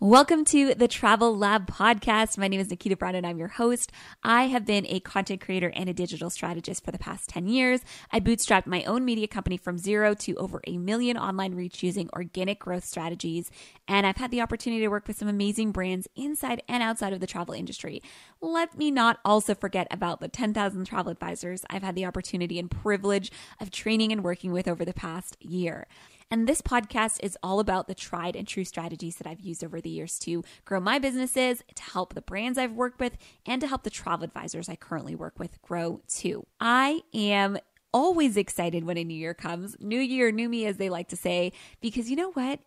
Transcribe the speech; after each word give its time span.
Welcome 0.00 0.44
to 0.44 0.76
the 0.76 0.86
Travel 0.86 1.36
Lab 1.36 1.68
podcast. 1.68 2.38
My 2.38 2.46
name 2.46 2.60
is 2.60 2.70
Nikita 2.70 2.96
Brown 2.96 3.16
and 3.16 3.26
I'm 3.26 3.36
your 3.36 3.48
host. 3.48 3.90
I 4.22 4.44
have 4.44 4.64
been 4.64 4.86
a 4.86 5.00
content 5.00 5.40
creator 5.40 5.72
and 5.74 5.88
a 5.88 5.92
digital 5.92 6.30
strategist 6.30 6.84
for 6.84 6.92
the 6.92 7.00
past 7.00 7.28
10 7.30 7.48
years. 7.48 7.80
I 8.12 8.20
bootstrapped 8.20 8.66
my 8.68 8.84
own 8.84 9.04
media 9.04 9.26
company 9.26 9.56
from 9.56 9.76
zero 9.76 10.14
to 10.14 10.36
over 10.36 10.60
a 10.68 10.78
million 10.78 11.16
online 11.16 11.56
reach 11.56 11.82
using 11.82 12.08
organic 12.12 12.60
growth 12.60 12.84
strategies. 12.84 13.50
And 13.88 14.06
I've 14.06 14.18
had 14.18 14.30
the 14.30 14.40
opportunity 14.40 14.82
to 14.82 14.88
work 14.88 15.08
with 15.08 15.18
some 15.18 15.26
amazing 15.26 15.72
brands 15.72 16.06
inside 16.14 16.62
and 16.68 16.80
outside 16.80 17.12
of 17.12 17.18
the 17.18 17.26
travel 17.26 17.52
industry. 17.52 18.00
Let 18.40 18.78
me 18.78 18.92
not 18.92 19.18
also 19.24 19.56
forget 19.56 19.88
about 19.90 20.20
the 20.20 20.28
10,000 20.28 20.84
travel 20.84 21.10
advisors 21.10 21.64
I've 21.70 21.82
had 21.82 21.96
the 21.96 22.06
opportunity 22.06 22.60
and 22.60 22.70
privilege 22.70 23.32
of 23.60 23.72
training 23.72 24.12
and 24.12 24.22
working 24.22 24.52
with 24.52 24.68
over 24.68 24.84
the 24.84 24.94
past 24.94 25.36
year. 25.40 25.88
And 26.30 26.46
this 26.46 26.60
podcast 26.60 27.18
is 27.22 27.38
all 27.42 27.58
about 27.58 27.88
the 27.88 27.94
tried 27.94 28.36
and 28.36 28.46
true 28.46 28.64
strategies 28.64 29.16
that 29.16 29.26
I've 29.26 29.40
used 29.40 29.64
over 29.64 29.80
the 29.80 29.88
years 29.88 30.18
to 30.20 30.44
grow 30.64 30.78
my 30.78 30.98
businesses, 30.98 31.62
to 31.74 31.82
help 31.82 32.14
the 32.14 32.20
brands 32.20 32.58
I've 32.58 32.72
worked 32.72 33.00
with, 33.00 33.16
and 33.46 33.60
to 33.62 33.66
help 33.66 33.82
the 33.82 33.90
travel 33.90 34.24
advisors 34.24 34.68
I 34.68 34.76
currently 34.76 35.14
work 35.14 35.38
with 35.38 35.60
grow 35.62 36.02
too. 36.06 36.46
I 36.60 37.00
am 37.14 37.58
always 37.94 38.36
excited 38.36 38.84
when 38.84 38.98
a 38.98 39.04
new 39.04 39.14
year 39.14 39.32
comes. 39.34 39.76
New 39.80 40.00
year, 40.00 40.30
new 40.30 40.48
me, 40.48 40.66
as 40.66 40.76
they 40.76 40.90
like 40.90 41.08
to 41.08 41.16
say, 41.16 41.52
because 41.80 42.10
you 42.10 42.16
know 42.16 42.32
what? 42.32 42.60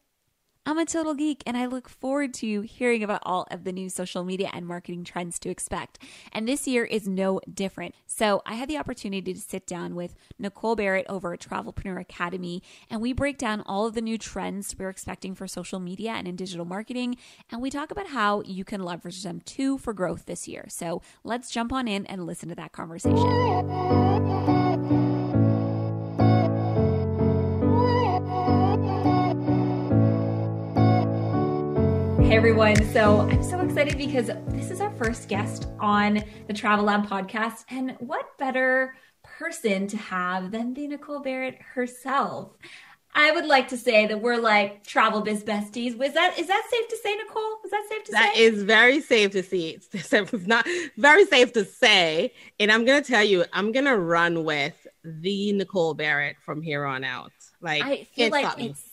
I'm 0.64 0.78
a 0.78 0.86
total 0.86 1.16
geek 1.16 1.42
and 1.48 1.58
I 1.58 1.66
look 1.66 1.90
forward 1.90 2.36
to 2.36 2.62
hearing 2.62 3.02
about 3.02 3.24
all 3.24 3.48
of 3.50 3.64
the 3.64 3.72
new 3.72 3.90
social 3.90 4.24
media 4.24 4.52
and 4.54 4.68
marketing 4.68 5.04
trends 5.04 5.40
to 5.40 5.50
expect. 5.50 5.98
And 6.32 6.48
this 6.48 6.68
year 6.68 6.86
is 6.86 7.08
no 7.08 7.42
different. 7.52 7.96
So 8.06 8.44
I 8.46 8.54
had 8.54 8.70
the 8.70 8.78
opportunity 8.78 9.34
to 9.34 9.40
sit 9.40 9.66
down 9.66 9.96
with 9.96 10.14
Nicole 10.38 10.76
Barrett 10.76 11.08
over 11.10 11.34
at 11.34 11.40
Travelpreneur 11.40 12.00
Academy 12.00 12.62
and 12.92 13.02
we 13.02 13.12
break 13.12 13.40
down 13.40 13.64
all 13.66 13.88
of 13.88 13.96
the 13.96 14.02
new 14.02 14.20
trends 14.20 14.76
we're 14.78 14.90
expecting 14.90 15.34
for 15.34 15.48
social 15.48 15.80
media 15.80 16.12
and 16.12 16.28
in 16.28 16.36
digital 16.36 16.66
marketing. 16.66 17.18
And 17.50 17.60
we 17.60 17.72
talk 17.72 17.90
about 17.90 18.10
how 18.10 18.42
you 18.42 18.64
can 18.64 18.84
leverage 18.84 19.24
them 19.24 19.42
too 19.42 19.80
for 19.80 19.94
growth 19.94 20.28
this 20.28 20.48
year. 20.48 20.66
So 20.70 21.02
let's 21.24 21.50
jump 21.50 21.74
on 21.74 21.88
in 21.88 22.06
and 22.06 22.28
listen 22.28 22.50
to 22.50 22.56
that 22.56 22.72
conversation. 22.72 23.18
Hey 32.32 32.38
everyone. 32.38 32.82
So 32.94 33.28
I'm 33.30 33.44
so 33.44 33.60
excited 33.60 33.98
because 33.98 34.28
this 34.48 34.72
is 34.72 34.80
our 34.80 34.90
first 34.92 35.28
guest 35.28 35.68
on 35.82 36.24
the 36.48 36.54
Travel 36.54 36.86
Lab 36.86 37.06
podcast. 37.06 37.66
And 37.70 37.98
what 38.00 38.38
better 38.38 38.96
person 39.22 39.86
to 39.88 39.98
have 39.98 40.50
than 40.50 40.74
the 40.74 40.88
Nicole 40.88 41.20
Barrett 41.20 41.62
herself? 41.62 42.54
I 43.14 43.34
would 43.34 43.48
like 43.48 43.68
to 43.68 43.78
say 43.78 44.08
that 44.08 44.22
we're 44.22 44.38
like 44.38 44.88
travel 44.88 45.20
biz 45.20 45.44
besties. 45.44 45.98
Was 45.98 46.14
that 46.14 46.40
is 46.40 46.48
that 46.48 46.66
safe 46.72 46.88
to 46.88 46.98
say, 47.04 47.18
Nicole? 47.18 47.58
Is 47.66 47.72
that 47.72 47.86
safe 47.90 48.04
to 48.06 48.12
that 48.14 48.34
say? 48.34 48.50
That 48.50 48.54
is 48.56 48.64
very 48.64 49.02
safe 49.02 49.32
to 49.32 49.44
see. 49.44 49.80
It's 49.94 50.48
not 50.48 50.66
very 50.96 51.26
safe 51.26 51.52
to 51.52 51.66
say. 51.66 52.32
And 52.62 52.72
I'm 52.72 52.86
gonna 52.86 53.02
tell 53.02 53.26
you, 53.26 53.44
I'm 53.52 53.74
gonna 53.74 53.98
run 53.98 54.46
with 54.46 54.88
the 55.04 55.52
Nicole 55.52 55.96
Barrett 55.96 56.38
from 56.40 56.62
here 56.62 56.86
on 56.86 57.04
out. 57.04 57.34
Like 57.60 57.84
I 57.84 58.08
feel 58.16 58.32
like 58.32 58.58
it's 58.58 58.91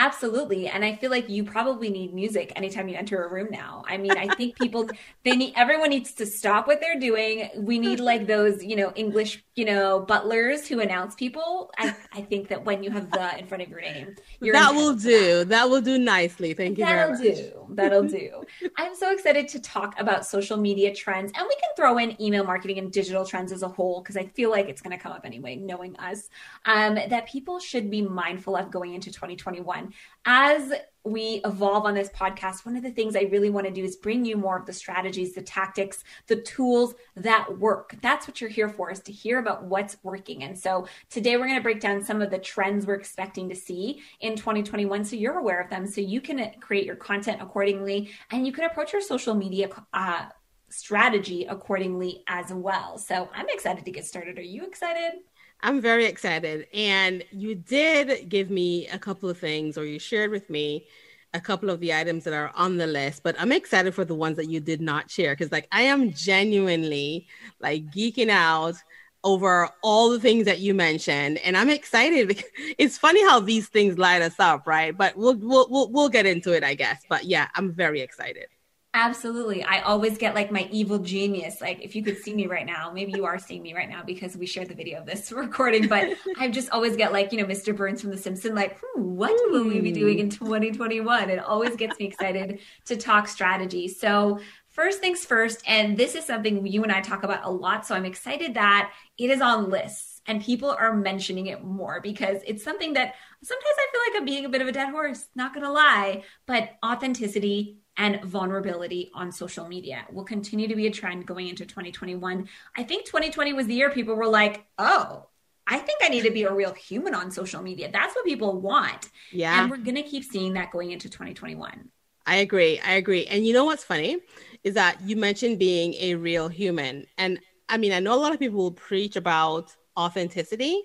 Absolutely. 0.00 0.66
And 0.66 0.82
I 0.82 0.96
feel 0.96 1.10
like 1.10 1.28
you 1.28 1.44
probably 1.44 1.90
need 1.90 2.14
music 2.14 2.54
anytime 2.56 2.88
you 2.88 2.96
enter 2.96 3.22
a 3.22 3.30
room 3.30 3.48
now. 3.50 3.84
I 3.86 3.98
mean, 3.98 4.12
I 4.12 4.34
think 4.34 4.56
people, 4.56 4.88
they 5.24 5.36
need, 5.36 5.52
everyone 5.56 5.90
needs 5.90 6.14
to 6.14 6.24
stop 6.24 6.66
what 6.66 6.80
they're 6.80 6.98
doing. 6.98 7.50
We 7.54 7.78
need 7.78 8.00
like 8.10 8.26
those, 8.26 8.64
you 8.64 8.76
know, 8.76 8.94
English, 8.96 9.44
you 9.56 9.66
know, 9.66 10.00
butlers 10.00 10.66
who 10.66 10.80
announce 10.80 11.14
people. 11.14 11.70
I, 11.76 11.94
I 12.14 12.22
think 12.22 12.48
that 12.48 12.64
when 12.64 12.82
you 12.82 12.90
have 12.90 13.10
the 13.10 13.38
in 13.38 13.46
front 13.46 13.62
of 13.62 13.68
your 13.68 13.82
name, 13.82 14.16
that 14.40 14.74
will 14.74 14.94
do. 14.94 15.44
That. 15.44 15.68
will 15.68 15.82
do 15.82 15.98
nicely. 15.98 16.54
Thank 16.54 16.78
you 16.78 16.86
That'll 16.86 17.18
do. 17.18 17.66
That'll 17.68 18.08
do. 18.08 18.42
I'm 18.78 18.96
so 18.96 19.12
excited 19.12 19.48
to 19.48 19.60
talk 19.60 20.00
about 20.00 20.24
social 20.24 20.56
media 20.56 20.94
trends 20.94 21.30
and 21.36 21.46
we 21.46 21.54
can 21.56 21.70
throw 21.76 21.98
in 21.98 22.20
email 22.20 22.44
marketing 22.44 22.78
and 22.78 22.90
digital 22.90 23.26
trends 23.26 23.52
as 23.52 23.62
a 23.62 23.68
whole 23.68 24.00
because 24.00 24.16
I 24.16 24.24
feel 24.28 24.50
like 24.50 24.70
it's 24.70 24.80
going 24.80 24.96
to 24.96 25.02
come 25.02 25.12
up 25.12 25.26
anyway, 25.26 25.56
knowing 25.56 25.94
us, 25.98 26.30
um, 26.64 26.94
that 26.94 27.28
people 27.28 27.60
should 27.60 27.90
be 27.90 28.00
mindful 28.00 28.56
of 28.56 28.70
going 28.70 28.94
into 28.94 29.12
2021 29.12 29.89
as 30.24 30.72
we 31.04 31.40
evolve 31.44 31.86
on 31.86 31.94
this 31.94 32.10
podcast, 32.10 32.66
one 32.66 32.76
of 32.76 32.82
the 32.82 32.90
things 32.90 33.16
I 33.16 33.22
really 33.22 33.48
want 33.48 33.66
to 33.66 33.72
do 33.72 33.82
is 33.82 33.96
bring 33.96 34.24
you 34.24 34.36
more 34.36 34.58
of 34.58 34.66
the 34.66 34.72
strategies, 34.72 35.34
the 35.34 35.42
tactics, 35.42 36.04
the 36.26 36.36
tools 36.36 36.94
that 37.16 37.58
work. 37.58 37.96
That's 38.02 38.28
what 38.28 38.40
you're 38.40 38.50
here 38.50 38.68
for, 38.68 38.90
is 38.90 39.00
to 39.00 39.12
hear 39.12 39.38
about 39.38 39.64
what's 39.64 39.96
working. 40.02 40.42
And 40.42 40.58
so 40.58 40.86
today 41.08 41.36
we're 41.36 41.46
going 41.46 41.56
to 41.56 41.62
break 41.62 41.80
down 41.80 42.02
some 42.02 42.20
of 42.20 42.30
the 42.30 42.38
trends 42.38 42.86
we're 42.86 42.94
expecting 42.94 43.48
to 43.48 43.56
see 43.56 44.02
in 44.20 44.36
2021 44.36 45.04
so 45.04 45.16
you're 45.16 45.38
aware 45.38 45.60
of 45.60 45.70
them, 45.70 45.86
so 45.86 46.00
you 46.00 46.20
can 46.20 46.52
create 46.60 46.84
your 46.84 46.96
content 46.96 47.40
accordingly 47.40 48.10
and 48.30 48.46
you 48.46 48.52
can 48.52 48.64
approach 48.64 48.92
your 48.92 49.02
social 49.02 49.34
media. 49.34 49.68
Uh, 49.92 50.26
strategy 50.72 51.46
accordingly 51.46 52.22
as 52.28 52.52
well. 52.52 52.96
So 52.96 53.28
I'm 53.34 53.46
excited 53.48 53.84
to 53.84 53.90
get 53.90 54.06
started. 54.06 54.38
Are 54.38 54.42
you 54.42 54.64
excited? 54.64 55.20
I'm 55.62 55.80
very 55.80 56.06
excited. 56.06 56.66
And 56.74 57.24
you 57.30 57.54
did 57.54 58.28
give 58.28 58.50
me 58.50 58.88
a 58.88 58.98
couple 58.98 59.28
of 59.28 59.38
things, 59.38 59.76
or 59.78 59.84
you 59.84 59.98
shared 59.98 60.30
with 60.30 60.48
me 60.50 60.86
a 61.32 61.40
couple 61.40 61.70
of 61.70 61.80
the 61.80 61.94
items 61.94 62.24
that 62.24 62.34
are 62.34 62.50
on 62.56 62.76
the 62.76 62.86
list, 62.86 63.22
but 63.22 63.36
I'm 63.38 63.52
excited 63.52 63.94
for 63.94 64.04
the 64.04 64.14
ones 64.14 64.36
that 64.36 64.48
you 64.48 64.58
did 64.60 64.80
not 64.80 65.10
share 65.10 65.32
because, 65.32 65.52
like, 65.52 65.68
I 65.70 65.82
am 65.82 66.12
genuinely 66.12 67.28
like 67.60 67.86
geeking 67.92 68.30
out 68.30 68.74
over 69.22 69.68
all 69.82 70.10
the 70.10 70.18
things 70.18 70.46
that 70.46 70.60
you 70.60 70.72
mentioned. 70.74 71.38
And 71.38 71.56
i'm 71.56 71.68
excited 71.68 72.28
because 72.28 72.44
it's 72.78 72.96
funny 72.98 73.22
how 73.24 73.38
these 73.40 73.68
things 73.68 73.98
light 73.98 74.22
us 74.22 74.40
up 74.40 74.66
right? 74.66 74.96
But 74.96 75.16
we'll 75.16 75.36
we'll 75.36 75.66
we'll, 75.70 75.90
we'll 75.90 76.08
get 76.08 76.26
into 76.26 76.52
it 76.52 76.64
i 76.64 76.74
guess. 76.74 77.02
But 77.08 77.24
yeah 77.24 77.48
i'm 77.54 77.72
very 77.72 78.00
excited 78.00 78.46
Absolutely. 78.92 79.62
I 79.62 79.82
always 79.82 80.18
get 80.18 80.34
like 80.34 80.50
my 80.50 80.68
evil 80.72 80.98
genius. 80.98 81.60
Like, 81.60 81.80
if 81.80 81.94
you 81.94 82.02
could 82.02 82.18
see 82.18 82.34
me 82.34 82.48
right 82.48 82.66
now, 82.66 82.90
maybe 82.92 83.12
you 83.14 83.24
are 83.24 83.38
seeing 83.38 83.62
me 83.62 83.72
right 83.72 83.88
now 83.88 84.02
because 84.04 84.36
we 84.36 84.46
shared 84.46 84.68
the 84.68 84.74
video 84.74 84.98
of 84.98 85.06
this 85.06 85.30
recording, 85.32 85.86
but 85.86 86.08
I 86.38 86.48
just 86.48 86.70
always 86.70 86.96
get 86.96 87.12
like, 87.12 87.30
you 87.30 87.38
know, 87.38 87.44
Mr. 87.44 87.74
Burns 87.76 88.00
from 88.00 88.10
The 88.10 88.18
Simpsons, 88.18 88.54
like, 88.54 88.78
hmm, 88.82 89.14
what 89.14 89.30
will 89.52 89.64
we 89.64 89.80
be 89.80 89.92
doing 89.92 90.18
in 90.18 90.28
2021? 90.28 91.30
It 91.30 91.38
always 91.38 91.76
gets 91.76 92.00
me 92.00 92.06
excited 92.06 92.58
to 92.86 92.96
talk 92.96 93.28
strategy. 93.28 93.86
So, 93.86 94.40
first 94.70 94.98
things 94.98 95.24
first, 95.24 95.62
and 95.68 95.96
this 95.96 96.16
is 96.16 96.24
something 96.24 96.66
you 96.66 96.82
and 96.82 96.90
I 96.90 97.00
talk 97.00 97.22
about 97.22 97.44
a 97.44 97.50
lot. 97.50 97.86
So, 97.86 97.94
I'm 97.94 98.04
excited 98.04 98.54
that 98.54 98.90
it 99.18 99.30
is 99.30 99.40
on 99.40 99.70
lists 99.70 100.20
and 100.26 100.42
people 100.42 100.70
are 100.70 100.94
mentioning 100.94 101.46
it 101.46 101.62
more 101.62 102.00
because 102.02 102.42
it's 102.44 102.64
something 102.64 102.94
that 102.94 103.14
sometimes 103.42 103.76
I 103.78 103.86
feel 103.92 104.00
like 104.08 104.20
I'm 104.20 104.24
being 104.26 104.44
a 104.44 104.48
bit 104.48 104.62
of 104.62 104.68
a 104.68 104.72
dead 104.72 104.90
horse, 104.90 105.28
not 105.36 105.54
gonna 105.54 105.72
lie, 105.72 106.24
but 106.46 106.70
authenticity 106.84 107.79
and 108.00 108.24
vulnerability 108.24 109.10
on 109.12 109.30
social 109.30 109.68
media 109.68 110.06
will 110.10 110.24
continue 110.24 110.66
to 110.66 110.74
be 110.74 110.86
a 110.86 110.90
trend 110.90 111.26
going 111.26 111.48
into 111.48 111.66
2021. 111.66 112.48
I 112.74 112.82
think 112.82 113.04
2020 113.04 113.52
was 113.52 113.66
the 113.66 113.74
year 113.74 113.90
people 113.90 114.14
were 114.14 114.26
like, 114.26 114.64
oh, 114.78 115.26
I 115.66 115.78
think 115.78 116.00
I 116.02 116.08
need 116.08 116.22
to 116.22 116.30
be 116.30 116.44
a 116.44 116.52
real 116.52 116.72
human 116.72 117.14
on 117.14 117.30
social 117.30 117.62
media. 117.62 117.90
That's 117.92 118.16
what 118.16 118.24
people 118.24 118.58
want. 118.58 119.10
Yeah. 119.30 119.60
And 119.60 119.70
we're 119.70 119.76
going 119.76 119.96
to 119.96 120.02
keep 120.02 120.24
seeing 120.24 120.54
that 120.54 120.70
going 120.72 120.92
into 120.92 121.10
2021. 121.10 121.90
I 122.24 122.36
agree. 122.36 122.80
I 122.80 122.92
agree. 122.92 123.26
And 123.26 123.46
you 123.46 123.52
know 123.52 123.66
what's 123.66 123.84
funny 123.84 124.16
is 124.64 124.74
that 124.74 124.98
you 125.02 125.16
mentioned 125.16 125.58
being 125.58 125.92
a 125.94 126.14
real 126.14 126.48
human. 126.48 127.06
And 127.18 127.38
I 127.68 127.76
mean, 127.76 127.92
I 127.92 128.00
know 128.00 128.14
a 128.14 128.16
lot 128.16 128.32
of 128.32 128.38
people 128.38 128.60
will 128.60 128.72
preach 128.72 129.16
about 129.16 129.76
authenticity, 129.94 130.82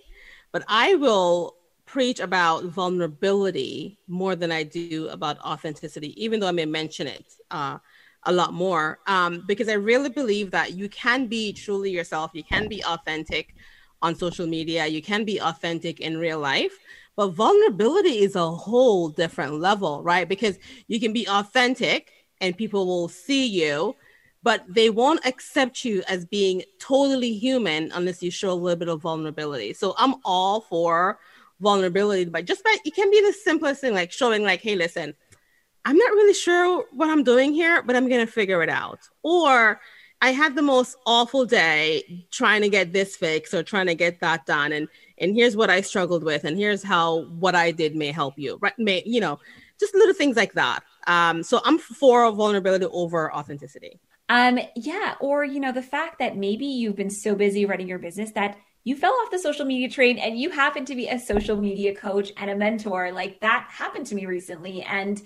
but 0.51 0.65
I 0.67 0.95
will 0.95 1.55
preach 1.95 2.19
about 2.19 2.65
vulnerability 2.65 3.97
more 4.09 4.35
than 4.35 4.51
I 4.51 4.63
do 4.63 5.07
about 5.07 5.39
authenticity, 5.39 6.11
even 6.21 6.41
though 6.41 6.49
I 6.49 6.51
may 6.51 6.65
mention 6.65 7.07
it 7.07 7.25
uh, 7.51 7.77
a 8.23 8.33
lot 8.33 8.51
more, 8.51 8.99
um, 9.07 9.45
because 9.47 9.69
I 9.69 9.75
really 9.75 10.09
believe 10.09 10.51
that 10.51 10.73
you 10.73 10.89
can 10.89 11.27
be 11.27 11.53
truly 11.53 11.91
yourself, 11.91 12.31
you 12.33 12.43
can 12.43 12.67
be 12.67 12.83
authentic 12.83 13.55
on 14.01 14.13
social 14.13 14.45
media, 14.45 14.85
you 14.87 15.01
can 15.01 15.23
be 15.23 15.39
authentic 15.39 16.01
in 16.01 16.17
real 16.17 16.37
life. 16.37 16.73
But 17.15 17.29
vulnerability 17.29 18.19
is 18.19 18.35
a 18.35 18.51
whole 18.51 19.07
different 19.07 19.61
level, 19.61 20.03
right? 20.03 20.27
Because 20.27 20.59
you 20.89 20.99
can 20.99 21.13
be 21.13 21.25
authentic 21.29 22.11
and 22.41 22.57
people 22.57 22.85
will 22.85 23.07
see 23.07 23.47
you, 23.47 23.95
but 24.43 24.65
they 24.67 24.89
won't 24.89 25.25
accept 25.25 25.85
you 25.85 26.03
as 26.09 26.25
being 26.25 26.61
totally 26.77 27.31
human 27.37 27.89
unless 27.93 28.21
you 28.21 28.31
show 28.31 28.51
a 28.51 28.61
little 28.63 28.75
bit 28.75 28.89
of 28.89 29.01
vulnerability. 29.01 29.71
So 29.71 29.95
I'm 29.97 30.15
all 30.25 30.59
for 30.59 31.19
vulnerability, 31.59 32.25
but 32.25 32.45
just 32.45 32.63
by 32.63 32.75
it 32.83 32.95
can 32.95 33.09
be 33.11 33.21
the 33.21 33.33
simplest 33.33 33.81
thing, 33.81 33.93
like 33.93 34.11
showing, 34.11 34.43
like, 34.43 34.61
hey, 34.61 34.75
listen, 34.75 35.13
I'm 35.85 35.97
not 35.97 36.11
really 36.11 36.33
sure 36.33 36.85
what 36.91 37.09
I'm 37.09 37.23
doing 37.23 37.53
here, 37.53 37.81
but 37.83 37.95
I'm 37.95 38.09
gonna 38.09 38.27
figure 38.27 38.61
it 38.63 38.69
out. 38.69 38.99
Or 39.23 39.79
I 40.21 40.31
had 40.31 40.55
the 40.55 40.61
most 40.61 40.95
awful 41.05 41.45
day 41.45 42.25
trying 42.31 42.61
to 42.61 42.69
get 42.69 42.93
this 42.93 43.15
fixed 43.15 43.53
or 43.53 43.63
trying 43.63 43.87
to 43.87 43.95
get 43.95 44.19
that 44.21 44.45
done, 44.45 44.71
and 44.71 44.87
and 45.17 45.35
here's 45.35 45.55
what 45.55 45.69
I 45.69 45.81
struggled 45.81 46.23
with, 46.23 46.43
and 46.43 46.57
here's 46.57 46.83
how 46.83 47.25
what 47.25 47.55
I 47.55 47.71
did 47.71 47.95
may 47.95 48.11
help 48.11 48.33
you, 48.37 48.57
right? 48.61 48.77
May 48.77 49.03
you 49.05 49.21
know, 49.21 49.39
just 49.79 49.93
little 49.93 50.15
things 50.15 50.35
like 50.35 50.53
that. 50.53 50.83
Um, 51.07 51.43
so 51.43 51.61
I'm 51.63 51.77
for 51.77 52.31
vulnerability 52.31 52.85
over 52.85 53.33
authenticity. 53.33 53.99
Um, 54.27 54.59
yeah, 54.75 55.15
or 55.19 55.43
you 55.43 55.59
know, 55.59 55.71
the 55.71 55.83
fact 55.83 56.19
that 56.19 56.35
maybe 56.35 56.65
you've 56.65 56.95
been 56.95 57.11
so 57.11 57.35
busy 57.35 57.65
running 57.65 57.87
your 57.87 57.99
business 57.99 58.31
that 58.31 58.57
you 58.85 58.95
fell 58.95 59.11
off 59.23 59.31
the 59.31 59.39
social 59.39 59.65
media 59.65 59.89
train 59.89 60.17
and 60.19 60.39
you 60.39 60.51
happen 60.51 60.85
to 60.85 60.95
be 60.95 61.07
a 61.09 61.19
social 61.19 61.57
media 61.57 61.93
coach 61.93 62.31
and 62.37 62.49
a 62.49 62.55
mentor. 62.55 63.11
Like 63.11 63.41
that 63.41 63.67
happened 63.69 64.05
to 64.07 64.15
me 64.15 64.27
recently. 64.27 64.83
And 64.83 65.21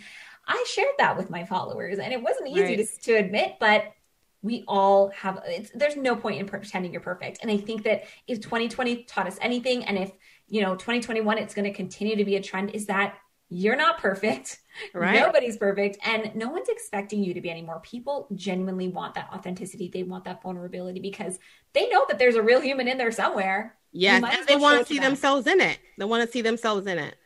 I 0.48 0.66
shared 0.74 0.96
that 0.98 1.18
with 1.18 1.30
my 1.30 1.46
followers 1.46 2.00
and 2.00 2.12
it 2.12 2.24
wasn't 2.24 2.48
easy 2.48 2.62
Right. 2.62 2.88
to, 2.88 3.02
to 3.02 3.14
admit, 3.14 3.58
but 3.60 3.94
we 4.42 4.64
all 4.68 5.10
have 5.10 5.42
it's, 5.46 5.72
there's 5.76 5.98
no 5.98 6.16
point 6.16 6.40
in 6.40 6.48
pretending 6.48 6.94
you're 6.94 7.02
perfect 7.02 7.40
and 7.42 7.52
i 7.52 7.58
think 7.58 7.84
that 7.84 8.06
if 8.26 8.40
2020 8.40 9.04
taught 9.04 9.28
us 9.28 9.38
anything 9.42 9.84
and 9.84 9.98
if 9.98 10.14
you 10.48 10.62
know 10.62 10.76
2021 10.76 11.38
it's 11.38 11.54
going 11.54 11.66
to 11.66 11.74
continue 11.74 12.16
to 12.16 12.24
be 12.24 12.38
a 12.38 12.42
trend 12.42 12.70
is 12.72 12.86
that 12.86 13.18
you're 13.50 13.75
not 13.75 13.98
perfect 14.00 14.60
Right. 14.94 15.12
nobody's 15.12 15.57
perfect 15.57 15.98
and 16.06 16.36
no 16.36 16.50
one's 16.50 16.69
expecting 16.69 17.24
you 17.24 17.34
to 17.34 17.42
be 17.42 17.50
anymore 17.50 17.81
people 17.84 18.28
genuinely 18.36 18.88
want 18.88 19.16
that 19.16 19.30
authenticity 19.34 19.90
they 19.92 20.04
want 20.04 20.24
that 20.25 20.42
vulnerability 20.42 21.00
because 21.00 21.40
they 21.74 21.90
know 21.90 22.06
that 22.07 22.19
there's 22.19 22.36
a 22.36 22.42
real 22.42 22.62
human 22.62 22.88
in 22.88 22.98
there 22.98 23.12
somewhere 23.12 23.75
Yes, 23.92 24.25
and 24.30 24.48
they 24.48 24.56
want 24.56 24.80
to 24.80 24.86
to 24.86 24.86
see 24.86 25.00
them. 25.00 25.00
themselves 25.00 25.48
in 25.48 25.62
it. 25.62 25.80
They 25.98 26.06
want 26.06 26.25
to 26.25 26.31
see 26.31 26.42
themselves 26.42 26.86
in 26.88 26.98
it. 27.00 27.18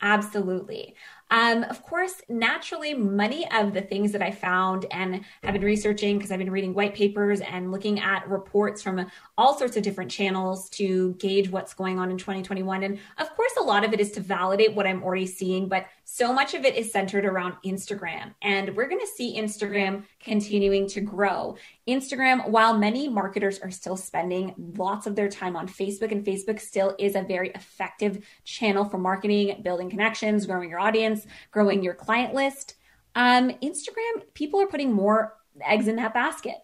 Absolutely. 0.00 0.94
Um, 1.30 1.64
of 1.64 1.82
course, 1.82 2.22
naturally, 2.28 2.94
many 2.94 3.50
of 3.50 3.74
the 3.74 3.82
things 3.82 4.12
that 4.12 4.22
I 4.22 4.30
found 4.30 4.86
and 4.90 5.24
have 5.42 5.52
been 5.52 5.62
researching 5.62 6.16
because 6.16 6.32
I've 6.32 6.38
been 6.38 6.50
reading 6.50 6.72
white 6.72 6.94
papers 6.94 7.40
and 7.40 7.70
looking 7.70 8.00
at 8.00 8.26
reports 8.28 8.82
from 8.82 9.10
all 9.36 9.56
sorts 9.56 9.76
of 9.76 9.82
different 9.82 10.10
channels 10.10 10.70
to 10.70 11.14
gauge 11.14 11.50
what's 11.50 11.74
going 11.74 11.98
on 11.98 12.10
in 12.10 12.16
2021. 12.16 12.82
And 12.82 12.98
of 13.18 13.34
course, 13.36 13.52
a 13.58 13.62
lot 13.62 13.84
of 13.84 13.92
it 13.92 14.00
is 14.00 14.12
to 14.12 14.20
validate 14.20 14.74
what 14.74 14.86
I'm 14.86 15.02
already 15.02 15.26
seeing, 15.26 15.68
but 15.68 15.86
so 16.10 16.32
much 16.32 16.54
of 16.54 16.64
it 16.64 16.74
is 16.74 16.90
centered 16.90 17.26
around 17.26 17.54
Instagram. 17.66 18.32
And 18.40 18.74
we're 18.74 18.88
going 18.88 19.00
to 19.00 19.06
see 19.06 19.38
Instagram 19.38 20.04
continuing 20.20 20.88
to 20.88 21.02
grow. 21.02 21.56
Instagram, 21.86 22.48
while 22.48 22.78
many 22.78 23.10
marketers 23.10 23.58
are 23.58 23.70
still 23.70 23.96
spending 23.96 24.54
lots 24.78 25.06
of 25.06 25.14
their 25.14 25.28
time 25.28 25.54
on 25.54 25.68
Facebook, 25.68 26.10
and 26.10 26.24
Facebook 26.24 26.60
still 26.60 26.96
is 26.98 27.14
a 27.14 27.22
very 27.24 27.50
effective 27.50 28.26
channel 28.44 28.86
for 28.86 28.96
marketing, 28.96 29.60
building 29.62 29.90
connections, 29.90 30.46
growing 30.46 30.70
your 30.70 30.80
audience, 30.80 31.26
growing 31.50 31.82
your 31.82 31.94
client 31.94 32.32
list. 32.32 32.76
Um, 33.14 33.50
Instagram, 33.62 34.22
people 34.32 34.62
are 34.62 34.66
putting 34.66 34.90
more 34.90 35.34
eggs 35.62 35.88
in 35.88 35.96
that 35.96 36.14
basket. 36.14 36.56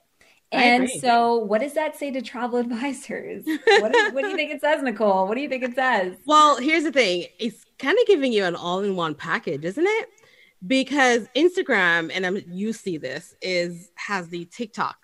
And 0.55 0.89
so, 0.89 1.37
what 1.37 1.61
does 1.61 1.75
that 1.75 1.97
say 1.97 2.11
to 2.11 2.23
travel 2.23 2.59
advisors? 2.61 3.45
What, 3.47 3.95
is, 3.95 4.13
what 4.13 4.23
do 4.23 4.29
you 4.29 4.37
think 4.37 4.53
it 4.53 4.61
says, 4.61 4.83
Nicole? 4.83 5.27
What 5.27 5.35
do 5.35 5.41
you 5.41 5.49
think 5.49 5.63
it 5.63 5.75
says? 5.75 6.17
Well, 6.27 6.57
here's 6.57 6.85
the 6.85 6.93
thing. 6.93 7.27
It's 7.39 7.65
kind 7.79 7.97
of 8.01 8.07
giving 8.07 8.33
you 8.33 8.45
an 8.45 8.57
all-in-one 8.57 9.15
package, 9.15 9.65
isn't 9.65 9.87
it? 9.87 10.09
Because 10.67 11.27
Instagram, 11.37 12.11
and 12.15 12.25
I'm, 12.25 12.41
you 12.49 12.73
see 12.73 12.97
this, 12.97 13.35
is 13.43 13.91
has 13.97 14.29
the 14.29 14.47
TikTok 14.47 14.97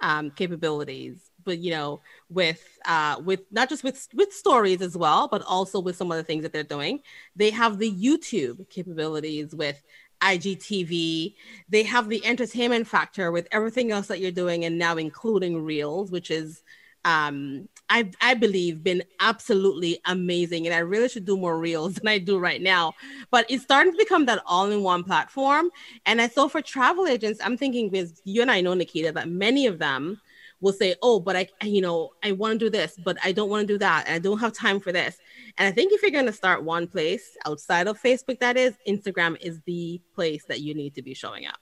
um, 0.00 0.30
capabilities, 0.30 1.30
but 1.44 1.58
you 1.58 1.70
know, 1.70 2.00
with 2.28 2.62
uh, 2.84 3.20
with 3.24 3.40
not 3.50 3.68
just 3.68 3.82
with 3.82 4.06
with 4.14 4.32
stories 4.32 4.80
as 4.80 4.96
well, 4.96 5.28
but 5.28 5.42
also 5.42 5.80
with 5.80 5.96
some 5.96 6.10
of 6.12 6.16
the 6.16 6.22
things 6.22 6.42
that 6.42 6.52
they're 6.52 6.62
doing. 6.62 7.00
They 7.34 7.50
have 7.50 7.78
the 7.78 7.90
YouTube 7.90 8.68
capabilities 8.70 9.54
with 9.54 9.82
IGTV. 10.20 11.34
They 11.68 11.82
have 11.84 12.08
the 12.08 12.24
entertainment 12.24 12.86
factor 12.86 13.30
with 13.30 13.48
everything 13.52 13.92
else 13.92 14.08
that 14.08 14.20
you're 14.20 14.30
doing, 14.30 14.64
and 14.64 14.78
now 14.78 14.96
including 14.96 15.62
Reels, 15.64 16.10
which 16.10 16.30
is 16.30 16.62
um 17.04 17.68
I 17.88 18.10
I 18.20 18.34
believe 18.34 18.82
been 18.82 19.02
absolutely 19.20 20.00
amazing 20.04 20.66
and 20.66 20.74
I 20.74 20.78
really 20.78 21.08
should 21.08 21.24
do 21.24 21.36
more 21.36 21.58
reels 21.58 21.94
than 21.96 22.08
I 22.08 22.18
do 22.18 22.38
right 22.38 22.60
now 22.60 22.94
but 23.30 23.46
it's 23.48 23.62
starting 23.62 23.92
to 23.92 23.98
become 23.98 24.26
that 24.26 24.42
all-in-one 24.46 25.04
platform 25.04 25.70
and 26.06 26.20
I 26.20 26.28
so 26.28 26.48
for 26.48 26.60
travel 26.60 27.06
agents 27.06 27.40
I'm 27.42 27.56
thinking 27.56 27.88
because 27.88 28.20
you 28.24 28.42
and 28.42 28.50
I 28.50 28.60
know 28.60 28.74
Nikita 28.74 29.12
that 29.12 29.28
many 29.28 29.66
of 29.66 29.78
them 29.78 30.20
will 30.60 30.72
say 30.72 30.94
oh 31.02 31.20
but 31.20 31.36
I 31.36 31.48
you 31.62 31.80
know 31.80 32.10
I 32.22 32.32
want 32.32 32.58
to 32.58 32.66
do 32.66 32.70
this 32.70 32.96
but 33.04 33.16
I 33.24 33.32
don't 33.32 33.48
want 33.50 33.66
to 33.68 33.74
do 33.74 33.78
that 33.78 34.04
and 34.06 34.14
I 34.16 34.18
don't 34.18 34.38
have 34.38 34.52
time 34.52 34.80
for 34.80 34.92
this 34.92 35.16
and 35.56 35.68
I 35.68 35.72
think 35.72 35.92
if 35.92 36.02
you're 36.02 36.10
going 36.10 36.26
to 36.26 36.32
start 36.32 36.64
one 36.64 36.86
place 36.86 37.36
outside 37.46 37.86
of 37.86 38.00
Facebook 38.00 38.40
that 38.40 38.56
is 38.56 38.74
Instagram 38.88 39.36
is 39.40 39.60
the 39.66 40.00
place 40.14 40.44
that 40.48 40.60
you 40.60 40.74
need 40.74 40.94
to 40.96 41.02
be 41.02 41.14
showing 41.14 41.46
up 41.46 41.58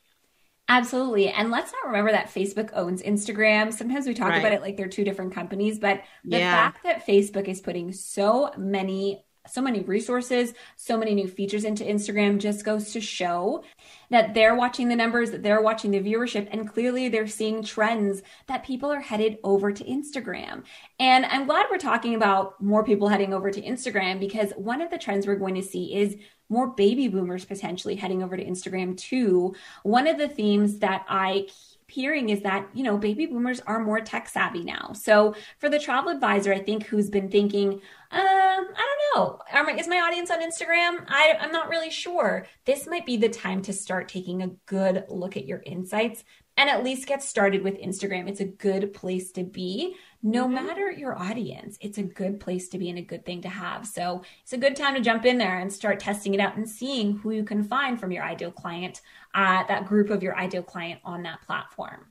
Absolutely. 0.68 1.28
And 1.28 1.52
let's 1.52 1.72
not 1.72 1.86
remember 1.86 2.10
that 2.10 2.26
Facebook 2.26 2.70
owns 2.74 3.00
Instagram. 3.00 3.72
Sometimes 3.72 4.04
we 4.04 4.14
talk 4.14 4.30
Right. 4.30 4.38
about 4.38 4.52
it 4.52 4.62
like 4.62 4.76
they're 4.76 4.88
two 4.88 5.04
different 5.04 5.32
companies, 5.32 5.78
but 5.78 6.02
the 6.24 6.38
Yeah. 6.38 6.50
fact 6.50 6.82
that 6.82 7.06
Facebook 7.06 7.46
is 7.46 7.60
putting 7.60 7.92
so 7.92 8.50
many 8.56 9.24
so 9.50 9.60
many 9.60 9.80
resources, 9.80 10.54
so 10.76 10.96
many 10.96 11.14
new 11.14 11.28
features 11.28 11.64
into 11.64 11.84
Instagram 11.84 12.38
just 12.38 12.64
goes 12.64 12.92
to 12.92 13.00
show 13.00 13.64
that 14.10 14.34
they're 14.34 14.54
watching 14.54 14.88
the 14.88 14.96
numbers, 14.96 15.30
that 15.30 15.42
they're 15.42 15.62
watching 15.62 15.90
the 15.90 16.00
viewership, 16.00 16.48
and 16.50 16.68
clearly 16.68 17.08
they're 17.08 17.26
seeing 17.26 17.62
trends 17.62 18.22
that 18.46 18.64
people 18.64 18.90
are 18.90 19.00
headed 19.00 19.38
over 19.42 19.72
to 19.72 19.84
Instagram. 19.84 20.62
And 21.00 21.26
I'm 21.26 21.46
glad 21.46 21.66
we're 21.70 21.78
talking 21.78 22.14
about 22.14 22.62
more 22.62 22.84
people 22.84 23.08
heading 23.08 23.34
over 23.34 23.50
to 23.50 23.62
Instagram 23.62 24.20
because 24.20 24.52
one 24.56 24.80
of 24.80 24.90
the 24.90 24.98
trends 24.98 25.26
we're 25.26 25.36
going 25.36 25.56
to 25.56 25.62
see 25.62 25.94
is 25.94 26.16
more 26.48 26.68
baby 26.68 27.08
boomers 27.08 27.44
potentially 27.44 27.96
heading 27.96 28.22
over 28.22 28.36
to 28.36 28.44
Instagram 28.44 28.96
too. 28.96 29.54
One 29.82 30.06
of 30.06 30.18
the 30.18 30.28
themes 30.28 30.78
that 30.78 31.04
I 31.08 31.48
hearing 31.88 32.30
is 32.30 32.40
that, 32.42 32.68
you 32.74 32.82
know, 32.82 32.98
baby 32.98 33.26
boomers 33.26 33.60
are 33.60 33.78
more 33.78 34.00
tech 34.00 34.28
savvy 34.28 34.64
now. 34.64 34.92
So 34.92 35.34
for 35.58 35.68
the 35.68 35.78
travel 35.78 36.10
advisor, 36.10 36.52
I 36.52 36.58
think 36.58 36.84
who's 36.84 37.08
been 37.08 37.30
thinking, 37.30 37.72
um, 37.72 37.80
I 38.10 38.96
don't 39.14 39.16
know, 39.16 39.76
is 39.78 39.88
my 39.88 40.00
audience 40.00 40.30
on 40.30 40.42
Instagram? 40.42 41.04
I, 41.08 41.36
I'm 41.40 41.52
not 41.52 41.68
really 41.68 41.90
sure. 41.90 42.46
This 42.64 42.86
might 42.86 43.06
be 43.06 43.16
the 43.16 43.28
time 43.28 43.62
to 43.62 43.72
start 43.72 44.08
taking 44.08 44.42
a 44.42 44.48
good 44.66 45.04
look 45.08 45.36
at 45.36 45.46
your 45.46 45.62
insights 45.64 46.24
and 46.56 46.70
at 46.70 46.82
least 46.82 47.06
get 47.06 47.22
started 47.22 47.62
with 47.62 47.80
Instagram. 47.80 48.28
It's 48.28 48.40
a 48.40 48.46
good 48.46 48.94
place 48.94 49.32
to 49.32 49.44
be. 49.44 49.96
No 50.22 50.46
Mhm. 50.46 50.52
matter 50.52 50.90
your 50.90 51.16
audience, 51.18 51.76
it's 51.80 51.98
a 51.98 52.02
good 52.02 52.40
place 52.40 52.68
to 52.70 52.78
be 52.78 52.88
and 52.88 52.98
a 52.98 53.02
good 53.02 53.24
thing 53.24 53.42
to 53.42 53.48
have. 53.48 53.86
So 53.86 54.22
it's 54.42 54.52
a 54.52 54.58
good 54.58 54.74
time 54.74 54.94
to 54.94 55.00
jump 55.00 55.24
in 55.24 55.38
there 55.38 55.58
and 55.58 55.72
start 55.72 56.00
testing 56.00 56.34
it 56.34 56.40
out 56.40 56.56
and 56.56 56.68
seeing 56.68 57.18
who 57.18 57.30
you 57.30 57.44
can 57.44 57.62
find 57.62 58.00
from 58.00 58.10
your 58.10 58.24
ideal 58.24 58.50
client, 58.50 59.02
uh, 59.34 59.64
that 59.68 59.86
group 59.86 60.10
of 60.10 60.22
your 60.22 60.36
ideal 60.36 60.62
client 60.62 61.00
on 61.04 61.22
that 61.24 61.42
platform. 61.42 62.06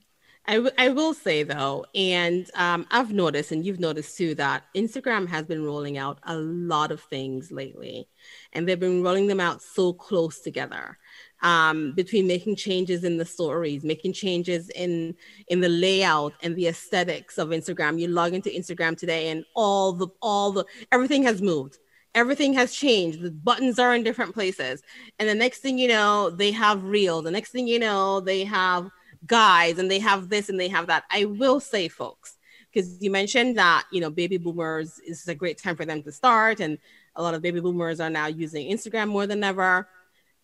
I, 0.47 0.53
w- 0.57 0.75
I 0.77 0.89
will 0.89 1.15
say 1.15 1.41
though, 1.41 1.87
and 1.95 2.47
um, 2.53 2.85
I've 2.91 3.11
noticed, 3.11 3.51
and 3.51 3.65
you've 3.65 3.79
noticed 3.79 4.15
too, 4.15 4.35
that 4.35 4.63
Instagram 4.75 5.27
has 5.27 5.45
been 5.45 5.63
rolling 5.63 5.97
out 5.97 6.19
a 6.21 6.35
lot 6.35 6.91
of 6.91 7.01
things 7.01 7.51
lately, 7.51 8.07
and 8.53 8.69
they've 8.69 8.79
been 8.79 9.01
rolling 9.01 9.25
them 9.25 9.39
out 9.39 9.63
so 9.63 9.91
close 9.91 10.41
together. 10.41 10.99
Um, 11.45 11.91
between 11.91 12.25
making 12.25 12.55
changes 12.55 13.03
in 13.03 13.17
the 13.17 13.25
stories, 13.25 13.83
making 13.83 14.13
changes 14.13 14.69
in 14.71 15.15
in 15.47 15.61
the 15.61 15.69
layout 15.69 16.33
and 16.41 16.55
the 16.55 16.67
aesthetics 16.67 17.37
of 17.37 17.49
Instagram. 17.49 17.99
You 17.99 18.07
log 18.07 18.33
into 18.33 18.49
Instagram 18.49 18.97
today, 18.97 19.29
and 19.29 19.45
all 19.55 19.93
the 19.93 20.07
all 20.23 20.51
the 20.51 20.65
everything 20.91 21.21
has 21.23 21.43
moved. 21.43 21.77
Everything 22.15 22.53
has 22.53 22.73
changed. 22.73 23.21
The 23.21 23.29
buttons 23.29 23.77
are 23.77 23.93
in 23.93 24.01
different 24.01 24.33
places, 24.33 24.81
and 25.19 25.29
the 25.29 25.35
next 25.35 25.59
thing 25.59 25.77
you 25.77 25.87
know, 25.87 26.31
they 26.31 26.51
have 26.51 26.83
reels. 26.83 27.25
The 27.25 27.31
next 27.31 27.51
thing 27.51 27.67
you 27.67 27.77
know, 27.77 28.21
they 28.21 28.43
have 28.45 28.89
guides 29.27 29.79
and 29.79 29.89
they 29.89 29.99
have 29.99 30.29
this 30.29 30.49
and 30.49 30.59
they 30.59 30.67
have 30.67 30.87
that. 30.87 31.03
I 31.11 31.25
will 31.25 31.59
say, 31.59 31.87
folks, 31.87 32.37
because 32.71 33.01
you 33.01 33.11
mentioned 33.11 33.57
that, 33.57 33.83
you 33.91 34.01
know, 34.01 34.09
baby 34.09 34.37
boomers 34.37 34.99
is 35.05 35.27
a 35.27 35.35
great 35.35 35.61
time 35.61 35.75
for 35.75 35.85
them 35.85 36.03
to 36.03 36.11
start. 36.11 36.59
And 36.59 36.77
a 37.15 37.23
lot 37.23 37.33
of 37.33 37.41
baby 37.41 37.59
boomers 37.59 37.99
are 37.99 38.09
now 38.09 38.27
using 38.27 38.69
Instagram 38.69 39.09
more 39.09 39.27
than 39.27 39.43
ever. 39.43 39.87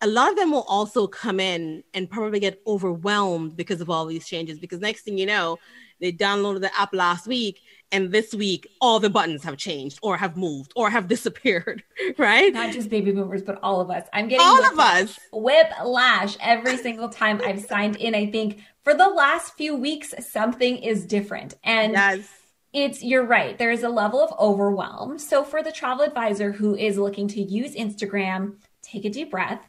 A 0.02 0.06
lot 0.08 0.30
of 0.30 0.36
them 0.36 0.50
will 0.50 0.62
also 0.68 1.06
come 1.06 1.38
in 1.40 1.82
and 1.94 2.10
probably 2.10 2.40
get 2.40 2.60
overwhelmed 2.66 3.56
because 3.56 3.80
of 3.80 3.88
all 3.88 4.04
these 4.04 4.26
changes. 4.26 4.58
Because 4.58 4.80
next 4.80 5.02
thing 5.02 5.16
you 5.16 5.26
know, 5.26 5.58
they 6.00 6.12
downloaded 6.12 6.60
the 6.60 6.76
app 6.78 6.92
last 6.92 7.26
week 7.28 7.60
and 7.92 8.10
this 8.10 8.34
week 8.34 8.66
all 8.80 8.98
the 8.98 9.08
buttons 9.08 9.44
have 9.44 9.56
changed 9.56 10.00
or 10.02 10.16
have 10.16 10.36
moved 10.36 10.72
or 10.74 10.90
have 10.90 11.06
disappeared, 11.14 11.84
right? 12.18 12.52
Not 12.52 12.72
just 12.72 12.90
baby 12.90 13.12
boomers, 13.12 13.42
but 13.42 13.60
all 13.62 13.80
of 13.80 13.90
us. 13.90 14.06
I'm 14.12 14.26
getting 14.28 14.44
All 14.44 14.60
whip- 14.60 14.72
of 14.72 14.78
us. 14.80 15.18
whiplash 15.32 16.36
every 16.40 16.76
single 16.76 17.08
time 17.08 17.40
I've 17.44 17.60
signed 17.64 17.96
in. 17.96 18.14
I 18.14 18.30
think 18.30 18.58
for 18.82 18.94
the 18.94 19.08
last 19.08 19.54
few 19.56 19.76
weeks, 19.76 20.12
something 20.28 20.78
is 20.78 21.06
different. 21.06 21.54
And 21.62 21.92
Yes. 21.92 22.28
it's 22.72 23.02
you're 23.04 23.24
right 23.24 23.58
there 23.58 23.70
is 23.70 23.82
a 23.82 23.88
level 23.88 24.18
of 24.18 24.32
overwhelm 24.40 25.18
so 25.18 25.44
for 25.44 25.62
the 25.62 25.70
travel 25.70 26.02
advisor 26.04 26.50
who 26.52 26.74
is 26.74 26.96
looking 26.96 27.28
to 27.28 27.42
use 27.42 27.74
instagram 27.74 28.54
take 28.80 29.04
a 29.04 29.10
deep 29.10 29.30
breath 29.30 29.66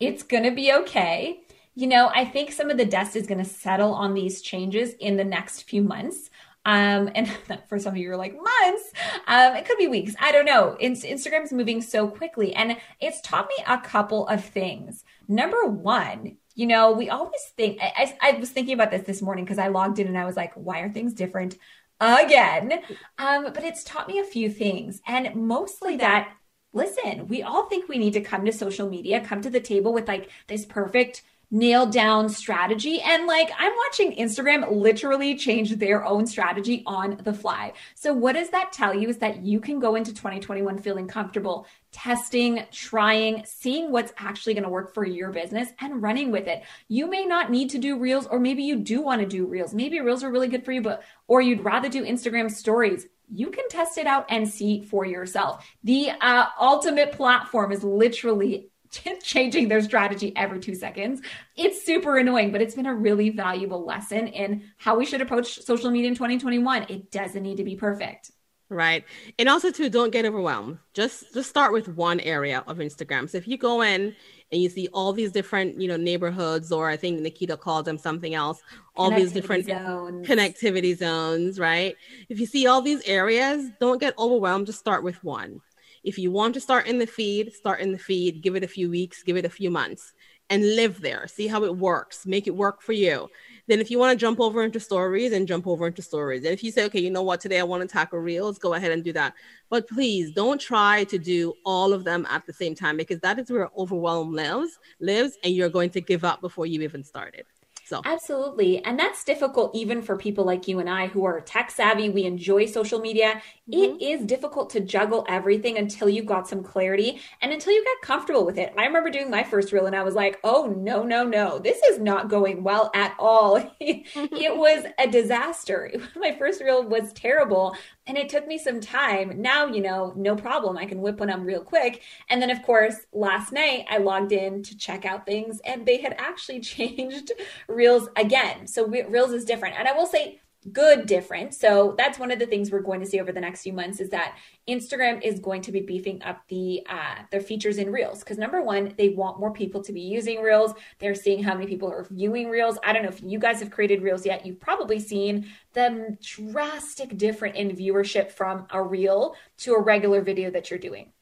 it's 0.00 0.22
going 0.22 0.44
to 0.44 0.50
be 0.50 0.72
okay. 0.72 1.40
You 1.74 1.86
know 1.86 2.10
i 2.12 2.24
think 2.24 2.50
some 2.50 2.70
of 2.70 2.76
the 2.76 2.84
dust 2.84 3.14
is 3.14 3.28
going 3.28 3.38
to 3.38 3.48
settle 3.48 3.94
on 3.94 4.12
these 4.12 4.42
changes 4.42 4.94
in 4.94 5.16
the 5.16 5.22
next 5.24 5.62
few 5.62 5.80
months. 5.80 6.28
Um, 6.64 7.08
and 7.14 7.30
for 7.68 7.78
some 7.78 7.92
of 7.92 7.98
you 7.98 8.10
are 8.10 8.16
like 8.16 8.34
months? 8.34 8.92
Um, 9.28 9.54
it 9.54 9.64
could 9.64 9.78
be 9.78 9.86
weeks. 9.86 10.16
I 10.18 10.32
don't 10.32 10.44
know. 10.44 10.76
In- 10.80 10.94
instagram's 10.94 11.52
moving 11.52 11.80
so 11.80 12.08
quickly 12.08 12.52
and 12.52 12.76
it's 13.00 13.20
taught 13.20 13.46
me 13.46 13.64
a 13.64 13.78
couple 13.78 14.26
of 14.26 14.44
things. 14.44 15.04
Number 15.28 15.66
one 15.66 16.38
you 16.56 16.66
know 16.66 16.90
we 16.90 17.08
always 17.08 17.40
think 17.56 17.78
i, 17.80 18.16
I, 18.20 18.30
I 18.30 18.38
was 18.40 18.50
thinking 18.50 18.74
about 18.74 18.90
this 18.90 19.06
this 19.06 19.22
morning 19.22 19.44
because 19.44 19.58
i 19.58 19.68
logged 19.68 20.00
in 20.00 20.08
and 20.08 20.18
i 20.18 20.24
was 20.24 20.34
like 20.34 20.52
why 20.54 20.80
are 20.80 20.92
things 20.92 21.14
different 21.14 21.56
again. 22.00 22.80
Um, 23.18 23.44
but 23.52 23.64
it's 23.64 23.84
taught 23.84 24.08
me 24.08 24.18
a 24.18 24.24
few 24.24 24.50
things, 24.50 25.00
and 25.06 25.34
mostly 25.34 25.96
that 25.96 26.32
listen, 26.72 27.28
we 27.28 27.42
all 27.42 27.66
think 27.66 27.88
we 27.88 27.98
need 27.98 28.12
to 28.12 28.20
come 28.20 28.44
to 28.44 28.52
social 28.52 28.88
media, 28.88 29.24
come 29.24 29.40
to 29.42 29.50
the 29.50 29.60
table 29.60 29.92
with 29.92 30.08
like 30.08 30.30
this 30.46 30.64
perfect 30.64 31.22
nailed 31.50 31.92
down 31.92 32.28
strategy. 32.28 33.00
And 33.00 33.26
like 33.26 33.50
I'm 33.58 33.72
watching 33.86 34.16
Instagram 34.16 34.70
literally 34.70 35.36
change 35.36 35.76
their 35.76 36.04
own 36.04 36.26
strategy 36.26 36.82
on 36.86 37.20
the 37.24 37.32
fly. 37.32 37.72
So, 37.94 38.12
what 38.12 38.34
does 38.34 38.50
that 38.50 38.72
tell 38.72 38.94
you 38.94 39.08
is 39.08 39.18
that 39.18 39.42
you 39.42 39.60
can 39.60 39.80
go 39.80 39.94
into 39.94 40.12
2021 40.12 40.78
feeling 40.78 41.08
comfortable 41.08 41.66
testing, 41.90 42.64
trying, 42.70 43.42
seeing 43.46 43.90
what's 43.90 44.12
actually 44.18 44.52
going 44.52 44.64
to 44.64 44.68
work 44.68 44.92
for 44.92 45.06
your 45.06 45.30
business 45.30 45.70
and 45.80 46.02
running 46.02 46.30
with 46.30 46.46
it. 46.46 46.62
You 46.88 47.08
may 47.08 47.24
not 47.24 47.50
need 47.50 47.70
to 47.70 47.78
do 47.78 47.98
reels, 47.98 48.26
or 48.26 48.38
maybe 48.38 48.62
you 48.62 48.76
do 48.76 49.00
want 49.00 49.22
to 49.22 49.26
do 49.26 49.46
reels. 49.46 49.72
Maybe 49.72 49.98
reels 50.00 50.22
are 50.22 50.30
really 50.30 50.48
good 50.48 50.66
for 50.66 50.72
you, 50.72 50.82
but 50.82 51.02
or 51.28 51.40
you'd 51.40 51.64
rather 51.64 51.88
do 51.88 52.04
Instagram 52.04 52.50
stories 52.50 53.06
you 53.30 53.50
can 53.50 53.68
test 53.68 53.98
it 53.98 54.06
out 54.06 54.26
and 54.28 54.48
see 54.48 54.82
for 54.82 55.04
yourself. 55.04 55.66
The 55.84 56.10
uh, 56.20 56.46
ultimate 56.60 57.12
platform 57.12 57.72
is 57.72 57.84
literally 57.84 58.70
changing 59.22 59.68
their 59.68 59.82
strategy 59.82 60.32
every 60.36 60.60
two 60.60 60.74
seconds. 60.74 61.20
It's 61.56 61.84
super 61.84 62.16
annoying, 62.16 62.52
but 62.52 62.62
it's 62.62 62.74
been 62.74 62.86
a 62.86 62.94
really 62.94 63.30
valuable 63.30 63.84
lesson 63.84 64.28
in 64.28 64.64
how 64.78 64.96
we 64.96 65.04
should 65.04 65.20
approach 65.20 65.60
social 65.62 65.90
media 65.90 66.08
in 66.08 66.14
2021. 66.14 66.86
It 66.88 67.10
doesn't 67.10 67.42
need 67.42 67.56
to 67.58 67.64
be 67.64 67.76
perfect. 67.76 68.30
Right. 68.70 69.04
And 69.38 69.48
also 69.48 69.70
too, 69.70 69.88
don't 69.88 70.10
get 70.10 70.26
overwhelmed. 70.26 70.78
Just 70.92 71.32
just 71.32 71.48
start 71.48 71.72
with 71.72 71.88
one 71.88 72.20
area 72.20 72.62
of 72.66 72.78
Instagram. 72.78 73.28
So 73.28 73.38
if 73.38 73.48
you 73.48 73.56
go 73.56 73.82
in 73.82 74.14
and 74.50 74.62
you 74.62 74.68
see 74.68 74.88
all 74.92 75.12
these 75.12 75.32
different, 75.32 75.80
you 75.80 75.88
know, 75.88 75.96
neighborhoods, 75.96 76.72
or 76.72 76.88
I 76.88 76.96
think 76.96 77.20
Nikita 77.20 77.56
called 77.56 77.84
them 77.84 77.98
something 77.98 78.34
else, 78.34 78.62
all 78.96 79.10
these 79.10 79.32
different 79.32 79.66
zones. 79.66 80.26
connectivity 80.26 80.96
zones, 80.96 81.58
right? 81.58 81.96
If 82.28 82.40
you 82.40 82.46
see 82.46 82.66
all 82.66 82.80
these 82.80 83.02
areas, 83.06 83.70
don't 83.80 84.00
get 84.00 84.18
overwhelmed. 84.18 84.66
Just 84.66 84.78
start 84.78 85.02
with 85.04 85.22
one 85.22 85.60
if 86.04 86.18
you 86.18 86.30
want 86.30 86.54
to 86.54 86.60
start 86.60 86.86
in 86.86 86.98
the 86.98 87.06
feed, 87.06 87.52
start 87.52 87.80
in 87.80 87.92
the 87.92 87.98
feed, 87.98 88.42
give 88.42 88.56
it 88.56 88.64
a 88.64 88.68
few 88.68 88.90
weeks, 88.90 89.22
give 89.22 89.36
it 89.36 89.44
a 89.44 89.50
few 89.50 89.70
months, 89.70 90.12
and 90.50 90.76
live 90.76 91.00
there. 91.00 91.26
See 91.26 91.46
how 91.46 91.64
it 91.64 91.76
works, 91.76 92.26
make 92.26 92.46
it 92.46 92.56
work 92.56 92.80
for 92.80 92.92
you. 92.92 93.28
Then, 93.68 93.80
if 93.80 93.90
you 93.90 93.98
want 93.98 94.10
to 94.12 94.16
jump 94.16 94.40
over 94.40 94.62
into 94.64 94.80
stories, 94.80 95.32
and 95.32 95.46
jump 95.46 95.66
over 95.66 95.86
into 95.86 96.02
stories. 96.02 96.44
And 96.44 96.52
if 96.52 96.64
you 96.64 96.72
say, 96.72 96.84
okay, 96.86 97.00
you 97.00 97.10
know 97.10 97.22
what, 97.22 97.40
today 97.40 97.60
I 97.60 97.62
want 97.62 97.82
to 97.82 97.88
tackle 97.88 98.18
reels, 98.18 98.58
go 98.58 98.74
ahead 98.74 98.90
and 98.90 99.04
do 99.04 99.12
that. 99.12 99.34
But 99.68 99.88
please 99.88 100.32
don't 100.32 100.60
try 100.60 101.04
to 101.04 101.18
do 101.18 101.54
all 101.64 101.92
of 101.92 102.04
them 102.04 102.26
at 102.30 102.46
the 102.46 102.52
same 102.52 102.74
time 102.74 102.96
because 102.96 103.20
that 103.20 103.38
is 103.38 103.50
where 103.50 103.68
overwhelm 103.76 104.32
lives, 104.32 104.78
lives, 105.00 105.36
and 105.44 105.54
you're 105.54 105.68
going 105.68 105.90
to 105.90 106.00
give 106.00 106.24
up 106.24 106.40
before 106.40 106.66
you 106.66 106.82
even 106.82 107.04
started. 107.04 107.44
So 107.88 108.02
absolutely. 108.04 108.84
And 108.84 108.98
that's 108.98 109.24
difficult 109.24 109.74
even 109.74 110.02
for 110.02 110.14
people 110.18 110.44
like 110.44 110.68
you 110.68 110.78
and 110.78 110.90
I 110.90 111.06
who 111.06 111.24
are 111.24 111.40
tech 111.40 111.70
savvy. 111.70 112.10
We 112.10 112.24
enjoy 112.24 112.66
social 112.66 113.00
media. 113.00 113.40
Mm-hmm. 113.70 113.72
It 113.72 114.02
is 114.02 114.26
difficult 114.26 114.68
to 114.70 114.80
juggle 114.80 115.24
everything 115.26 115.78
until 115.78 116.06
you 116.06 116.22
got 116.22 116.46
some 116.46 116.62
clarity 116.62 117.18
and 117.40 117.50
until 117.50 117.72
you 117.72 117.82
get 117.82 118.06
comfortable 118.06 118.44
with 118.44 118.58
it. 118.58 118.74
I 118.76 118.84
remember 118.84 119.08
doing 119.08 119.30
my 119.30 119.42
first 119.42 119.72
reel 119.72 119.86
and 119.86 119.96
I 119.96 120.02
was 120.02 120.14
like, 120.14 120.38
oh, 120.44 120.66
no, 120.66 121.02
no, 121.02 121.24
no, 121.24 121.58
this 121.58 121.82
is 121.84 121.98
not 121.98 122.28
going 122.28 122.62
well 122.62 122.90
at 122.94 123.16
all. 123.18 123.56
it 123.80 124.56
was 124.56 124.84
a 124.98 125.06
disaster. 125.06 125.92
My 126.16 126.36
first 126.38 126.60
reel 126.60 126.86
was 126.86 127.12
terrible 127.14 127.74
and 128.08 128.16
it 128.16 128.30
took 128.30 128.48
me 128.48 128.58
some 128.58 128.80
time. 128.80 129.40
Now, 129.40 129.66
you 129.66 129.82
know, 129.82 130.14
no 130.16 130.34
problem. 130.34 130.78
I 130.78 130.86
can 130.86 131.02
whip 131.02 131.20
one 131.20 131.30
up 131.30 131.40
real 131.42 131.62
quick. 131.62 132.02
And 132.30 132.40
then, 132.40 132.50
of 132.50 132.62
course, 132.62 132.96
last 133.12 133.52
night 133.52 133.84
I 133.90 133.98
logged 133.98 134.32
in 134.32 134.62
to 134.64 134.76
check 134.76 135.04
out 135.04 135.26
things 135.26 135.60
and 135.64 135.84
they 135.84 135.98
had 135.98 136.16
actually 136.18 136.60
changed 136.78 137.32
Reels 137.68 138.08
again. 138.16 138.66
So 138.66 138.86
Reels 138.86 139.32
is 139.32 139.44
different. 139.44 139.76
And 139.78 139.86
I 139.86 139.92
will 139.92 140.06
say, 140.06 140.40
good 140.72 141.06
different. 141.06 141.54
So 141.54 141.94
that's 141.96 142.18
one 142.18 142.30
of 142.30 142.38
the 142.38 142.46
things 142.46 142.70
we're 142.70 142.80
going 142.80 143.00
to 143.00 143.06
see 143.06 143.20
over 143.20 143.32
the 143.32 143.40
next 143.40 143.62
few 143.62 143.72
months 143.72 144.00
is 144.00 144.10
that 144.10 144.36
Instagram 144.68 145.22
is 145.22 145.40
going 145.40 145.62
to 145.62 145.72
be 145.72 145.80
beefing 145.80 146.22
up 146.22 146.42
the 146.48 146.86
uh, 146.88 147.22
their 147.30 147.40
features 147.40 147.78
in 147.78 147.90
Reels 147.90 148.20
because 148.20 148.38
number 148.38 148.62
one, 148.62 148.94
they 148.98 149.10
want 149.10 149.40
more 149.40 149.52
people 149.52 149.82
to 149.82 149.92
be 149.92 150.00
using 150.00 150.42
Reels. 150.42 150.74
They're 150.98 151.14
seeing 151.14 151.42
how 151.42 151.54
many 151.54 151.66
people 151.66 151.90
are 151.90 152.04
viewing 152.04 152.50
Reels. 152.50 152.78
I 152.84 152.92
don't 152.92 153.02
know 153.02 153.08
if 153.08 153.22
you 153.22 153.38
guys 153.38 153.60
have 153.60 153.70
created 153.70 154.02
Reels 154.02 154.26
yet. 154.26 154.44
You've 154.44 154.60
probably 154.60 155.00
seen 155.00 155.46
the 155.72 156.16
drastic 156.22 157.16
different 157.16 157.56
in 157.56 157.76
viewership 157.76 158.30
from 158.30 158.66
a 158.70 158.82
Reel 158.82 159.34
to 159.58 159.74
a 159.74 159.80
regular 159.80 160.20
video 160.20 160.50
that 160.50 160.70
you're 160.70 160.78
doing. 160.78 161.12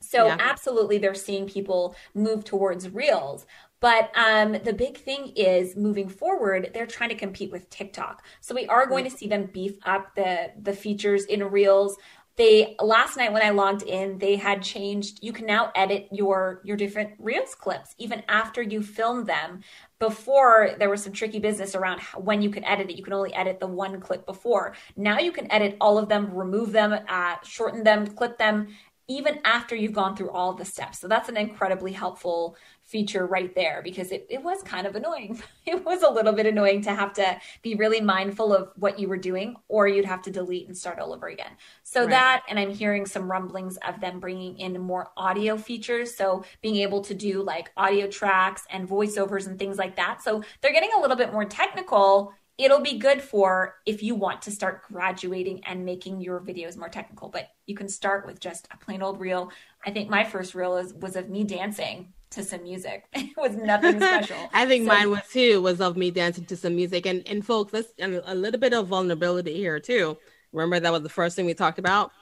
So 0.00 0.26
yeah. 0.26 0.36
absolutely, 0.38 0.98
they're 0.98 1.14
seeing 1.14 1.48
people 1.48 1.96
move 2.14 2.44
towards 2.44 2.88
Reels. 2.88 3.46
But 3.80 4.10
um, 4.16 4.52
the 4.64 4.72
big 4.72 4.98
thing 4.98 5.32
is 5.36 5.76
moving 5.76 6.08
forward, 6.08 6.70
they're 6.74 6.86
trying 6.86 7.10
to 7.10 7.14
compete 7.14 7.52
with 7.52 7.70
TikTok. 7.70 8.24
So 8.40 8.54
we 8.54 8.66
are 8.66 8.86
going 8.86 9.04
to 9.04 9.10
see 9.10 9.28
them 9.28 9.50
beef 9.52 9.76
up 9.84 10.14
the 10.14 10.52
the 10.60 10.72
features 10.72 11.24
in 11.24 11.44
Reels. 11.44 11.96
They 12.36 12.76
last 12.80 13.16
night 13.16 13.32
when 13.32 13.42
I 13.42 13.50
logged 13.50 13.82
in, 13.82 14.18
they 14.18 14.36
had 14.36 14.62
changed. 14.62 15.18
You 15.22 15.32
can 15.32 15.44
now 15.44 15.72
edit 15.74 16.08
your 16.12 16.60
your 16.64 16.76
different 16.76 17.14
Reels 17.18 17.54
clips 17.54 17.94
even 17.98 18.22
after 18.28 18.62
you 18.62 18.82
film 18.82 19.24
them. 19.24 19.62
Before 19.98 20.76
there 20.78 20.88
was 20.88 21.02
some 21.02 21.12
tricky 21.12 21.40
business 21.40 21.74
around 21.74 22.00
when 22.16 22.40
you 22.40 22.50
could 22.50 22.62
edit 22.64 22.90
it. 22.90 22.96
You 22.96 23.02
can 23.02 23.12
only 23.12 23.34
edit 23.34 23.58
the 23.58 23.66
one 23.66 24.00
clip 24.00 24.24
before. 24.26 24.74
Now 24.96 25.18
you 25.18 25.32
can 25.32 25.50
edit 25.50 25.76
all 25.80 25.98
of 25.98 26.08
them, 26.08 26.32
remove 26.32 26.70
them, 26.70 26.96
uh, 27.08 27.34
shorten 27.42 27.82
them, 27.82 28.06
clip 28.06 28.38
them, 28.38 28.68
even 29.08 29.40
after 29.44 29.74
you've 29.74 29.94
gone 29.94 30.14
through 30.14 30.30
all 30.30 30.52
the 30.52 30.64
steps. 30.64 30.98
So 30.98 31.08
that's 31.08 31.30
an 31.30 31.36
incredibly 31.38 31.92
helpful 31.92 32.56
feature 32.84 33.26
right 33.26 33.54
there 33.54 33.80
because 33.82 34.12
it, 34.12 34.26
it 34.28 34.42
was 34.42 34.62
kind 34.62 34.86
of 34.86 34.96
annoying. 34.96 35.42
It 35.66 35.84
was 35.84 36.02
a 36.02 36.08
little 36.08 36.32
bit 36.32 36.46
annoying 36.46 36.80
to 36.84 36.94
have 36.94 37.12
to 37.14 37.38
be 37.60 37.74
really 37.74 38.00
mindful 38.00 38.54
of 38.54 38.70
what 38.76 38.98
you 38.98 39.06
were 39.06 39.18
doing, 39.18 39.54
or 39.68 39.86
you'd 39.86 40.06
have 40.06 40.22
to 40.22 40.30
delete 40.30 40.66
and 40.66 40.74
start 40.74 40.98
all 40.98 41.12
over 41.12 41.26
again. 41.26 41.50
So 41.82 42.00
right. 42.00 42.10
that, 42.10 42.42
and 42.48 42.58
I'm 42.58 42.70
hearing 42.70 43.04
some 43.04 43.30
rumblings 43.30 43.76
of 43.86 44.00
them 44.00 44.18
bringing 44.18 44.56
in 44.58 44.80
more 44.80 45.10
audio 45.14 45.58
features. 45.58 46.16
So 46.16 46.42
being 46.62 46.76
able 46.76 47.02
to 47.02 47.12
do 47.12 47.42
like 47.42 47.70
audio 47.76 48.06
tracks 48.06 48.64
and 48.70 48.88
voiceovers 48.88 49.46
and 49.46 49.58
things 49.58 49.76
like 49.76 49.96
that. 49.96 50.22
So 50.22 50.42
they're 50.62 50.72
getting 50.72 50.92
a 50.96 51.00
little 51.02 51.18
bit 51.18 51.34
more 51.34 51.44
technical 51.44 52.32
it'll 52.58 52.80
be 52.80 52.98
good 52.98 53.22
for 53.22 53.76
if 53.86 54.02
you 54.02 54.14
want 54.14 54.42
to 54.42 54.50
start 54.50 54.82
graduating 54.90 55.64
and 55.64 55.84
making 55.84 56.20
your 56.20 56.40
videos 56.40 56.76
more 56.76 56.88
technical 56.88 57.28
but 57.28 57.48
you 57.66 57.74
can 57.74 57.88
start 57.88 58.26
with 58.26 58.40
just 58.40 58.68
a 58.72 58.76
plain 58.76 59.02
old 59.02 59.20
reel 59.20 59.50
i 59.86 59.90
think 59.90 60.10
my 60.10 60.24
first 60.24 60.54
reel 60.54 60.76
is, 60.76 60.92
was 60.94 61.16
of 61.16 61.28
me 61.28 61.44
dancing 61.44 62.12
to 62.30 62.44
some 62.44 62.62
music. 62.62 63.04
It 63.14 63.36
was 63.36 63.56
nothing 63.56 64.00
special. 64.00 64.36
I 64.52 64.66
think 64.66 64.84
so, 64.84 64.88
mine 64.88 65.10
was 65.10 65.22
too 65.30 65.62
was 65.62 65.80
of 65.80 65.96
me 65.96 66.10
dancing 66.10 66.44
to 66.46 66.56
some 66.56 66.76
music. 66.76 67.06
And 67.06 67.26
and 67.26 67.44
folks, 67.44 67.72
let's 67.72 67.88
and 67.98 68.20
a 68.24 68.34
little 68.34 68.60
bit 68.60 68.74
of 68.74 68.88
vulnerability 68.88 69.54
here 69.54 69.80
too. 69.80 70.16
Remember 70.52 70.80
that 70.80 70.92
was 70.92 71.02
the 71.02 71.08
first 71.08 71.36
thing 71.36 71.46
we 71.46 71.54
talked 71.54 71.78
about. 71.78 72.12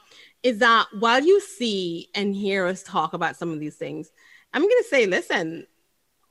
Is 0.42 0.58
that 0.58 0.86
while 0.98 1.24
you 1.24 1.40
see 1.40 2.08
and 2.14 2.34
hear 2.34 2.66
us 2.66 2.82
talk 2.82 3.14
about 3.14 3.36
some 3.36 3.52
of 3.52 3.60
these 3.60 3.76
things, 3.76 4.10
I'm 4.52 4.62
gonna 4.62 4.82
say, 4.88 5.06
listen, 5.06 5.66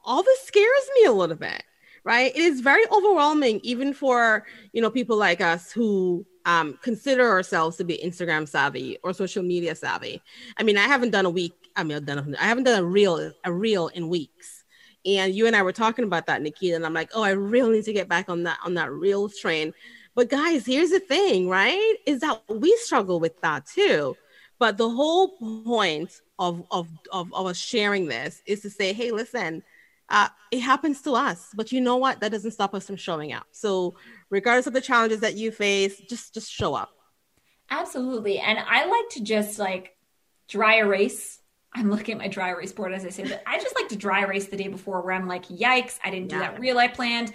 all 0.04 0.24
this 0.24 0.42
scares 0.42 0.90
me 0.96 1.06
a 1.06 1.12
little 1.12 1.36
bit, 1.36 1.64
right? 2.06 2.32
It 2.34 2.42
is 2.42 2.62
very 2.62 2.84
overwhelming, 2.90 3.60
even 3.64 3.94
for 3.94 4.46
you 4.72 4.82
know 4.82 4.90
people 4.90 5.18
like 5.18 5.42
us 5.42 5.74
who 5.74 6.26
um, 6.46 6.80
consider 6.82 7.28
ourselves 7.28 7.76
to 7.78 7.84
be 7.84 8.00
Instagram 8.02 8.48
savvy 8.48 8.98
or 9.04 9.12
social 9.12 9.44
media 9.44 9.76
savvy. 9.76 10.22
I 10.58 10.64
mean, 10.64 10.78
I 10.78 10.84
haven't 10.84 11.10
done 11.10 11.26
a 11.26 11.30
week 11.30 11.54
I 11.76 11.84
mean, 11.84 11.98
I've 11.98 12.06
done, 12.06 12.36
I 12.40 12.46
haven't 12.46 12.64
done 12.64 12.80
a 12.80 12.86
reel, 12.86 13.32
a 13.44 13.52
reel 13.52 13.88
in 13.90 14.10
weeks. 14.10 14.64
And 15.06 15.36
you 15.36 15.46
and 15.46 15.56
I 15.56 15.62
were 15.62 15.72
talking 15.72 16.06
about 16.06 16.26
that, 16.28 16.42
Nikita, 16.42 16.76
and 16.76 16.86
I'm 16.86 16.94
like, 16.94 17.12
oh, 17.14 17.22
I 17.22 17.32
really 17.32 17.78
need 17.78 17.86
to 17.86 17.94
get 17.94 18.10
back 18.10 18.30
on 18.30 18.44
that 18.44 18.58
on 18.66 18.74
that 18.76 18.92
reel 18.92 19.30
train. 19.30 19.74
But 20.16 20.30
guys, 20.30 20.66
here's 20.66 20.90
the 20.90 21.00
thing, 21.00 21.48
right? 21.48 21.96
Is 22.08 22.22
that 22.22 22.42
we 22.50 22.76
struggle 22.78 23.20
with 23.20 23.40
that 23.42 23.68
too. 23.68 24.16
But 24.58 24.78
the 24.78 24.90
whole 24.90 25.38
point 25.64 26.22
of 26.40 26.64
of 26.72 26.88
of, 27.12 27.32
of 27.34 27.46
us 27.46 27.58
sharing 27.58 28.08
this 28.08 28.42
is 28.48 28.62
to 28.62 28.70
say, 28.70 28.94
hey, 28.94 29.12
listen, 29.12 29.62
uh, 30.10 30.30
it 30.52 30.60
happens 30.60 31.02
to 31.04 31.14
us, 31.14 31.50
but 31.56 31.72
you 31.72 31.82
know 31.82 31.98
what? 31.98 32.20
That 32.20 32.32
doesn't 32.32 32.52
stop 32.52 32.76
us 32.76 32.88
from 32.88 32.96
showing 32.96 33.34
up. 33.34 33.48
So, 33.52 33.96
regardless 34.30 34.68
of 34.68 34.74
the 34.74 34.82
challenges 34.82 35.22
that 35.22 35.36
you 35.36 35.52
face, 35.52 36.00
just 36.10 36.34
just 36.34 36.52
show 36.52 36.76
up. 36.76 36.92
Absolutely, 37.70 38.38
and 38.38 38.60
I 38.60 38.86
like 38.86 39.10
to 39.12 39.24
just 39.24 39.58
like 39.58 39.98
dry 40.48 40.76
erase 40.78 41.40
I'm 41.76 41.92
looking 41.92 42.14
at 42.14 42.20
my 42.20 42.28
dry 42.30 42.50
erase 42.52 42.72
board 42.72 42.94
as 42.94 43.06
I 43.06 43.10
say 43.10 43.24
that. 43.24 43.44
I 43.46 43.60
just 43.60 43.76
like 43.76 43.90
to 43.90 43.98
dry 43.98 44.24
erase 44.24 44.48
the 44.48 44.56
day 44.56 44.70
before 44.70 45.02
where 45.02 45.14
I'm 45.14 45.28
like, 45.28 45.48
yikes, 45.50 46.00
I 46.04 46.10
didn't 46.10 46.30
do 46.30 46.38
yeah. 46.38 46.52
that 46.52 46.60
reel 46.60 46.78
I 46.78 46.88
planned. 46.88 47.34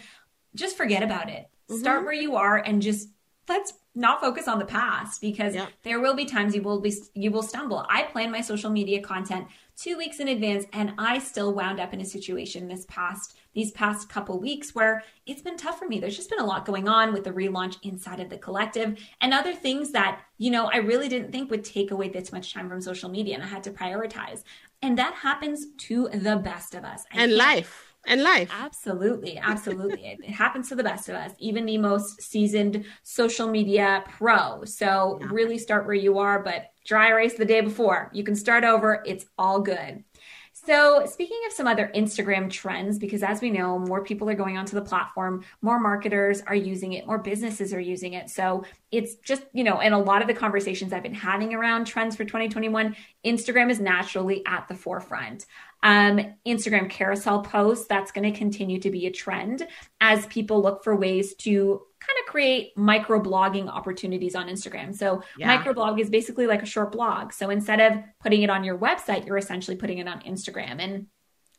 Just 0.55 0.77
forget 0.77 1.03
about 1.03 1.29
it. 1.29 1.47
Mm-hmm. 1.71 1.81
Start 1.81 2.05
where 2.05 2.15
you 2.15 2.37
are 2.37 2.57
and 2.57 2.81
just 2.81 3.11
let's 3.49 3.75
not 3.95 4.21
focus 4.21 4.49
on 4.49 4.59
the 4.59 4.65
past 4.65 5.21
because 5.21 5.55
yeah. 5.55 5.67
there 5.83 6.01
will 6.01 6.15
be 6.15 6.25
times 6.25 6.55
you 6.55 6.63
will 6.63 6.81
be 6.81 6.95
you 7.15 7.31
will 7.31 7.43
stumble. 7.43 7.85
I 7.89 8.05
plan 8.05 8.31
my 8.31 8.41
social 8.41 8.71
media 8.71 9.03
content 9.03 9.47
2 9.81 9.97
weeks 9.97 10.21
in 10.21 10.29
advance 10.29 10.67
and 10.75 10.93
I 10.99 11.19
still 11.19 11.55
wound 11.55 11.81
up 11.81 11.95
in 11.95 12.03
a 12.03 12.05
situation 12.05 12.69
this 12.69 12.85
past 12.87 13.39
these 13.55 13.73
past 13.73 14.09
couple 14.09 14.39
weeks 14.39 14.75
where 14.75 15.03
it's 15.27 15.43
been 15.43 15.57
tough 15.57 15.79
for 15.79 15.89
me. 15.89 15.99
There's 15.99 16.17
just 16.17 16.31
been 16.31 16.39
a 16.39 16.45
lot 16.45 16.67
going 16.67 16.87
on 16.87 17.13
with 17.13 17.25
the 17.25 17.33
relaunch 17.33 17.79
inside 17.83 18.21
of 18.21 18.29
the 18.29 18.39
collective 18.39 18.97
and 19.21 19.35
other 19.35 19.55
things 19.55 19.91
that, 19.91 20.21
you 20.39 20.51
know, 20.51 20.71
I 20.73 20.77
really 20.77 21.09
didn't 21.09 21.33
think 21.33 21.51
would 21.51 21.65
take 21.65 21.91
away 21.91 22.11
this 22.11 22.31
much 22.31 22.53
time 22.55 22.69
from 22.69 22.81
social 22.81 23.09
media 23.09 23.35
and 23.35 23.43
I 23.43 23.47
had 23.47 23.65
to 23.65 23.71
prioritize. 23.71 24.45
And 24.83 24.97
that 24.99 25.15
happens 25.15 25.67
to 25.89 26.09
the 26.13 26.37
best 26.37 26.75
of 26.75 26.85
us. 26.85 27.05
I 27.13 27.25
and 27.25 27.37
life 27.37 27.90
and 28.07 28.23
life. 28.23 28.51
Absolutely. 28.53 29.39
Absolutely. 29.39 30.19
it, 30.23 30.31
happens 30.31 30.69
to 30.69 30.75
the 30.75 30.83
best 30.83 31.09
of 31.09 31.15
us, 31.15 31.33
even 31.39 31.67
the 31.67 31.79
most 31.79 32.23
seasoned 32.23 32.85
social 33.03 33.49
media 33.49 34.05
pro. 34.09 34.65
So 34.65 35.19
yeah. 35.21 35.29
really 35.31 35.59
start 35.59 35.87
where 35.87 35.95
you 35.95 36.19
are, 36.19 36.43
but 36.43 36.73
dry 36.85 37.09
erase 37.09 37.35
the 37.35 37.45
day 37.45 37.61
before. 37.61 38.11
You 38.13 38.25
can 38.25 38.35
start 38.35 38.65
over. 38.65 39.03
It's 39.07 39.27
all 39.39 39.61
good. 39.61 40.05
So, 40.67 41.07
speaking 41.07 41.39
of 41.47 41.53
some 41.55 41.67
other 41.67 41.91
Instagram 41.95 42.51
trends, 42.51 42.99
because 42.99 43.23
as 43.23 43.41
we 43.41 43.51
know, 43.51 43.79
more 43.79 44.05
people 44.05 44.29
are 44.29 44.35
going 44.35 44.59
onto 44.59 44.75
the 44.75 44.83
platform, 44.83 45.43
more 45.63 45.81
marketers 45.81 46.43
are 46.43 46.55
using 46.55 46.93
it, 46.93 47.07
more 47.07 47.19
businesses 47.19 47.73
are 47.73 47.81
using 47.81 48.13
it. 48.13 48.29
So, 48.29 48.65
it's 48.91 49.15
just, 49.17 49.43
you 49.55 49.65
know, 49.65 49.81
in 49.81 49.95
a 49.95 49.99
lot 49.99 50.21
of 50.21 50.29
the 50.29 50.35
conversations 50.35 50.93
I've 50.93 51.03
been 51.03 51.15
having 51.15 51.55
around 51.55 51.87
trends 51.87 52.15
for 52.15 52.25
2021, 52.25 52.95
Instagram 53.25 53.71
is 53.71 53.81
naturally 53.81 54.45
at 54.47 54.69
the 54.69 54.75
forefront. 54.75 55.47
Um, 55.83 56.35
Instagram 56.47 56.91
carousel 56.91 57.43
posts, 57.43 57.87
that's 57.87 58.13
going 58.13 58.31
to 58.31 58.39
continue 58.39 58.79
to 58.81 58.91
be 58.91 59.07
a 59.07 59.11
trend 59.11 59.67
as 60.01 60.27
people 60.27 60.63
look 60.63 60.85
for 60.85 60.95
ways 60.95 61.35
to 61.37 61.83
kind 62.01 62.19
of 62.21 62.31
create 62.31 62.77
micro 62.77 63.21
blogging 63.21 63.69
opportunities 63.69 64.35
on 64.35 64.49
Instagram. 64.49 64.95
So, 64.95 65.23
yeah. 65.39 65.57
microblog 65.57 66.01
is 66.01 66.11
basically 66.11 66.47
like 66.47 66.63
a 66.63 66.67
short 66.67 66.93
blog. 66.93 67.33
So, 67.33 67.51
instead 67.51 67.81
of 67.81 68.03
putting 68.21 68.43
it 68.43 68.51
on 68.51 68.65
your 68.65 68.79
website, 68.79 69.27
you're 69.27 69.39
essentially 69.39 69.77
putting 69.77 69.99
it 69.99 70.09
on 70.09 70.21
Instagram. 70.21 70.81
And 70.81 71.07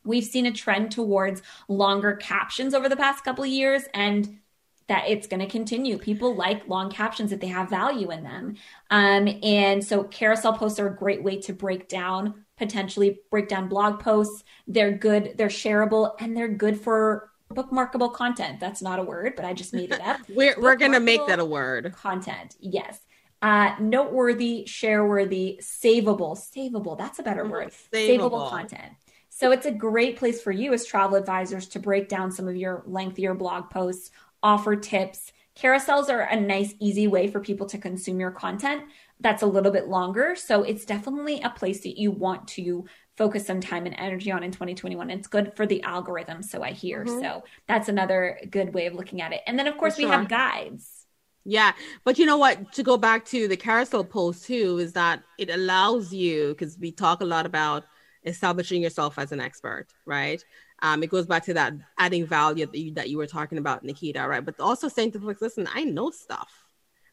we've 0.04 0.24
seen 0.24 0.46
a 0.46 0.52
trend 0.52 0.92
towards 0.92 1.42
longer 1.68 2.16
captions 2.16 2.74
over 2.74 2.90
the 2.90 2.96
past 2.96 3.24
couple 3.24 3.44
of 3.44 3.50
years 3.50 3.84
and 3.94 4.40
that 4.88 5.08
it's 5.08 5.28
going 5.28 5.40
to 5.40 5.48
continue. 5.48 5.98
People 5.98 6.36
like 6.36 6.68
long 6.68 6.92
captions 6.92 7.32
if 7.32 7.40
they 7.40 7.48
have 7.48 7.70
value 7.70 8.12
in 8.12 8.24
them. 8.24 8.56
Um, 8.90 9.30
and 9.42 9.84
so 9.84 10.04
carousel 10.04 10.54
posts 10.54 10.80
are 10.80 10.88
a 10.88 10.96
great 10.96 11.24
way 11.24 11.40
to 11.42 11.54
break 11.54 11.88
down, 11.88 12.46
potentially 12.62 13.20
break 13.32 13.50
down 13.50 13.68
blog 13.68 14.00
posts. 14.00 14.44
They're 14.68 14.92
good, 14.92 15.34
they're 15.36 15.48
shareable, 15.48 16.14
and 16.20 16.38
they're 16.38 16.48
good 16.48 16.80
for 16.80 17.32
bookmarkable 17.50 18.14
content. 18.14 18.60
That's 18.60 18.84
not 18.84 19.00
a 19.00 19.04
word, 19.04 19.34
but 19.36 19.46
I 19.46 19.54
just 19.54 19.74
made 19.74 19.92
it 19.92 20.00
up. 20.00 20.20
we're 20.30 20.56
we're 20.62 20.76
going 20.76 20.92
to 20.92 21.00
make 21.00 21.26
that 21.26 21.40
a 21.40 21.46
word. 21.46 21.92
Content. 21.94 22.56
Yes. 22.60 23.00
Uh, 23.42 23.74
noteworthy, 23.80 24.64
shareworthy, 24.68 25.58
savable, 25.60 26.38
savable. 26.38 26.96
That's 26.96 27.18
a 27.18 27.24
better 27.24 27.42
mm-hmm. 27.42 27.52
word. 27.52 27.74
Savable. 27.92 28.30
savable 28.32 28.50
content. 28.50 28.94
So 29.30 29.52
it's 29.52 29.66
a 29.66 29.72
great 29.72 30.18
place 30.18 30.40
for 30.40 30.52
you 30.52 30.72
as 30.72 30.86
travel 30.86 31.18
advisors 31.18 31.68
to 31.70 31.80
break 31.80 32.10
down 32.10 32.32
some 32.32 32.48
of 32.48 32.56
your 32.56 32.84
lengthier 32.86 33.34
blog 33.34 33.72
posts, 33.72 34.12
offer 34.44 34.76
tips. 34.76 35.34
Carousels 35.56 36.10
are 36.10 36.22
a 36.22 36.40
nice, 36.40 36.76
easy 36.80 37.08
way 37.08 37.28
for 37.28 37.40
people 37.40 37.66
to 37.68 37.80
consume 37.80 38.20
your 38.20 38.30
content 38.30 38.84
that's 39.22 39.44
a 39.44 39.48
little 39.48 39.72
bit 39.72 39.88
longer. 39.88 40.36
So 40.36 40.64
it's 40.64 40.86
definitely 40.86 41.42
a 41.42 41.50
place 41.50 41.82
that 41.82 42.00
you 42.00 42.12
want 42.12 42.48
to 42.50 42.86
focus 43.18 43.46
some 43.46 43.62
time 43.62 43.86
and 43.86 43.96
energy 43.98 44.32
on 44.32 44.44
in 44.44 44.52
2021. 44.52 45.10
It's 45.10 45.28
good 45.28 45.56
for 45.56 45.66
the 45.66 45.84
algorithm, 45.84 46.42
so 46.42 46.64
I 46.64 46.72
hear. 46.72 47.06
Mm-hmm. 47.06 47.22
So 47.22 47.44
that's 47.68 47.88
another 47.88 48.40
good 48.50 48.74
way 48.74 48.88
of 48.88 48.96
looking 48.96 49.22
at 49.22 49.32
it. 49.32 49.42
And 49.46 49.58
then, 49.58 49.68
of 49.68 49.78
course, 49.78 49.98
we 49.98 50.06
have 50.06 50.28
guides. 50.28 51.06
Yeah, 51.44 51.72
but 52.04 52.20
you 52.20 52.26
know 52.26 52.38
what? 52.38 52.74
To 52.74 52.84
go 52.84 52.98
back 52.98 53.26
to 53.26 53.48
the 53.48 53.58
carousel 53.58 54.04
post 54.04 54.46
too, 54.46 54.78
is 54.78 54.94
that 54.94 55.24
it 55.40 55.50
allows 55.50 56.14
you 56.14 56.50
because 56.50 56.78
we 56.78 56.92
talk 56.92 57.22
a 57.22 57.26
lot 57.26 57.46
about 57.46 57.86
establishing 58.26 58.84
yourself 58.84 59.18
as 59.18 59.32
an 59.32 59.40
expert, 59.40 59.88
right? 60.06 60.44
Um, 60.84 61.04
it 61.04 61.10
goes 61.10 61.26
back 61.26 61.44
to 61.46 61.54
that 61.56 61.74
adding 61.98 62.26
value 62.26 62.66
that 62.66 62.78
you, 62.78 62.94
that 62.94 63.10
you 63.10 63.18
were 63.18 63.28
talking 63.28 63.58
about, 63.58 63.84
Nikita, 63.84 64.28
right? 64.28 64.44
But 64.44 64.60
also 64.60 64.88
saying 64.88 65.12
to 65.14 65.20
folks, 65.20 65.42
listen, 65.42 65.68
I 65.74 65.84
know 65.84 66.10
stuff, 66.12 66.61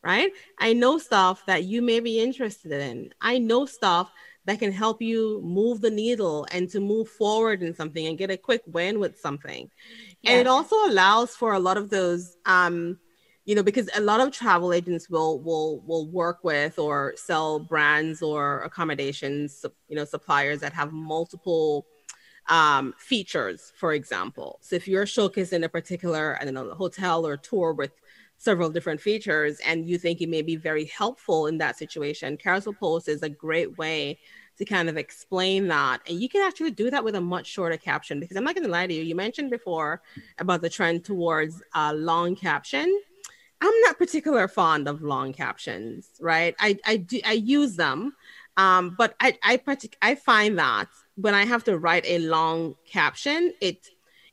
right? 0.08 0.32
I 0.58 0.72
know 0.72 0.96
stuff 0.96 1.44
that 1.44 1.64
you 1.64 1.82
may 1.82 2.00
be 2.00 2.18
interested 2.18 2.72
in. 2.72 3.12
I 3.20 3.36
know 3.36 3.66
stuff 3.66 4.10
that 4.46 4.58
can 4.58 4.72
help 4.72 5.02
you 5.02 5.42
move 5.42 5.82
the 5.82 5.90
needle 5.90 6.46
and 6.50 6.66
to 6.70 6.80
move 6.80 7.10
forward 7.10 7.62
in 7.62 7.74
something 7.74 8.06
and 8.06 8.16
get 8.16 8.30
a 8.30 8.38
quick 8.38 8.62
win 8.66 9.00
with 9.00 9.20
something. 9.20 9.68
Yeah. 10.22 10.30
And 10.30 10.40
it 10.40 10.46
also 10.46 10.76
allows 10.86 11.36
for 11.36 11.52
a 11.52 11.58
lot 11.58 11.76
of 11.76 11.90
those 11.90 12.38
um, 12.46 12.98
you 13.44 13.54
know 13.54 13.62
because 13.62 13.90
a 13.94 14.00
lot 14.00 14.20
of 14.20 14.32
travel 14.32 14.72
agents 14.72 15.10
will 15.10 15.42
will 15.42 15.82
will 15.86 16.06
work 16.08 16.38
with 16.42 16.78
or 16.78 17.12
sell 17.16 17.58
brands 17.58 18.22
or 18.22 18.62
accommodations 18.62 19.64
you 19.88 19.96
know 19.96 20.06
suppliers 20.06 20.60
that 20.60 20.72
have 20.72 20.92
multiple 20.92 21.86
um, 22.50 22.94
features 22.98 23.72
for 23.74 23.94
example 23.94 24.58
so 24.60 24.76
if 24.76 24.86
you're 24.86 25.06
showcasing 25.06 25.64
a 25.64 25.68
particular 25.68 26.36
i 26.38 26.44
don't 26.44 26.52
know 26.52 26.74
hotel 26.74 27.26
or 27.26 27.38
tour 27.38 27.72
with 27.72 27.92
several 28.38 28.70
different 28.70 29.00
features 29.00 29.60
and 29.66 29.88
you 29.88 29.98
think 29.98 30.20
it 30.20 30.28
may 30.28 30.42
be 30.42 30.56
very 30.56 30.86
helpful 30.86 31.46
in 31.46 31.58
that 31.58 31.76
situation 31.76 32.36
carousel 32.36 32.72
post 32.72 33.08
is 33.08 33.22
a 33.22 33.28
great 33.28 33.76
way 33.76 34.18
to 34.56 34.64
kind 34.64 34.88
of 34.88 34.96
explain 34.96 35.68
that 35.68 36.00
and 36.08 36.20
you 36.20 36.28
can 36.28 36.46
actually 36.46 36.70
do 36.70 36.90
that 36.90 37.04
with 37.04 37.14
a 37.14 37.20
much 37.20 37.46
shorter 37.46 37.76
caption 37.76 38.18
because 38.20 38.36
i'm 38.36 38.44
not 38.44 38.54
going 38.54 38.64
to 38.64 38.70
lie 38.70 38.86
to 38.86 38.94
you 38.94 39.02
you 39.02 39.14
mentioned 39.14 39.50
before 39.50 40.00
about 40.38 40.62
the 40.62 40.70
trend 40.70 41.04
towards 41.04 41.62
a 41.74 41.92
long 41.94 42.34
caption 42.34 43.00
I'm 43.60 43.80
not 43.80 43.98
particular 43.98 44.46
fond 44.46 44.88
of 44.88 45.02
long 45.02 45.32
captions, 45.32 46.10
right? 46.20 46.54
I 46.60 46.78
I 46.86 46.96
do 46.98 47.20
I 47.24 47.32
use 47.32 47.76
them, 47.76 48.14
um, 48.56 48.94
but 48.96 49.14
I 49.20 49.36
I 49.42 49.56
partic- 49.56 49.96
I 50.00 50.14
find 50.14 50.58
that 50.58 50.88
when 51.16 51.34
I 51.34 51.44
have 51.44 51.64
to 51.64 51.78
write 51.78 52.04
a 52.06 52.18
long 52.20 52.76
caption, 52.86 53.52
it 53.60 53.88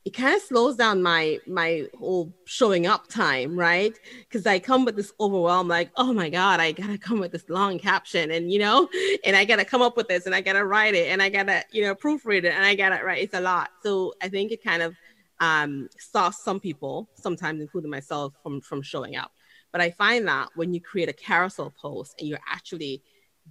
it 0.06 0.14
kind 0.14 0.36
of 0.36 0.40
slows 0.40 0.76
down 0.76 1.02
my 1.02 1.40
my 1.48 1.88
whole 1.98 2.32
showing 2.44 2.86
up 2.86 3.08
time, 3.08 3.58
right? 3.58 3.98
Because 4.20 4.46
I 4.46 4.60
come 4.60 4.84
with 4.84 4.94
this 4.94 5.12
overwhelm, 5.18 5.66
like, 5.66 5.90
oh 5.96 6.12
my 6.12 6.30
god, 6.30 6.60
I 6.60 6.70
gotta 6.70 6.96
come 6.96 7.18
with 7.18 7.32
this 7.32 7.48
long 7.48 7.80
caption, 7.80 8.30
and 8.30 8.52
you 8.52 8.60
know, 8.60 8.88
and 9.24 9.34
I 9.34 9.44
gotta 9.44 9.64
come 9.64 9.82
up 9.82 9.96
with 9.96 10.06
this, 10.06 10.24
and 10.26 10.34
I 10.34 10.42
gotta 10.42 10.64
write 10.64 10.94
it, 10.94 11.08
and 11.08 11.20
I 11.20 11.28
gotta 11.28 11.64
you 11.72 11.82
know 11.82 11.96
proofread 11.96 12.44
it, 12.44 12.54
and 12.54 12.64
I 12.64 12.76
gotta 12.76 13.04
write. 13.04 13.24
It's 13.24 13.34
a 13.34 13.40
lot, 13.40 13.70
so 13.82 14.14
I 14.22 14.28
think 14.28 14.52
it 14.52 14.62
kind 14.62 14.80
of 14.80 14.94
um, 15.40 15.88
stops 15.98 16.44
some 16.44 16.60
people, 16.60 17.10
sometimes 17.16 17.60
including 17.60 17.90
myself, 17.90 18.32
from 18.44 18.60
from 18.60 18.82
showing 18.82 19.16
up. 19.16 19.32
But 19.72 19.80
I 19.80 19.90
find 19.90 20.28
that 20.28 20.50
when 20.54 20.72
you 20.72 20.80
create 20.80 21.08
a 21.08 21.14
carousel 21.14 21.74
post 21.82 22.14
and 22.20 22.28
you're 22.28 22.38
actually 22.48 23.02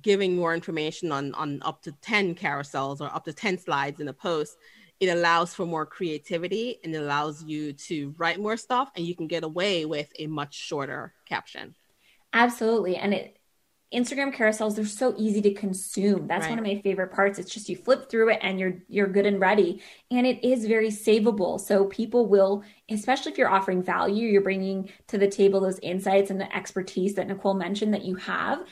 giving 0.02 0.38
more 0.38 0.56
information 0.56 1.12
on 1.12 1.34
on 1.34 1.62
up 1.64 1.82
to 1.82 1.92
10 2.02 2.36
carousels 2.36 3.02
or 3.02 3.14
up 3.14 3.26
to 3.26 3.34
10 3.34 3.58
slides 3.58 4.00
in 4.00 4.08
a 4.08 4.14
post 4.14 4.56
it 5.00 5.08
allows 5.08 5.54
for 5.54 5.66
more 5.66 5.86
creativity 5.86 6.78
and 6.84 6.96
it 6.96 7.00
allows 7.00 7.44
you 7.44 7.74
to 7.74 8.14
write 8.18 8.40
more 8.40 8.58
stuff 8.58 8.92
and 8.96 9.06
you 9.06 9.16
can 9.16 9.28
get 9.28 9.44
away 9.44 9.86
with 9.86 10.12
a 10.20 10.28
much 10.28 10.54
shorter 10.54 11.14
caption 11.28 11.76
absolutely 12.34 12.96
and 12.96 13.14
it 13.14 13.38
Instagram 13.96 14.36
carousels, 14.36 14.76
they're 14.76 14.86
so 14.86 15.14
easy 15.18 15.42
to 15.44 15.54
consume. 15.54 16.28
That's 16.28 16.44
right. 16.44 16.50
one 16.50 16.60
of 16.60 16.66
my 16.66 16.82
favorite 16.82 17.14
parts. 17.14 17.40
It's 17.40 17.54
just 17.54 17.70
you 17.70 17.78
flip 17.78 18.10
through 18.10 18.30
it 18.30 18.40
and 18.42 18.60
you're 18.60 18.84
you're 18.90 19.08
good 19.08 19.26
and 19.26 19.40
ready. 19.40 19.82
And 20.12 20.28
it 20.28 20.44
is 20.44 20.66
very 20.66 20.90
savable. 20.90 21.60
So 21.62 21.86
people 21.86 22.28
will, 22.28 22.64
especially 22.90 23.32
if 23.32 23.38
you're 23.38 23.50
offering 23.50 23.82
value, 23.82 24.28
you're 24.28 24.42
bringing 24.42 24.90
to 25.08 25.18
the 25.18 25.28
table 25.28 25.62
those 25.62 25.80
insights 25.80 26.30
and 26.30 26.42
the 26.42 26.54
expertise 26.54 27.14
that 27.16 27.28
Nicole 27.28 27.54
mentioned 27.54 27.94
that 27.94 28.04
you 28.04 28.16
have 28.16 28.66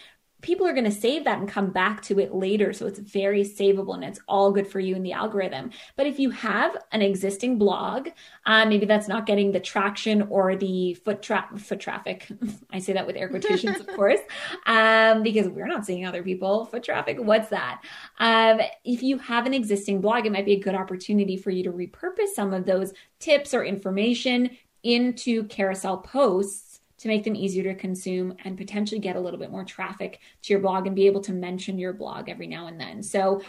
people 0.44 0.68
are 0.68 0.74
going 0.74 0.84
to 0.84 0.92
save 0.92 1.24
that 1.24 1.40
and 1.40 1.50
come 1.50 1.72
back 1.72 2.02
to 2.04 2.20
it 2.20 2.36
later. 2.36 2.74
So 2.74 2.86
it's 2.86 3.00
very 3.00 3.44
savable 3.44 3.96
and 3.96 4.04
it's 4.04 4.20
all 4.28 4.52
good 4.52 4.68
for 4.68 4.80
you 4.80 4.96
in 4.96 5.02
the 5.02 5.14
algorithm. 5.14 5.72
But 5.96 6.06
if 6.06 6.20
you 6.20 6.30
have 6.30 6.78
an 6.92 7.02
existing 7.02 7.58
blog, 7.58 8.10
uh, 8.46 8.66
maybe 8.66 8.86
that's 8.86 9.08
not 9.08 9.26
getting 9.26 9.52
the 9.52 9.60
traction 9.60 10.24
or 10.24 10.56
the 10.56 10.94
foot, 10.94 11.24
tra- 11.24 11.50
foot 11.58 11.80
traffic. 11.80 12.28
I 12.72 12.80
say 12.80 12.94
that 12.94 13.08
with 13.08 13.16
air 13.16 13.30
quotations, 13.30 13.80
of 13.80 13.88
course, 13.96 14.20
um, 14.68 15.24
because 15.24 15.48
we're 15.48 15.68
not 15.68 15.86
seeing 15.86 16.06
other 16.06 16.22
people. 16.22 16.66
Foot 16.66 16.84
traffic, 16.84 17.18
what's 17.20 17.50
that? 17.50 17.82
Um, 18.20 18.60
if 18.84 19.02
you 19.02 19.18
have 19.18 19.46
an 19.46 19.54
existing 19.54 20.02
blog, 20.02 20.26
it 20.26 20.32
might 20.32 20.46
be 20.46 20.54
a 20.54 20.60
good 20.60 20.76
opportunity 20.76 21.38
for 21.38 21.50
you 21.50 21.64
to 21.64 21.72
repurpose 21.72 22.34
some 22.36 22.54
of 22.54 22.66
those 22.66 22.94
tips 23.20 23.54
or 23.54 23.64
information 23.64 24.52
into 24.84 25.46
carousel 25.46 25.98
posts 25.98 26.73
to 27.04 27.10
make 27.10 27.26
them 27.26 27.36
easier 27.36 27.64
to 27.64 27.76
consume 27.76 28.34
and 28.46 28.58
potentially 28.58 28.98
get 28.98 29.18
a 29.18 29.20
little 29.20 29.38
bit 29.38 29.52
more 29.52 29.66
traffic 29.66 30.22
to 30.42 30.54
your 30.54 30.62
blog 30.62 30.88
and 30.88 30.96
be 30.96 31.06
able 31.06 31.20
to 31.20 31.34
mention 31.34 31.78
your 31.78 31.92
blog 31.92 32.30
every 32.30 32.48
now 32.48 32.68
and 32.68 32.80
then. 32.80 33.04
So 33.04 33.42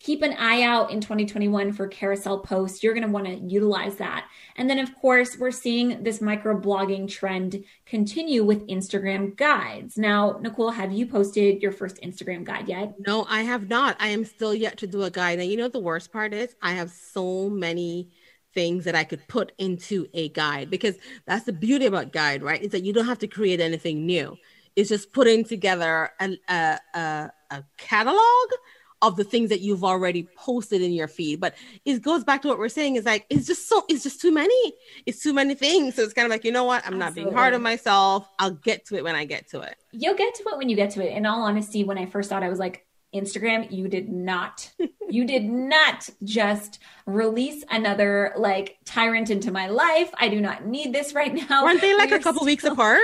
keep 0.00 0.22
an 0.22 0.32
eye 0.32 0.62
out 0.62 0.90
in 0.90 1.00
2021 1.00 1.72
for 1.72 1.86
carousel 1.86 2.40
posts. 2.40 2.82
You're 2.82 2.92
going 2.92 3.06
to 3.06 3.12
want 3.12 3.26
to 3.26 3.36
utilize 3.36 3.94
that. 3.96 4.26
And 4.56 4.68
then, 4.68 4.80
of 4.80 4.92
course, 4.96 5.38
we're 5.38 5.52
seeing 5.52 6.02
this 6.02 6.20
micro 6.20 6.60
blogging 6.60 7.08
trend 7.08 7.62
continue 7.84 8.42
with 8.42 8.66
Instagram 8.66 9.36
guides. 9.36 9.96
Now, 9.96 10.40
Nicole, 10.40 10.70
have 10.70 10.90
you 10.90 11.06
posted 11.06 11.62
your 11.62 11.70
first 11.70 12.02
Instagram 12.02 12.42
guide 12.42 12.68
yet? 12.68 12.94
No, 13.06 13.26
I 13.28 13.42
have 13.42 13.68
not. 13.68 13.96
I 14.00 14.08
am 14.08 14.24
still 14.24 14.54
yet 14.54 14.76
to 14.78 14.88
do 14.88 15.04
a 15.04 15.10
guide. 15.10 15.38
And 15.38 15.48
you 15.48 15.56
know, 15.56 15.68
the 15.68 15.78
worst 15.78 16.12
part 16.12 16.34
is 16.34 16.56
I 16.60 16.72
have 16.72 16.90
so 16.90 17.48
many 17.48 18.10
things 18.56 18.84
that 18.84 18.94
I 18.94 19.04
could 19.04 19.28
put 19.28 19.52
into 19.58 20.08
a 20.14 20.30
guide 20.30 20.70
because 20.70 20.96
that's 21.26 21.44
the 21.44 21.52
beauty 21.52 21.84
about 21.84 22.10
guide, 22.10 22.42
right? 22.42 22.62
Is 22.62 22.70
that 22.70 22.84
you 22.84 22.94
don't 22.94 23.04
have 23.04 23.18
to 23.18 23.28
create 23.28 23.60
anything 23.60 24.06
new. 24.06 24.38
It's 24.74 24.88
just 24.88 25.12
putting 25.12 25.44
together 25.44 26.10
a, 26.18 26.38
a, 26.48 26.78
a, 26.94 27.30
a 27.50 27.64
catalog 27.76 28.48
of 29.02 29.16
the 29.16 29.24
things 29.24 29.50
that 29.50 29.60
you've 29.60 29.84
already 29.84 30.26
posted 30.38 30.80
in 30.80 30.92
your 30.92 31.06
feed. 31.06 31.38
But 31.38 31.54
it 31.84 32.00
goes 32.00 32.24
back 32.24 32.40
to 32.42 32.48
what 32.48 32.58
we're 32.58 32.70
saying 32.70 32.96
is 32.96 33.04
like, 33.04 33.26
it's 33.28 33.46
just 33.46 33.68
so, 33.68 33.84
it's 33.90 34.02
just 34.02 34.22
too 34.22 34.32
many. 34.32 34.72
It's 35.04 35.22
too 35.22 35.34
many 35.34 35.54
things. 35.54 35.94
So 35.94 36.02
it's 36.02 36.14
kind 36.14 36.24
of 36.24 36.30
like, 36.30 36.44
you 36.44 36.50
know 36.50 36.64
what? 36.64 36.82
I'm 36.86 36.94
Absolutely. 36.94 37.00
not 37.00 37.14
being 37.14 37.36
hard 37.36 37.52
on 37.52 37.62
myself. 37.62 38.26
I'll 38.38 38.52
get 38.52 38.86
to 38.86 38.96
it 38.96 39.04
when 39.04 39.14
I 39.14 39.26
get 39.26 39.50
to 39.50 39.60
it. 39.60 39.76
You'll 39.92 40.16
get 40.16 40.34
to 40.36 40.44
it 40.44 40.56
when 40.56 40.70
you 40.70 40.76
get 40.76 40.90
to 40.92 41.06
it. 41.06 41.14
In 41.14 41.26
all 41.26 41.42
honesty, 41.42 41.84
when 41.84 41.98
I 41.98 42.06
first 42.06 42.30
thought 42.30 42.42
I 42.42 42.48
was 42.48 42.58
like, 42.58 42.85
Instagram, 43.16 43.70
you 43.70 43.88
did 43.88 44.08
not, 44.08 44.70
you 45.08 45.26
did 45.26 45.44
not 45.44 46.08
just 46.22 46.78
release 47.06 47.64
another 47.70 48.32
like 48.36 48.78
tyrant 48.84 49.30
into 49.30 49.50
my 49.50 49.68
life. 49.68 50.10
I 50.18 50.28
do 50.28 50.40
not 50.40 50.66
need 50.66 50.94
this 50.94 51.14
right 51.14 51.34
now. 51.34 51.64
Weren't 51.64 51.80
they 51.80 51.96
like 51.96 52.12
a 52.12 52.18
couple 52.18 52.44
weeks 52.44 52.64
apart? 52.64 53.02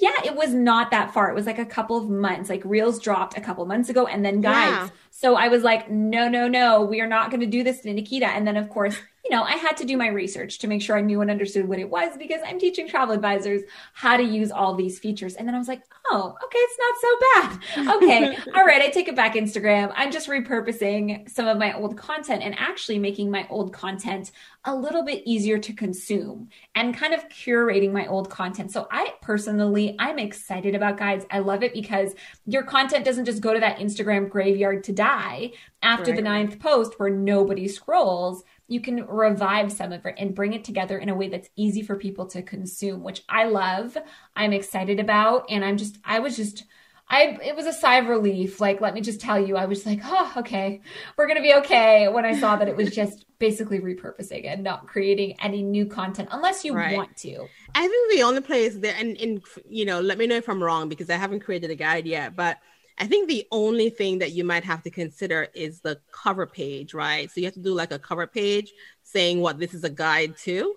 Yeah, 0.00 0.12
it 0.24 0.34
was 0.34 0.52
not 0.52 0.90
that 0.90 1.14
far. 1.14 1.30
It 1.30 1.34
was 1.34 1.46
like 1.46 1.58
a 1.58 1.64
couple 1.64 1.96
of 1.96 2.10
months. 2.10 2.50
Like 2.50 2.62
Reels 2.64 2.98
dropped 2.98 3.38
a 3.38 3.40
couple 3.40 3.64
months 3.64 3.88
ago 3.88 4.06
and 4.06 4.24
then 4.24 4.40
guides. 4.40 4.70
Yeah. 4.70 4.88
So 5.10 5.34
I 5.36 5.48
was 5.48 5.62
like, 5.62 5.90
no, 5.90 6.28
no, 6.28 6.46
no, 6.48 6.82
we 6.82 7.00
are 7.00 7.06
not 7.06 7.30
going 7.30 7.40
to 7.40 7.46
do 7.46 7.62
this 7.62 7.80
to 7.80 7.92
Nikita. 7.92 8.26
And 8.26 8.46
then, 8.46 8.56
of 8.56 8.68
course, 8.68 8.96
you 9.24 9.30
know, 9.30 9.44
I 9.44 9.52
had 9.52 9.76
to 9.76 9.84
do 9.84 9.96
my 9.96 10.08
research 10.08 10.58
to 10.58 10.66
make 10.66 10.82
sure 10.82 10.96
I 10.96 11.00
knew 11.00 11.20
and 11.20 11.30
understood 11.30 11.68
what 11.68 11.78
it 11.78 11.88
was 11.88 12.16
because 12.16 12.40
I'm 12.44 12.58
teaching 12.58 12.88
travel 12.88 13.14
advisors 13.14 13.62
how 13.92 14.16
to 14.16 14.22
use 14.22 14.50
all 14.50 14.74
these 14.74 14.98
features. 14.98 15.34
And 15.34 15.46
then 15.46 15.54
I 15.54 15.58
was 15.58 15.68
like, 15.68 15.82
oh, 16.10 16.36
okay, 16.44 16.58
it's 16.58 16.78
not 16.78 16.94
so 17.00 17.18
bad. 17.20 17.58
Okay, 18.02 18.36
all 18.54 18.64
right, 18.64 18.82
I 18.82 18.88
take 18.88 19.08
it 19.08 19.14
back, 19.14 19.34
Instagram. 19.34 19.92
I'm 19.94 20.10
just 20.10 20.28
repurposing 20.28 21.28
some 21.28 21.46
of 21.46 21.58
my 21.58 21.72
old 21.74 21.96
content 21.96 22.42
and 22.42 22.54
actually 22.58 22.98
making 22.98 23.30
my 23.30 23.46
old 23.48 23.72
content 23.72 24.32
a 24.64 24.74
little 24.74 25.04
bit 25.04 25.22
easier 25.26 25.58
to 25.58 25.72
consume 25.72 26.48
and 26.74 26.96
kind 26.96 27.12
of 27.12 27.28
curating 27.28 27.92
my 27.92 28.06
old 28.06 28.30
content. 28.30 28.70
So 28.70 28.86
I 28.90 29.14
personally, 29.20 29.96
I'm 29.98 30.18
excited 30.18 30.74
about 30.74 30.96
guides. 30.96 31.26
I 31.30 31.40
love 31.40 31.62
it 31.62 31.74
because 31.74 32.14
your 32.46 32.62
content 32.62 33.04
doesn't 33.04 33.24
just 33.24 33.42
go 33.42 33.52
to 33.52 33.60
that 33.60 33.78
Instagram 33.78 34.28
graveyard 34.28 34.84
to 34.84 34.92
die 34.92 35.52
after 35.82 36.12
right. 36.12 36.16
the 36.16 36.22
ninth 36.22 36.58
post 36.58 36.98
where 36.98 37.10
nobody 37.10 37.68
scrolls 37.68 38.44
you 38.72 38.80
can 38.80 39.06
revive 39.06 39.70
some 39.70 39.92
of 39.92 40.04
it 40.06 40.14
and 40.18 40.34
bring 40.34 40.54
it 40.54 40.64
together 40.64 40.98
in 40.98 41.08
a 41.08 41.14
way 41.14 41.28
that's 41.28 41.50
easy 41.56 41.82
for 41.82 41.96
people 41.96 42.26
to 42.26 42.42
consume, 42.42 43.02
which 43.02 43.22
I 43.28 43.44
love. 43.44 43.96
I'm 44.34 44.52
excited 44.52 44.98
about. 44.98 45.46
And 45.50 45.64
I'm 45.64 45.76
just, 45.76 45.98
I 46.04 46.20
was 46.20 46.36
just, 46.36 46.64
I, 47.08 47.38
it 47.44 47.54
was 47.54 47.66
a 47.66 47.72
sigh 47.72 47.96
of 47.96 48.08
relief. 48.08 48.60
Like, 48.60 48.80
let 48.80 48.94
me 48.94 49.02
just 49.02 49.20
tell 49.20 49.38
you, 49.38 49.56
I 49.56 49.66
was 49.66 49.84
like, 49.84 50.00
oh, 50.04 50.32
okay, 50.38 50.80
we're 51.18 51.26
going 51.26 51.36
to 51.36 51.42
be 51.42 51.54
okay. 51.56 52.08
When 52.08 52.24
I 52.24 52.38
saw 52.38 52.56
that 52.56 52.68
it 52.68 52.76
was 52.76 52.90
just 52.94 53.26
basically 53.38 53.80
repurposing 53.80 54.46
and 54.46 54.62
not 54.62 54.86
creating 54.86 55.36
any 55.40 55.62
new 55.62 55.84
content 55.84 56.30
unless 56.32 56.64
you 56.64 56.74
right. 56.74 56.96
want 56.96 57.14
to. 57.18 57.46
I 57.74 57.86
think 57.86 58.12
the 58.12 58.22
only 58.22 58.40
place 58.40 58.76
there, 58.76 58.94
and, 58.98 59.16
and, 59.18 59.42
you 59.68 59.84
know, 59.84 60.00
let 60.00 60.16
me 60.16 60.26
know 60.26 60.36
if 60.36 60.48
I'm 60.48 60.62
wrong 60.62 60.88
because 60.88 61.10
I 61.10 61.16
haven't 61.16 61.40
created 61.40 61.70
a 61.70 61.74
guide 61.74 62.06
yet, 62.06 62.34
but 62.34 62.58
I 63.02 63.06
think 63.08 63.28
the 63.28 63.44
only 63.50 63.90
thing 63.90 64.20
that 64.20 64.30
you 64.30 64.44
might 64.44 64.62
have 64.62 64.84
to 64.84 64.90
consider 64.90 65.48
is 65.54 65.80
the 65.80 65.98
cover 66.12 66.46
page, 66.46 66.94
right? 66.94 67.28
So 67.28 67.40
you 67.40 67.46
have 67.48 67.54
to 67.54 67.60
do 67.60 67.74
like 67.74 67.90
a 67.90 67.98
cover 67.98 68.28
page 68.28 68.72
saying 69.02 69.40
what 69.40 69.58
this 69.58 69.74
is 69.74 69.82
a 69.82 69.90
guide 69.90 70.36
to. 70.44 70.76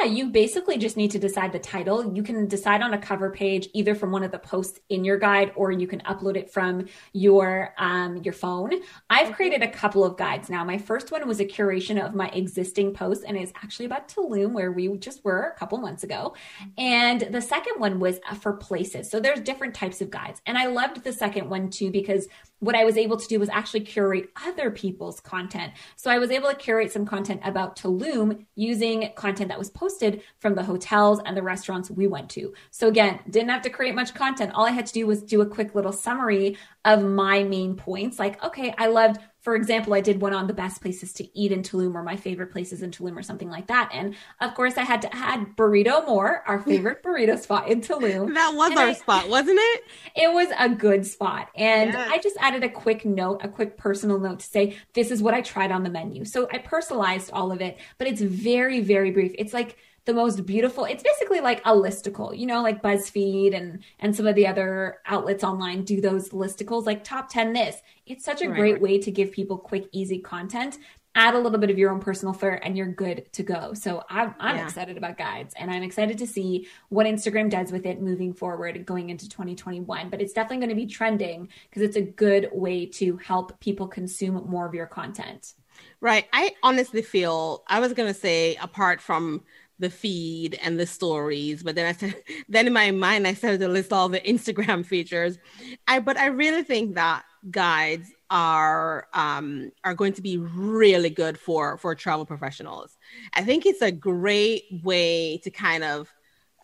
Yeah, 0.00 0.06
you 0.06 0.30
basically 0.30 0.78
just 0.78 0.96
need 0.96 1.12
to 1.12 1.18
decide 1.18 1.52
the 1.52 1.60
title. 1.60 2.12
You 2.12 2.22
can 2.22 2.48
decide 2.48 2.82
on 2.82 2.94
a 2.94 2.98
cover 2.98 3.30
page 3.30 3.68
either 3.72 3.94
from 3.94 4.10
one 4.10 4.24
of 4.24 4.32
the 4.32 4.38
posts 4.38 4.80
in 4.88 5.04
your 5.04 5.16
guide 5.16 5.52
or 5.54 5.70
you 5.70 5.86
can 5.86 6.00
upload 6.00 6.36
it 6.36 6.50
from 6.50 6.86
your 7.12 7.72
um, 7.78 8.16
your 8.16 8.32
phone. 8.32 8.72
I've 9.10 9.32
created 9.34 9.62
a 9.62 9.70
couple 9.70 10.04
of 10.04 10.16
guides 10.16 10.50
now. 10.50 10.64
My 10.64 10.78
first 10.78 11.12
one 11.12 11.26
was 11.28 11.38
a 11.38 11.44
curation 11.44 12.04
of 12.04 12.14
my 12.14 12.28
existing 12.30 12.94
posts 12.94 13.24
and 13.24 13.36
it's 13.36 13.52
actually 13.62 13.86
about 13.86 14.08
Tulum 14.08 14.52
where 14.52 14.72
we 14.72 14.88
just 14.96 15.24
were 15.24 15.52
a 15.54 15.58
couple 15.58 15.78
months 15.78 16.02
ago. 16.02 16.34
And 16.76 17.20
the 17.20 17.42
second 17.42 17.74
one 17.78 18.00
was 18.00 18.18
for 18.40 18.54
places. 18.54 19.08
So 19.08 19.20
there's 19.20 19.40
different 19.40 19.74
types 19.74 20.00
of 20.00 20.10
guides. 20.10 20.42
And 20.46 20.58
I 20.58 20.66
loved 20.66 21.04
the 21.04 21.12
second 21.12 21.48
one 21.48 21.70
too 21.70 21.92
because 21.92 22.26
what 22.60 22.74
I 22.74 22.84
was 22.84 22.96
able 22.96 23.16
to 23.16 23.28
do 23.28 23.38
was 23.38 23.48
actually 23.50 23.80
curate 23.80 24.30
other 24.46 24.70
people's 24.70 25.20
content. 25.20 25.72
So 25.96 26.10
I 26.10 26.18
was 26.18 26.30
able 26.30 26.48
to 26.48 26.54
curate 26.54 26.90
some 26.90 27.04
content 27.04 27.40
about 27.44 27.76
Tulum 27.76 28.46
using 28.54 29.10
content 29.14 29.48
that 29.48 29.58
was 29.58 29.70
posted 29.70 30.22
from 30.38 30.54
the 30.54 30.62
hotels 30.62 31.20
and 31.24 31.36
the 31.36 31.42
restaurants 31.42 31.90
we 31.90 32.06
went 32.06 32.30
to. 32.30 32.54
So 32.70 32.88
again, 32.88 33.20
didn't 33.28 33.50
have 33.50 33.62
to 33.62 33.70
create 33.70 33.94
much 33.94 34.14
content. 34.14 34.52
All 34.54 34.66
I 34.66 34.70
had 34.70 34.86
to 34.86 34.92
do 34.92 35.06
was 35.06 35.22
do 35.22 35.42
a 35.42 35.46
quick 35.46 35.74
little 35.74 35.92
summary 35.92 36.56
of 36.84 37.04
my 37.04 37.42
main 37.42 37.76
points. 37.76 38.18
Like, 38.18 38.42
okay, 38.42 38.74
I 38.78 38.86
loved 38.86 39.18
for 39.46 39.54
example, 39.54 39.94
I 39.94 40.00
did 40.00 40.20
one 40.20 40.34
on 40.34 40.48
the 40.48 40.52
best 40.52 40.82
places 40.82 41.12
to 41.12 41.38
eat 41.38 41.52
in 41.52 41.62
Tulum 41.62 41.94
or 41.94 42.02
my 42.02 42.16
favorite 42.16 42.50
places 42.50 42.82
in 42.82 42.90
Tulum 42.90 43.16
or 43.16 43.22
something 43.22 43.48
like 43.48 43.68
that. 43.68 43.90
And 43.92 44.16
of 44.40 44.56
course, 44.56 44.76
I 44.76 44.82
had 44.82 45.02
to 45.02 45.14
add 45.14 45.54
Burrito 45.54 46.02
Amor, 46.02 46.42
our 46.48 46.60
favorite 46.60 47.00
burrito 47.04 47.38
spot 47.38 47.68
in 47.68 47.80
Tulum. 47.80 48.34
That 48.34 48.54
was 48.56 48.70
and 48.70 48.80
our 48.80 48.88
I, 48.88 48.92
spot, 48.94 49.28
wasn't 49.28 49.60
it? 49.60 49.84
It 50.16 50.32
was 50.34 50.48
a 50.58 50.68
good 50.68 51.06
spot. 51.06 51.50
And 51.54 51.92
yes. 51.92 52.10
I 52.10 52.18
just 52.18 52.36
added 52.40 52.64
a 52.64 52.68
quick 52.68 53.04
note, 53.04 53.44
a 53.44 53.48
quick 53.48 53.76
personal 53.76 54.18
note 54.18 54.40
to 54.40 54.46
say, 54.46 54.76
this 54.94 55.12
is 55.12 55.22
what 55.22 55.32
I 55.32 55.42
tried 55.42 55.70
on 55.70 55.84
the 55.84 55.90
menu. 55.90 56.24
So 56.24 56.48
I 56.52 56.58
personalized 56.58 57.30
all 57.30 57.52
of 57.52 57.60
it, 57.60 57.78
but 57.98 58.08
it's 58.08 58.20
very, 58.20 58.80
very 58.80 59.12
brief. 59.12 59.32
It's 59.38 59.54
like, 59.54 59.76
the 60.06 60.14
most 60.14 60.46
beautiful. 60.46 60.84
It's 60.84 61.02
basically 61.02 61.40
like 61.40 61.60
a 61.60 61.72
listicle 61.72 62.36
you 62.36 62.46
know 62.46 62.62
like 62.62 62.82
buzzfeed 62.82 63.54
and 63.54 63.82
and 63.98 64.14
some 64.14 64.26
of 64.26 64.34
the 64.34 64.46
other 64.46 64.98
outlets 65.06 65.44
online 65.44 65.84
do 65.84 66.00
those 66.00 66.30
listicles 66.30 66.86
like 66.86 67.04
top 67.04 67.28
10 67.28 67.52
this. 67.52 67.82
It's 68.06 68.24
such 68.24 68.40
a 68.40 68.48
right, 68.48 68.58
great 68.58 68.80
way 68.80 68.98
to 68.98 69.10
give 69.10 69.32
people 69.32 69.58
quick 69.58 69.88
easy 69.92 70.18
content. 70.18 70.78
Add 71.14 71.34
a 71.34 71.38
little 71.38 71.58
bit 71.58 71.70
of 71.70 71.78
your 71.78 71.90
own 71.90 72.00
personal 72.00 72.34
flair 72.34 72.62
and 72.62 72.76
you're 72.76 72.86
good 72.86 73.26
to 73.32 73.42
go. 73.42 73.74
So 73.74 74.04
i'm, 74.08 74.34
I'm 74.38 74.56
yeah. 74.56 74.64
excited 74.64 74.96
about 74.96 75.18
guides 75.18 75.54
and 75.56 75.70
i'm 75.70 75.82
excited 75.82 76.18
to 76.18 76.26
see 76.26 76.68
what 76.88 77.06
instagram 77.06 77.50
does 77.50 77.72
with 77.72 77.84
it 77.84 78.00
moving 78.00 78.32
forward 78.32 78.86
going 78.86 79.10
into 79.10 79.28
2021 79.28 80.08
but 80.10 80.20
it's 80.20 80.32
definitely 80.32 80.58
going 80.58 80.76
to 80.76 80.76
be 80.76 80.86
trending 80.86 81.48
because 81.68 81.82
it's 81.82 81.96
a 81.96 82.02
good 82.02 82.48
way 82.52 82.86
to 82.86 83.16
help 83.16 83.58
people 83.60 83.88
consume 83.88 84.34
more 84.48 84.66
of 84.66 84.74
your 84.74 84.86
content. 84.86 85.54
Right. 86.00 86.26
I 86.32 86.54
honestly 86.62 87.02
feel 87.02 87.64
i 87.66 87.80
was 87.80 87.92
going 87.92 88.12
to 88.12 88.18
say 88.18 88.56
apart 88.56 89.00
from 89.00 89.42
the 89.78 89.90
feed 89.90 90.58
and 90.62 90.80
the 90.80 90.86
stories 90.86 91.62
but 91.62 91.74
then 91.74 91.86
i 91.86 91.92
said 91.92 92.14
then 92.48 92.66
in 92.66 92.72
my 92.72 92.90
mind 92.90 93.26
i 93.26 93.34
started 93.34 93.60
to 93.60 93.68
list 93.68 93.92
all 93.92 94.08
the 94.08 94.20
instagram 94.20 94.84
features. 94.94 95.38
I 95.86 96.00
but 96.00 96.16
i 96.16 96.26
really 96.26 96.62
think 96.62 96.94
that 96.94 97.24
guides 97.50 98.12
are 98.30 99.06
um 99.14 99.70
are 99.84 99.94
going 99.94 100.12
to 100.12 100.22
be 100.22 100.38
really 100.38 101.10
good 101.10 101.38
for 101.38 101.78
for 101.78 101.94
travel 101.94 102.26
professionals. 102.26 102.96
I 103.34 103.44
think 103.44 103.66
it's 103.66 103.82
a 103.82 103.92
great 103.92 104.64
way 104.82 105.38
to 105.38 105.50
kind 105.50 105.84
of 105.84 106.12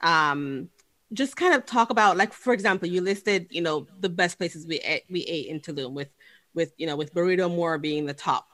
um 0.02 0.68
just 1.12 1.36
kind 1.36 1.54
of 1.54 1.66
talk 1.66 1.90
about 1.90 2.16
like 2.16 2.32
for 2.32 2.52
example 2.52 2.88
you 2.88 3.00
listed 3.00 3.46
you 3.50 3.60
know 3.60 3.86
the 4.00 4.08
best 4.08 4.38
places 4.38 4.66
we 4.66 4.78
ate, 4.78 5.04
we 5.10 5.20
ate 5.22 5.46
in 5.46 5.60
tulum 5.60 5.92
with 5.92 6.08
with 6.54 6.72
you 6.78 6.86
know 6.86 6.96
with 6.96 7.14
burrito 7.14 7.46
amor 7.46 7.78
being 7.78 8.06
the 8.06 8.14
top. 8.14 8.48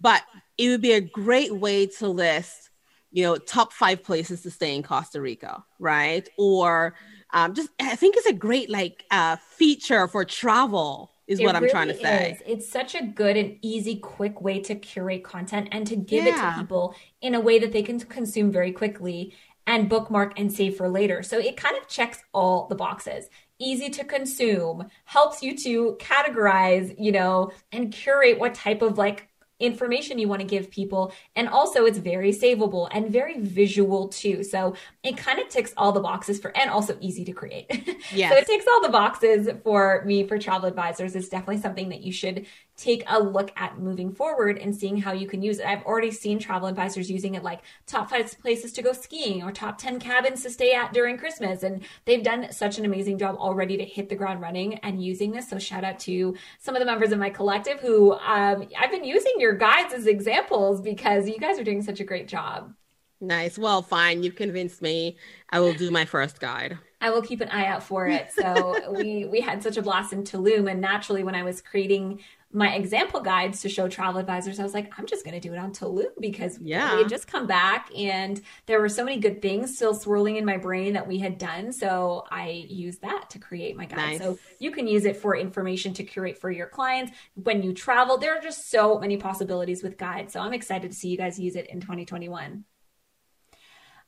But 0.00 0.22
it 0.58 0.68
would 0.68 0.82
be 0.82 0.92
a 0.92 1.00
great 1.00 1.54
way 1.54 1.86
to 1.86 2.08
list 2.08 2.70
you 3.14 3.22
know, 3.22 3.36
top 3.36 3.72
five 3.72 4.02
places 4.02 4.42
to 4.42 4.50
stay 4.50 4.74
in 4.74 4.82
Costa 4.82 5.20
Rica, 5.20 5.64
right? 5.78 6.28
Or 6.36 6.96
um, 7.32 7.54
just, 7.54 7.68
I 7.80 7.94
think 7.94 8.16
it's 8.16 8.26
a 8.26 8.32
great 8.32 8.68
like 8.68 9.04
uh, 9.12 9.36
feature 9.56 10.08
for 10.08 10.24
travel 10.24 11.12
is 11.28 11.38
it 11.38 11.44
what 11.44 11.54
I'm 11.54 11.62
really 11.62 11.72
trying 11.72 11.88
to 11.88 11.96
say. 11.96 12.32
Is. 12.32 12.42
It's 12.44 12.68
such 12.68 12.96
a 12.96 13.04
good 13.04 13.36
and 13.36 13.56
easy, 13.62 13.96
quick 13.96 14.42
way 14.42 14.58
to 14.62 14.74
curate 14.74 15.22
content 15.22 15.68
and 15.70 15.86
to 15.86 15.94
give 15.94 16.24
yeah. 16.24 16.50
it 16.50 16.54
to 16.54 16.60
people 16.60 16.96
in 17.20 17.36
a 17.36 17.40
way 17.40 17.60
that 17.60 17.72
they 17.72 17.84
can 17.84 18.00
consume 18.00 18.50
very 18.50 18.72
quickly 18.72 19.32
and 19.68 19.88
bookmark 19.88 20.36
and 20.36 20.52
save 20.52 20.76
for 20.76 20.88
later. 20.88 21.22
So 21.22 21.38
it 21.38 21.56
kind 21.56 21.76
of 21.78 21.86
checks 21.86 22.18
all 22.32 22.66
the 22.66 22.74
boxes. 22.74 23.28
Easy 23.60 23.90
to 23.90 24.04
consume, 24.04 24.88
helps 25.04 25.40
you 25.40 25.56
to 25.58 25.96
categorize, 26.00 26.94
you 26.98 27.12
know, 27.12 27.52
and 27.70 27.92
curate 27.92 28.40
what 28.40 28.54
type 28.54 28.82
of 28.82 28.98
like 28.98 29.28
information 29.60 30.18
you 30.18 30.28
want 30.28 30.40
to 30.40 30.46
give 30.46 30.70
people. 30.70 31.12
And 31.36 31.48
also, 31.48 31.84
it's 31.84 31.98
very 31.98 32.32
savable 32.32 32.88
and 32.90 33.10
very 33.10 33.40
visual 33.40 34.08
too. 34.08 34.42
So 34.42 34.74
it 35.02 35.16
kind 35.16 35.38
of 35.38 35.48
ticks 35.48 35.72
all 35.76 35.92
the 35.92 36.00
boxes 36.00 36.40
for, 36.40 36.56
and 36.56 36.70
also 36.70 36.96
easy 37.00 37.24
to 37.24 37.32
create. 37.32 37.66
Yeah. 38.12 38.28
so 38.30 38.36
it 38.36 38.46
ticks 38.46 38.66
all 38.70 38.82
the 38.82 38.88
boxes 38.88 39.48
for 39.62 40.02
me 40.04 40.26
for 40.26 40.38
travel 40.38 40.68
advisors. 40.68 41.14
It's 41.14 41.28
definitely 41.28 41.60
something 41.60 41.88
that 41.90 42.02
you 42.02 42.12
should 42.12 42.46
take 42.76 43.04
a 43.06 43.20
look 43.20 43.52
at 43.56 43.78
moving 43.78 44.12
forward 44.12 44.58
and 44.58 44.74
seeing 44.74 44.96
how 44.96 45.12
you 45.12 45.28
can 45.28 45.42
use 45.42 45.58
it. 45.58 45.66
I've 45.66 45.84
already 45.84 46.10
seen 46.10 46.38
travel 46.38 46.68
advisors 46.68 47.10
using 47.10 47.34
it 47.34 47.44
like 47.44 47.60
top 47.86 48.10
five 48.10 48.36
places 48.40 48.72
to 48.72 48.82
go 48.82 48.92
skiing 48.92 49.42
or 49.42 49.52
top 49.52 49.78
10 49.78 50.00
cabins 50.00 50.42
to 50.42 50.50
stay 50.50 50.72
at 50.72 50.92
during 50.92 51.16
Christmas. 51.16 51.62
And 51.62 51.82
they've 52.04 52.22
done 52.22 52.50
such 52.50 52.78
an 52.78 52.84
amazing 52.84 53.18
job 53.18 53.36
already 53.36 53.76
to 53.76 53.84
hit 53.84 54.08
the 54.08 54.16
ground 54.16 54.40
running 54.40 54.74
and 54.78 55.04
using 55.04 55.30
this. 55.30 55.48
So 55.48 55.58
shout 55.58 55.84
out 55.84 56.00
to 56.00 56.34
some 56.58 56.74
of 56.74 56.80
the 56.80 56.86
members 56.86 57.12
of 57.12 57.18
my 57.18 57.30
collective 57.30 57.80
who 57.80 58.12
um, 58.14 58.68
I've 58.78 58.90
been 58.90 59.04
using 59.04 59.32
your 59.38 59.54
guides 59.54 59.94
as 59.94 60.06
examples 60.06 60.80
because 60.80 61.28
you 61.28 61.38
guys 61.38 61.58
are 61.58 61.64
doing 61.64 61.82
such 61.82 62.00
a 62.00 62.04
great 62.04 62.26
job. 62.26 62.74
Nice. 63.20 63.56
Well, 63.56 63.82
fine. 63.82 64.22
You've 64.22 64.36
convinced 64.36 64.82
me. 64.82 65.16
I 65.50 65.60
will 65.60 65.72
do 65.72 65.90
my 65.90 66.04
first 66.04 66.40
guide. 66.40 66.78
I 67.00 67.10
will 67.10 67.22
keep 67.22 67.40
an 67.40 67.48
eye 67.50 67.66
out 67.66 67.82
for 67.82 68.06
it. 68.06 68.30
So 68.32 68.92
we 68.98 69.26
we 69.26 69.40
had 69.40 69.62
such 69.62 69.76
a 69.76 69.82
blast 69.82 70.12
in 70.12 70.24
Tulum, 70.24 70.70
and 70.70 70.80
naturally, 70.80 71.22
when 71.22 71.34
I 71.34 71.42
was 71.42 71.60
creating 71.60 72.20
my 72.54 72.76
example 72.76 73.20
guides 73.20 73.62
to 73.62 73.68
show 73.68 73.88
travel 73.88 74.20
advisors, 74.20 74.60
I 74.60 74.62
was 74.62 74.74
like, 74.74 74.92
I'm 74.96 75.06
just 75.06 75.24
going 75.24 75.38
to 75.38 75.40
do 75.40 75.52
it 75.52 75.58
on 75.58 75.72
Tulum 75.72 76.06
because 76.20 76.58
yeah. 76.60 76.94
we 76.94 77.02
had 77.02 77.10
just 77.10 77.26
come 77.26 77.48
back 77.48 77.90
and 77.96 78.40
there 78.66 78.80
were 78.80 78.88
so 78.88 79.04
many 79.04 79.18
good 79.18 79.42
things 79.42 79.74
still 79.76 79.92
swirling 79.92 80.36
in 80.36 80.44
my 80.44 80.56
brain 80.56 80.92
that 80.92 81.06
we 81.06 81.18
had 81.18 81.36
done. 81.36 81.72
So 81.72 82.24
I 82.30 82.64
used 82.68 83.02
that 83.02 83.30
to 83.30 83.40
create 83.40 83.76
my 83.76 83.86
guide. 83.86 83.96
Nice. 83.96 84.18
So 84.20 84.38
you 84.60 84.70
can 84.70 84.86
use 84.86 85.04
it 85.04 85.16
for 85.16 85.36
information 85.36 85.92
to 85.94 86.04
curate 86.04 86.38
for 86.38 86.50
your 86.50 86.68
clients 86.68 87.12
when 87.34 87.62
you 87.62 87.74
travel. 87.74 88.18
There 88.18 88.36
are 88.36 88.40
just 88.40 88.70
so 88.70 89.00
many 89.00 89.16
possibilities 89.16 89.82
with 89.82 89.98
guides. 89.98 90.32
So 90.32 90.40
I'm 90.40 90.54
excited 90.54 90.92
to 90.92 90.96
see 90.96 91.08
you 91.08 91.16
guys 91.16 91.40
use 91.40 91.56
it 91.56 91.66
in 91.66 91.80
2021. 91.80 92.64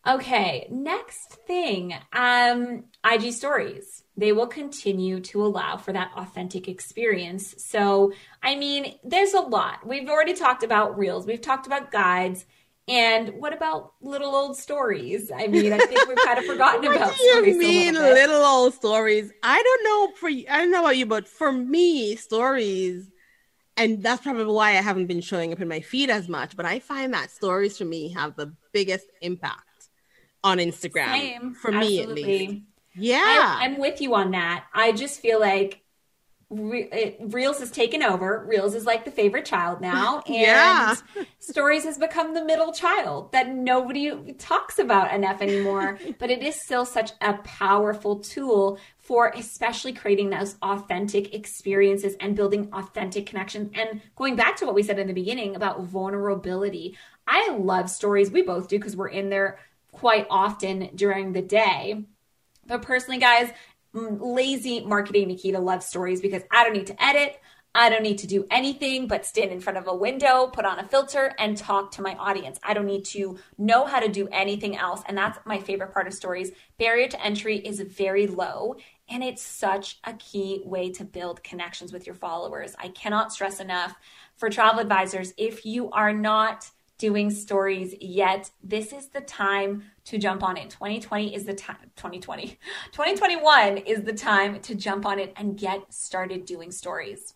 Okay, 0.07 0.69
next 0.71 1.33
thing, 1.49 1.93
um, 2.13 2.85
IG 3.05 3.33
stories. 3.33 4.05
They 4.17 4.31
will 4.31 4.47
continue 4.47 5.19
to 5.21 5.45
allow 5.45 5.79
for 5.79 5.93
that 5.93 6.13
authentic 6.17 6.69
experience. 6.69 7.57
So, 7.59 8.13
I 8.47 8.55
mean, 8.55 8.95
there's 9.03 9.35
a 9.35 9.41
lot. 9.41 9.85
We've 9.85 10.09
already 10.09 10.33
talked 10.33 10.63
about 10.63 10.97
reels, 10.97 11.27
we've 11.27 11.41
talked 11.41 11.67
about 11.67 11.91
guides. 11.91 12.47
And 12.89 13.31
what 13.41 13.53
about 13.53 13.95
little 14.01 14.33
old 14.33 14.57
stories? 14.57 15.33
I 15.37 15.49
mean, 15.49 15.73
I 15.73 15.79
think 15.79 16.07
we've 16.07 16.17
kind 16.19 16.39
of 16.39 16.45
forgotten 16.45 16.83
what 16.85 16.95
about 16.95 17.17
do 17.17 17.25
you 17.25 17.59
mean 17.59 17.95
little, 17.95 18.45
old 18.45 18.75
stories? 18.75 19.33
I 19.43 19.61
don't 19.61 19.85
know 19.85 20.17
for 20.17 20.29
I 20.29 20.59
don't 20.61 20.71
know 20.71 20.83
about 20.83 20.97
you, 20.97 21.05
but 21.05 21.27
for 21.27 21.51
me, 21.51 22.15
stories, 22.15 23.11
and 23.77 24.01
that's 24.05 24.23
probably 24.23 24.45
why 24.45 24.69
I 24.71 24.83
haven't 24.83 25.09
been 25.09 25.21
showing 25.21 25.53
up 25.53 25.61
in 25.61 25.67
my 25.67 25.81
feed 25.81 26.11
as 26.11 26.29
much. 26.29 26.57
But 26.57 26.65
I 26.65 26.79
find 26.79 27.13
that 27.13 27.33
stories 27.33 27.77
for 27.77 27.85
me 27.85 28.13
have 28.13 28.37
the 28.37 28.55
biggest 28.73 29.09
impact 29.21 29.89
on 30.45 30.59
Instagram. 30.59 31.07
Same. 31.07 31.55
For 31.55 31.73
me, 31.73 32.01
at 32.01 32.11
least. 32.11 32.63
Yeah. 32.95 33.57
I, 33.59 33.65
I'm 33.65 33.79
with 33.79 34.01
you 34.01 34.15
on 34.15 34.31
that. 34.31 34.67
I 34.73 34.93
just 34.93 35.19
feel 35.19 35.41
like 35.41 35.83
Re- 36.49 36.89
it, 36.93 37.17
Reels 37.21 37.59
has 37.59 37.73
taken 37.73 38.05
over. 38.05 38.45
Reels 38.47 38.77
is 38.77 38.87
like 38.87 39.05
the 39.05 39.11
favorite 39.11 39.45
child 39.45 39.81
now, 39.81 40.23
and 40.27 40.35
Yeah. 40.37 40.95
Stories 41.41 41.85
has 41.85 41.99
become 41.99 42.35
the 42.35 42.45
middle 42.45 42.73
child 42.73 43.33
that 43.33 43.53
nobody 43.53 44.33
talks 44.35 44.79
about 44.79 45.13
enough 45.13 45.43
anymore. 45.43 45.99
but 46.19 46.31
it 46.31 46.43
is 46.43 46.61
still 46.61 46.85
such 46.85 47.11
a 47.21 47.35
powerful 47.35 48.21
tool 48.21 48.79
for 48.99 49.33
especially 49.35 49.93
creating 49.93 50.31
those 50.31 50.57
authentic 50.63 51.35
experiences 51.35 52.15
and 52.21 52.37
building 52.37 52.69
authentic 52.73 53.27
connections. 53.27 53.71
And 53.75 54.01
going 54.15 54.37
back 54.37 54.57
to 54.57 54.67
what 54.67 54.75
we 54.75 54.83
said 54.85 54.99
in 54.99 55.09
the 55.09 55.13
beginning 55.13 55.57
about 55.57 55.83
vulnerability, 55.83 56.97
I 57.27 57.57
love 57.57 57.91
stories. 57.91 58.31
We 58.31 58.43
both 58.43 58.69
do 58.69 58.79
because 58.79 58.97
we're 58.97 59.09
in 59.09 59.31
there 59.31 59.59
quite 59.91 60.27
often 60.31 60.91
during 60.95 61.33
the 61.33 61.43
day. 61.43 62.05
But 62.67 62.83
personally, 62.83 63.19
guys, 63.19 63.51
lazy 63.97 64.85
marketing 64.85 65.29
Nikita 65.29 65.59
loves 65.59 65.87
stories 65.87 66.21
because 66.21 66.43
I 66.51 66.65
don't 66.65 66.75
need 66.75 66.87
to 66.89 67.05
edit. 67.05 67.41
I 67.75 67.91
don't 67.91 68.03
need 68.03 68.19
to 68.19 68.27
do 68.27 68.47
anything 68.51 69.07
but 69.07 69.27
stand 69.27 69.51
in 69.51 69.61
front 69.61 69.77
of 69.77 69.87
a 69.87 69.95
window, 69.95 70.47
put 70.47 70.65
on 70.65 70.79
a 70.79 70.89
filter, 70.89 71.35
and 71.39 71.57
talk 71.57 71.91
to 71.93 72.03
my 72.03 72.15
audience. 72.15 72.59
I 72.63 72.73
don't 72.73 72.87
need 72.87 73.05
to 73.07 73.39
know 73.59 73.85
how 73.85 74.01
to 74.01 74.09
do 74.09 74.29
anything 74.33 74.79
else. 74.79 75.03
And 75.07 75.17
that's 75.17 75.39
my 75.45 75.59
favorite 75.59 75.93
part 75.93 76.07
of 76.07 76.15
stories. 76.15 76.53
Barrier 76.79 77.09
to 77.09 77.23
entry 77.23 77.59
is 77.59 77.81
very 77.81 78.27
low, 78.27 78.77
and 79.11 79.23
it's 79.23 79.43
such 79.43 79.99
a 80.05 80.15
key 80.15 80.63
way 80.65 80.91
to 80.93 81.05
build 81.05 81.45
connections 81.45 81.93
with 81.93 82.07
your 82.07 82.15
followers. 82.15 82.75
I 82.79 82.89
cannot 82.89 83.31
stress 83.31 83.61
enough 83.61 83.95
for 84.37 84.49
travel 84.49 84.81
advisors 84.81 85.35
if 85.37 85.67
you 85.67 85.91
are 85.91 86.15
not 86.15 86.71
doing 86.99 87.31
stories 87.31 87.95
yet, 88.01 88.51
this 88.63 88.93
is 88.93 89.09
the 89.09 89.21
time 89.21 89.85
to 90.07 90.19
jump 90.19 90.43
on 90.43 90.57
it. 90.57 90.71
2020 90.71 91.35
is 91.35 91.45
the 91.45 91.55
time, 91.55 91.77
2020, 91.97 92.59
2021 92.93 93.79
is 93.79 94.03
the 94.03 94.13
time 94.13 94.61
to 94.61 94.75
jump 94.75 95.05
on 95.05 95.19
it 95.19 95.33
and 95.37 95.59
get 95.59 95.93
started 95.93 96.45
doing 96.45 96.71
stories. 96.71 97.35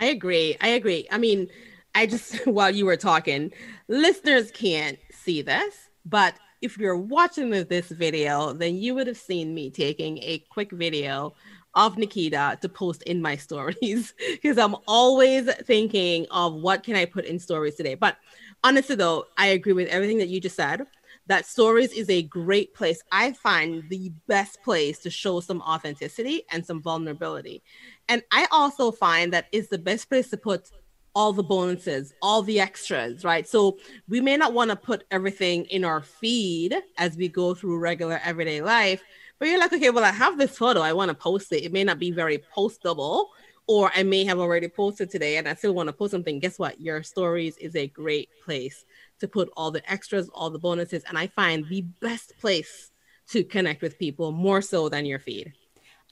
I 0.00 0.06
agree. 0.06 0.56
I 0.60 0.68
agree. 0.68 1.06
I 1.10 1.18
mean, 1.18 1.48
I 1.94 2.06
just, 2.06 2.46
while 2.46 2.70
you 2.70 2.86
were 2.86 2.96
talking, 2.96 3.52
listeners 3.88 4.50
can't 4.50 4.98
see 5.10 5.42
this, 5.42 5.88
but 6.04 6.34
if 6.62 6.78
you're 6.78 6.96
watching 6.96 7.50
this 7.50 7.88
video, 7.88 8.52
then 8.52 8.76
you 8.76 8.94
would 8.94 9.06
have 9.06 9.16
seen 9.16 9.54
me 9.54 9.70
taking 9.70 10.18
a 10.18 10.38
quick 10.50 10.72
video 10.72 11.34
of 11.74 11.98
Nikita 11.98 12.58
to 12.62 12.68
post 12.68 13.02
in 13.02 13.20
my 13.20 13.36
stories 13.46 14.14
because 14.30 14.58
I'm 14.58 14.76
always 14.86 15.52
thinking 15.64 16.26
of 16.30 16.54
what 16.54 16.82
can 16.82 16.96
I 16.96 17.04
put 17.04 17.24
in 17.24 17.38
stories 17.38 17.74
today. 17.74 17.94
But 17.94 18.16
honestly, 18.64 18.96
though, 18.96 19.26
I 19.36 19.48
agree 19.48 19.74
with 19.74 19.88
everything 19.88 20.18
that 20.18 20.28
you 20.28 20.40
just 20.40 20.56
said. 20.56 20.86
That 21.28 21.46
stories 21.46 21.92
is 21.92 22.08
a 22.08 22.22
great 22.22 22.74
place. 22.74 23.02
I 23.10 23.32
find 23.32 23.88
the 23.88 24.12
best 24.28 24.62
place 24.62 25.00
to 25.00 25.10
show 25.10 25.40
some 25.40 25.60
authenticity 25.62 26.44
and 26.50 26.64
some 26.64 26.80
vulnerability. 26.80 27.62
And 28.08 28.22
I 28.30 28.46
also 28.52 28.92
find 28.92 29.32
that 29.32 29.46
it's 29.52 29.68
the 29.68 29.78
best 29.78 30.08
place 30.08 30.30
to 30.30 30.36
put 30.36 30.70
all 31.16 31.32
the 31.32 31.42
bonuses, 31.42 32.12
all 32.20 32.42
the 32.42 32.60
extras, 32.60 33.24
right? 33.24 33.48
So 33.48 33.78
we 34.06 34.20
may 34.20 34.36
not 34.36 34.52
want 34.52 34.70
to 34.70 34.76
put 34.76 35.04
everything 35.10 35.64
in 35.64 35.82
our 35.82 36.02
feed 36.02 36.76
as 36.98 37.16
we 37.16 37.28
go 37.28 37.54
through 37.54 37.78
regular 37.78 38.20
everyday 38.22 38.60
life, 38.60 39.02
but 39.38 39.48
you're 39.48 39.58
like, 39.58 39.72
okay, 39.72 39.88
well, 39.90 40.04
I 40.04 40.12
have 40.12 40.36
this 40.36 40.58
photo, 40.58 40.80
I 40.80 40.92
want 40.92 41.08
to 41.08 41.14
post 41.14 41.52
it. 41.52 41.64
It 41.64 41.72
may 41.72 41.84
not 41.84 41.98
be 41.98 42.10
very 42.10 42.44
postable, 42.54 43.28
or 43.66 43.90
I 43.94 44.02
may 44.02 44.24
have 44.24 44.38
already 44.38 44.68
posted 44.68 45.10
today 45.10 45.36
and 45.38 45.48
I 45.48 45.54
still 45.54 45.74
want 45.74 45.88
to 45.88 45.92
post 45.92 46.12
something. 46.12 46.38
Guess 46.38 46.58
what? 46.58 46.80
Your 46.80 47.02
stories 47.02 47.56
is 47.58 47.74
a 47.76 47.88
great 47.88 48.30
place 48.44 48.84
to 49.20 49.28
put 49.28 49.50
all 49.56 49.70
the 49.70 49.88
extras, 49.90 50.28
all 50.30 50.50
the 50.50 50.58
bonuses. 50.58 51.02
And 51.08 51.18
I 51.18 51.26
find 51.28 51.68
the 51.68 51.82
best 52.00 52.38
place 52.38 52.92
to 53.30 53.42
connect 53.44 53.82
with 53.82 53.98
people 53.98 54.32
more 54.32 54.62
so 54.62 54.88
than 54.88 55.04
your 55.04 55.18
feed. 55.18 55.54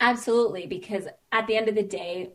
Absolutely, 0.00 0.66
because 0.66 1.06
at 1.32 1.46
the 1.46 1.56
end 1.56 1.68
of 1.68 1.74
the 1.74 1.82
day, 1.82 2.30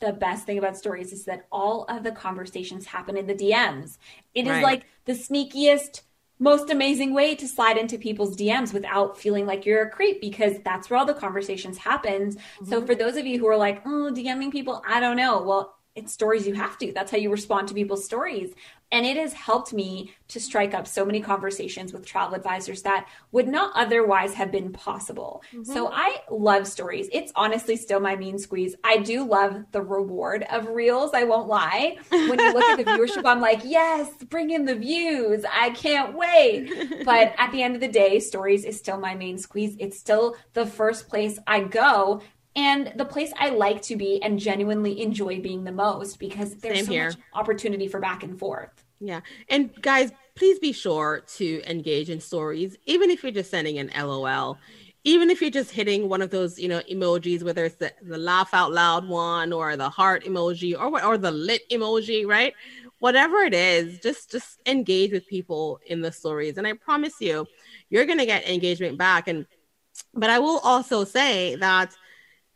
the 0.00 0.12
best 0.12 0.46
thing 0.46 0.58
about 0.58 0.76
stories 0.76 1.12
is 1.12 1.24
that 1.26 1.46
all 1.52 1.84
of 1.84 2.02
the 2.02 2.12
conversations 2.12 2.86
happen 2.86 3.16
in 3.16 3.26
the 3.26 3.34
DMs. 3.34 3.98
It 4.34 4.46
is 4.46 4.60
Right. 4.60 4.62
like 4.62 4.86
the 5.04 5.12
sneakiest, 5.12 6.02
most 6.38 6.70
amazing 6.70 7.14
way 7.14 7.34
to 7.34 7.48
slide 7.48 7.78
into 7.78 7.98
people's 7.98 8.36
DMs 8.36 8.72
without 8.72 9.18
feeling 9.18 9.46
like 9.46 9.64
you're 9.64 9.82
a 9.82 9.90
creep 9.90 10.20
because 10.20 10.58
that's 10.64 10.90
where 10.90 10.98
all 10.98 11.06
the 11.06 11.14
conversations 11.14 11.78
happen. 11.78 12.32
So 12.32 12.38
mm-hmm. 12.78 12.86
for 12.86 12.94
those 12.94 13.16
of 13.16 13.26
you 13.26 13.38
who 13.38 13.46
are 13.46 13.56
like, 13.56 13.82
oh, 13.86 14.12
DMing 14.14 14.52
people, 14.52 14.82
I 14.86 15.00
don't 15.00 15.16
know. 15.16 15.42
Well, 15.42 15.75
it's 15.96 16.12
stories 16.12 16.46
you 16.46 16.54
have 16.54 16.78
to. 16.78 16.92
That's 16.92 17.10
how 17.10 17.16
you 17.16 17.30
respond 17.30 17.68
to 17.68 17.74
people's 17.74 18.04
stories. 18.04 18.54
And 18.92 19.04
it 19.04 19.16
has 19.16 19.32
helped 19.32 19.72
me 19.72 20.14
to 20.28 20.38
strike 20.38 20.72
up 20.72 20.86
so 20.86 21.04
many 21.04 21.20
conversations 21.20 21.92
with 21.92 22.06
travel 22.06 22.36
advisors 22.36 22.82
that 22.82 23.08
would 23.32 23.48
not 23.48 23.72
otherwise 23.74 24.32
have 24.34 24.52
been 24.52 24.72
possible. 24.72 25.42
Mm-hmm. 25.52 25.64
So 25.64 25.90
I 25.92 26.18
love 26.30 26.68
stories. 26.68 27.08
It's 27.12 27.32
honestly 27.34 27.76
still 27.76 27.98
my 27.98 28.14
mean 28.14 28.38
squeeze. 28.38 28.76
I 28.84 28.98
do 28.98 29.24
love 29.24 29.64
the 29.72 29.82
reward 29.82 30.46
of 30.52 30.68
reels. 30.68 31.10
I 31.14 31.24
won't 31.24 31.48
lie. 31.48 31.96
When 32.10 32.38
you 32.38 32.52
look 32.52 32.62
at 32.62 32.76
the 32.76 32.84
viewership, 32.92 33.24
I'm 33.24 33.40
like, 33.40 33.62
yes, 33.64 34.08
bring 34.28 34.50
in 34.50 34.64
the 34.64 34.76
views. 34.76 35.44
I 35.52 35.70
can't 35.70 36.14
wait. 36.14 37.04
But 37.04 37.34
at 37.38 37.50
the 37.50 37.62
end 37.64 37.74
of 37.74 37.80
the 37.80 37.88
day, 37.88 38.20
stories 38.20 38.64
is 38.64 38.78
still 38.78 39.00
my 39.00 39.16
main 39.16 39.38
squeeze. 39.38 39.76
It's 39.80 39.98
still 39.98 40.36
the 40.52 40.66
first 40.66 41.08
place 41.08 41.40
I 41.46 41.60
go 41.60 42.22
and 42.56 42.92
the 42.96 43.04
place 43.04 43.32
I 43.38 43.50
like 43.50 43.82
to 43.82 43.96
be 43.96 44.20
and 44.22 44.38
genuinely 44.38 45.02
enjoy 45.02 45.40
being 45.40 45.62
the 45.62 45.72
most 45.72 46.18
because 46.18 46.56
there's 46.56 46.78
Same 46.78 46.86
so 46.86 46.92
here. 46.92 47.04
much 47.10 47.18
opportunity 47.34 47.86
for 47.86 48.00
back 48.00 48.22
and 48.22 48.38
forth. 48.38 48.70
Yeah. 48.98 49.20
And 49.50 49.70
guys, 49.82 50.10
please 50.36 50.58
be 50.58 50.72
sure 50.72 51.22
to 51.36 51.62
engage 51.70 52.08
in 52.08 52.18
stories, 52.18 52.76
even 52.86 53.10
if 53.10 53.22
you're 53.22 53.30
just 53.30 53.50
sending 53.50 53.78
an 53.78 53.90
LOL, 53.94 54.58
even 55.04 55.28
if 55.28 55.42
you're 55.42 55.50
just 55.50 55.70
hitting 55.70 56.08
one 56.08 56.22
of 56.22 56.30
those, 56.30 56.58
you 56.58 56.68
know, 56.68 56.80
emojis, 56.90 57.42
whether 57.42 57.66
it's 57.66 57.76
the, 57.76 57.92
the 58.02 58.16
laugh 58.18 58.54
out 58.54 58.72
loud 58.72 59.06
one 59.06 59.52
or 59.52 59.76
the 59.76 59.88
heart 59.88 60.24
emoji 60.24 60.78
or 60.78 60.90
what 60.90 61.04
or 61.04 61.18
the 61.18 61.30
lit 61.30 61.68
emoji, 61.70 62.26
right? 62.26 62.54
Whatever 63.00 63.36
it 63.40 63.52
is, 63.52 63.98
just 64.00 64.30
just 64.30 64.58
engage 64.64 65.12
with 65.12 65.26
people 65.26 65.78
in 65.86 66.00
the 66.00 66.10
stories. 66.10 66.56
And 66.56 66.66
I 66.66 66.72
promise 66.72 67.20
you, 67.20 67.46
you're 67.90 68.06
gonna 68.06 68.24
get 68.24 68.48
engagement 68.48 68.96
back. 68.96 69.28
And 69.28 69.46
but 70.14 70.30
I 70.30 70.38
will 70.38 70.58
also 70.60 71.04
say 71.04 71.54
that 71.56 71.94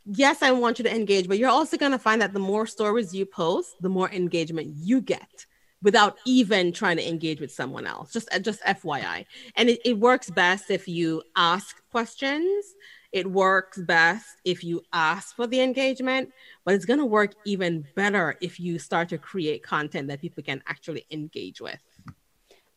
yes, 0.04 0.42
I 0.42 0.52
want 0.52 0.78
you 0.78 0.84
to 0.84 0.94
engage, 0.94 1.28
but 1.28 1.38
you're 1.38 1.50
also 1.50 1.76
going 1.76 1.92
to 1.92 1.98
find 1.98 2.22
that 2.22 2.32
the 2.32 2.38
more 2.38 2.66
stories 2.66 3.14
you 3.14 3.26
post, 3.26 3.74
the 3.80 3.88
more 3.88 4.10
engagement 4.10 4.68
you 4.76 5.00
get 5.00 5.46
without 5.82 6.18
even 6.26 6.72
trying 6.72 6.96
to 6.96 7.08
engage 7.08 7.40
with 7.40 7.50
someone 7.50 7.86
else. 7.86 8.12
Just, 8.12 8.28
uh, 8.34 8.38
just 8.38 8.62
FYI. 8.62 9.24
And 9.56 9.70
it, 9.70 9.80
it 9.84 9.98
works 9.98 10.30
best 10.30 10.70
if 10.70 10.86
you 10.86 11.22
ask 11.36 11.76
questions. 11.90 12.74
It 13.12 13.28
works 13.28 13.78
best 13.78 14.26
if 14.44 14.62
you 14.62 14.82
ask 14.92 15.34
for 15.34 15.46
the 15.46 15.60
engagement, 15.60 16.30
but 16.64 16.74
it's 16.74 16.84
going 16.84 17.00
to 17.00 17.06
work 17.06 17.34
even 17.44 17.84
better 17.96 18.36
if 18.40 18.60
you 18.60 18.78
start 18.78 19.08
to 19.08 19.18
create 19.18 19.64
content 19.64 20.08
that 20.08 20.20
people 20.20 20.42
can 20.44 20.62
actually 20.68 21.06
engage 21.10 21.60
with. 21.60 21.80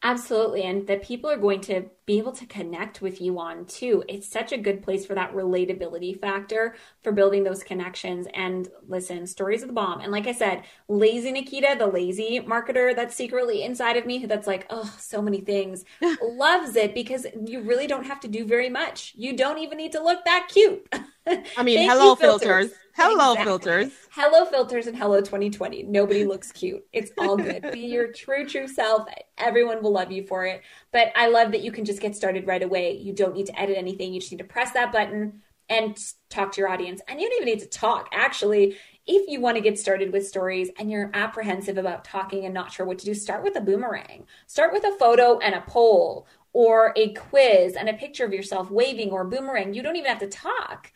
Absolutely. 0.05 0.63
And 0.63 0.85
that 0.87 1.01
people 1.01 1.29
are 1.29 1.37
going 1.37 1.61
to 1.61 1.85
be 2.05 2.17
able 2.17 2.33
to 2.33 2.45
connect 2.45 3.01
with 3.01 3.21
you 3.21 3.39
on 3.39 3.65
too. 3.65 4.03
It's 4.09 4.27
such 4.27 4.51
a 4.51 4.57
good 4.57 4.83
place 4.83 5.05
for 5.05 5.15
that 5.15 5.33
relatability 5.33 6.19
factor 6.19 6.75
for 7.01 7.13
building 7.13 7.45
those 7.45 7.63
connections. 7.63 8.27
And 8.33 8.67
listen, 8.85 9.25
stories 9.25 9.61
of 9.61 9.69
the 9.69 9.73
bomb. 9.73 10.01
And 10.01 10.11
like 10.11 10.27
I 10.27 10.33
said, 10.33 10.63
lazy 10.89 11.31
Nikita, 11.31 11.77
the 11.79 11.87
lazy 11.87 12.41
marketer 12.41 12.93
that's 12.93 13.15
secretly 13.15 13.63
inside 13.63 13.95
of 13.95 14.05
me, 14.05 14.25
that's 14.25 14.45
like, 14.47 14.65
oh, 14.69 14.93
so 14.99 15.21
many 15.21 15.39
things, 15.39 15.85
loves 16.21 16.75
it 16.75 16.93
because 16.93 17.25
you 17.45 17.61
really 17.61 17.87
don't 17.87 18.05
have 18.05 18.19
to 18.21 18.27
do 18.27 18.43
very 18.45 18.69
much. 18.69 19.13
You 19.15 19.37
don't 19.37 19.59
even 19.59 19.77
need 19.77 19.93
to 19.93 20.03
look 20.03 20.25
that 20.25 20.49
cute. 20.51 20.85
I 21.27 21.63
mean, 21.63 21.89
hello 21.89 22.11
you, 22.11 22.15
filters. 22.15 22.71
Hello 22.95 23.31
Exactly. 23.31 23.43
filters. 23.43 23.91
Hello 24.11 24.45
filters 24.45 24.87
and 24.87 24.95
hello 24.95 25.19
2020. 25.19 25.83
Nobody 25.83 26.25
looks 26.25 26.51
cute. 26.51 26.85
It's 26.93 27.11
all 27.17 27.37
good. 27.37 27.71
Be 27.71 27.79
your 27.87 28.11
true, 28.11 28.47
true 28.47 28.67
self. 28.67 29.07
Everyone 29.37 29.81
will 29.81 29.91
love 29.91 30.11
you 30.11 30.27
for 30.27 30.45
it. 30.45 30.61
But 30.91 31.11
I 31.15 31.27
love 31.27 31.51
that 31.51 31.61
you 31.61 31.71
can 31.71 31.85
just 31.85 32.01
get 32.01 32.15
started 32.15 32.45
right 32.45 32.61
away. 32.61 32.97
You 32.97 33.13
don't 33.13 33.33
need 33.33 33.47
to 33.47 33.59
edit 33.59 33.77
anything. 33.77 34.13
You 34.13 34.19
just 34.19 34.31
need 34.31 34.37
to 34.39 34.43
press 34.43 34.71
that 34.73 34.91
button 34.91 35.41
and 35.69 35.97
talk 36.29 36.51
to 36.51 36.61
your 36.61 36.69
audience. 36.69 37.01
And 37.07 37.19
you 37.19 37.29
don't 37.29 37.41
even 37.41 37.53
need 37.53 37.61
to 37.61 37.69
talk. 37.69 38.09
Actually, 38.13 38.77
if 39.07 39.27
you 39.27 39.41
want 39.41 39.57
to 39.57 39.61
get 39.61 39.79
started 39.79 40.13
with 40.13 40.27
stories 40.27 40.69
and 40.77 40.91
you're 40.91 41.09
apprehensive 41.13 41.77
about 41.77 42.05
talking 42.05 42.45
and 42.45 42.53
not 42.53 42.71
sure 42.71 42.85
what 42.85 42.99
to 42.99 43.05
do, 43.05 43.13
start 43.13 43.43
with 43.43 43.55
a 43.55 43.61
boomerang. 43.61 44.27
Start 44.45 44.71
with 44.71 44.83
a 44.83 44.95
photo 44.99 45.39
and 45.39 45.55
a 45.55 45.61
poll 45.61 46.27
or 46.53 46.93
a 46.95 47.13
quiz 47.13 47.75
and 47.75 47.89
a 47.89 47.93
picture 47.93 48.25
of 48.25 48.33
yourself 48.33 48.69
waving 48.69 49.09
or 49.09 49.25
boomerang. 49.25 49.73
You 49.73 49.81
don't 49.81 49.95
even 49.95 50.09
have 50.09 50.19
to 50.19 50.27
talk. 50.27 50.92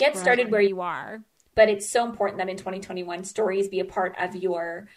Get 0.00 0.16
started 0.16 0.50
where 0.50 0.60
you 0.60 0.80
are 0.80 1.22
but 1.54 1.68
it's 1.68 1.88
so 1.88 2.04
important 2.06 2.38
that 2.38 2.48
in 2.48 2.56
2021 2.56 3.24
stories 3.24 3.68
be 3.68 3.80
a 3.80 3.84
part 3.84 4.16
of 4.18 4.34
your 4.34 4.88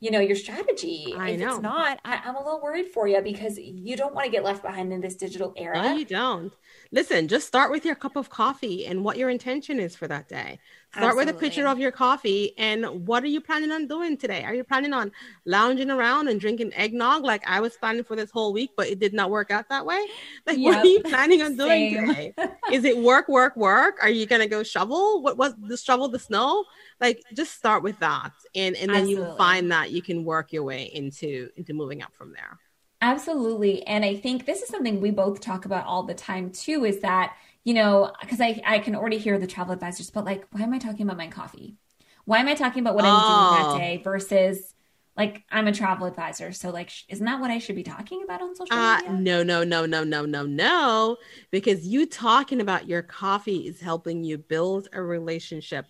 you 0.00 0.12
know, 0.12 0.20
your 0.20 0.36
strategy. 0.36 1.12
I 1.16 1.30
if 1.30 1.40
know. 1.40 1.54
it's 1.54 1.60
not, 1.60 1.98
I, 2.04 2.20
I'm 2.24 2.36
a 2.36 2.38
little 2.38 2.60
worried 2.62 2.86
for 2.86 3.08
you 3.08 3.20
because 3.20 3.58
you 3.58 3.96
don't 3.96 4.14
want 4.14 4.26
to 4.26 4.30
get 4.30 4.44
left 4.44 4.62
behind 4.62 4.92
in 4.92 5.00
this 5.00 5.16
digital 5.16 5.52
era. 5.56 5.82
No, 5.82 5.96
you 5.96 6.04
don't. 6.04 6.52
Listen, 6.90 7.28
just 7.28 7.46
start 7.46 7.70
with 7.70 7.84
your 7.84 7.94
cup 7.94 8.16
of 8.16 8.30
coffee 8.30 8.86
and 8.86 9.04
what 9.04 9.18
your 9.18 9.28
intention 9.28 9.78
is 9.78 9.94
for 9.94 10.08
that 10.08 10.26
day. 10.26 10.58
Start 10.96 11.16
with 11.16 11.28
a 11.28 11.34
picture 11.34 11.68
of 11.68 11.78
your 11.78 11.92
coffee 11.92 12.54
and 12.56 13.06
what 13.06 13.22
are 13.22 13.28
you 13.28 13.42
planning 13.42 13.70
on 13.70 13.86
doing 13.86 14.16
today? 14.16 14.42
Are 14.42 14.54
you 14.54 14.64
planning 14.64 14.94
on 14.94 15.12
lounging 15.44 15.90
around 15.90 16.28
and 16.28 16.40
drinking 16.40 16.72
eggnog 16.74 17.24
like 17.24 17.46
I 17.46 17.60
was 17.60 17.76
planning 17.76 18.04
for 18.04 18.16
this 18.16 18.30
whole 18.30 18.54
week, 18.54 18.70
but 18.74 18.88
it 18.88 18.98
did 18.98 19.12
not 19.12 19.30
work 19.30 19.50
out 19.50 19.68
that 19.68 19.84
way? 19.84 20.02
Like, 20.46 20.58
what 20.60 20.78
are 20.78 20.86
you 20.86 21.00
planning 21.00 21.42
on 21.42 21.56
doing 21.56 21.90
Same. 21.90 22.06
today? 22.06 22.34
Is 22.72 22.84
it 22.84 22.96
work, 22.96 23.28
work, 23.28 23.54
work? 23.54 23.98
Are 24.00 24.08
you 24.08 24.24
gonna 24.24 24.46
go 24.46 24.62
shovel? 24.62 25.20
What 25.22 25.36
was 25.36 25.52
the 25.60 25.76
shovel 25.76 26.08
the 26.08 26.18
snow? 26.18 26.64
Like, 27.02 27.22
just 27.34 27.54
start 27.54 27.82
with 27.82 27.98
that, 28.00 28.32
and 28.54 28.74
and 28.76 28.90
then 28.90 29.08
you 29.08 29.18
will 29.18 29.36
find 29.36 29.70
that 29.72 29.90
you 29.90 30.00
can 30.00 30.24
work 30.24 30.52
your 30.52 30.62
way 30.64 30.84
into 30.84 31.50
into 31.56 31.74
moving 31.74 32.02
up 32.02 32.14
from 32.14 32.32
there. 32.32 32.58
Absolutely. 33.00 33.86
And 33.86 34.04
I 34.04 34.16
think 34.16 34.44
this 34.44 34.62
is 34.62 34.68
something 34.68 35.00
we 35.00 35.10
both 35.10 35.40
talk 35.40 35.64
about 35.64 35.86
all 35.86 36.02
the 36.02 36.14
time 36.14 36.50
too 36.50 36.84
is 36.84 37.00
that, 37.00 37.36
you 37.64 37.74
know, 37.74 38.12
because 38.20 38.40
I, 38.40 38.60
I 38.66 38.80
can 38.80 38.96
already 38.96 39.18
hear 39.18 39.38
the 39.38 39.46
travel 39.46 39.72
advisors, 39.72 40.10
but 40.10 40.24
like, 40.24 40.46
why 40.50 40.62
am 40.62 40.74
I 40.74 40.78
talking 40.78 41.02
about 41.06 41.16
my 41.16 41.28
coffee? 41.28 41.76
Why 42.24 42.38
am 42.38 42.48
I 42.48 42.54
talking 42.54 42.80
about 42.82 42.96
what 42.96 43.06
I'm 43.06 43.22
doing 43.22 43.46
Oh. 43.46 43.48
that 43.50 43.70
ah. 43.70 43.70
day 43.70 44.00
versus 44.02 44.74
like 45.18 45.44
I'm 45.50 45.68
a 45.68 45.72
travel 45.72 46.06
advisor? 46.06 46.52
So, 46.52 46.70
like, 46.70 46.90
sh- 46.90 47.04
isn't 47.08 47.26
that 47.26 47.40
what 47.40 47.50
I 47.50 47.58
should 47.58 47.76
be 47.76 47.84
talking 47.84 48.22
about 48.24 48.42
on 48.42 48.54
social 48.56 48.80
Uh, 48.80 48.98
media? 48.98 49.10
no, 49.14 49.42
no, 49.42 49.64
no, 49.64 49.86
no, 49.86 50.04
no, 50.04 50.26
no, 50.26 50.44
no. 50.44 51.16
Because 51.50 51.86
you 51.86 52.04
talking 52.06 52.60
about 52.60 52.86
your 52.86 53.02
coffee 53.02 53.66
is 53.66 53.80
helping 53.80 54.24
you 54.24 54.36
build 54.36 54.88
a 54.92 55.02
relationship 55.02 55.86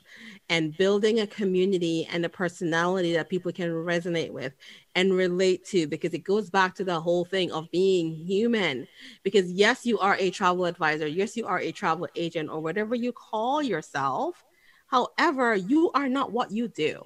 and 0.48 0.76
building 0.76 1.18
a 1.18 1.26
community 1.26 2.06
and 2.12 2.24
a 2.24 2.28
personality 2.28 3.14
that 3.14 3.28
people 3.28 3.50
can 3.52 3.70
resonate 3.70 4.30
with 4.30 4.54
and 4.94 5.12
relate 5.12 5.64
to 5.66 5.88
because 5.88 6.14
it 6.14 6.22
goes 6.22 6.50
back 6.50 6.76
to 6.76 6.84
the 6.84 7.00
whole 7.00 7.24
thing 7.24 7.50
of 7.50 7.68
being 7.72 8.14
human. 8.14 8.86
Because 9.24 9.50
yes, 9.50 9.84
you 9.84 9.98
are 9.98 10.16
a 10.16 10.30
travel 10.30 10.64
advisor. 10.64 11.08
Yes, 11.08 11.36
you 11.36 11.46
are 11.46 11.58
a 11.58 11.72
travel 11.72 12.06
agent 12.14 12.48
or 12.48 12.60
whatever 12.60 12.94
you 12.94 13.12
call 13.12 13.60
yourself. 13.60 14.44
However, 14.86 15.56
you 15.56 15.90
are 15.94 16.08
not 16.08 16.30
what 16.32 16.52
you 16.52 16.68
do 16.68 17.02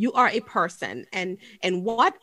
you 0.00 0.12
are 0.14 0.28
a 0.28 0.40
person. 0.40 1.04
And 1.12 1.36
and 1.62 1.84
what 1.84 2.14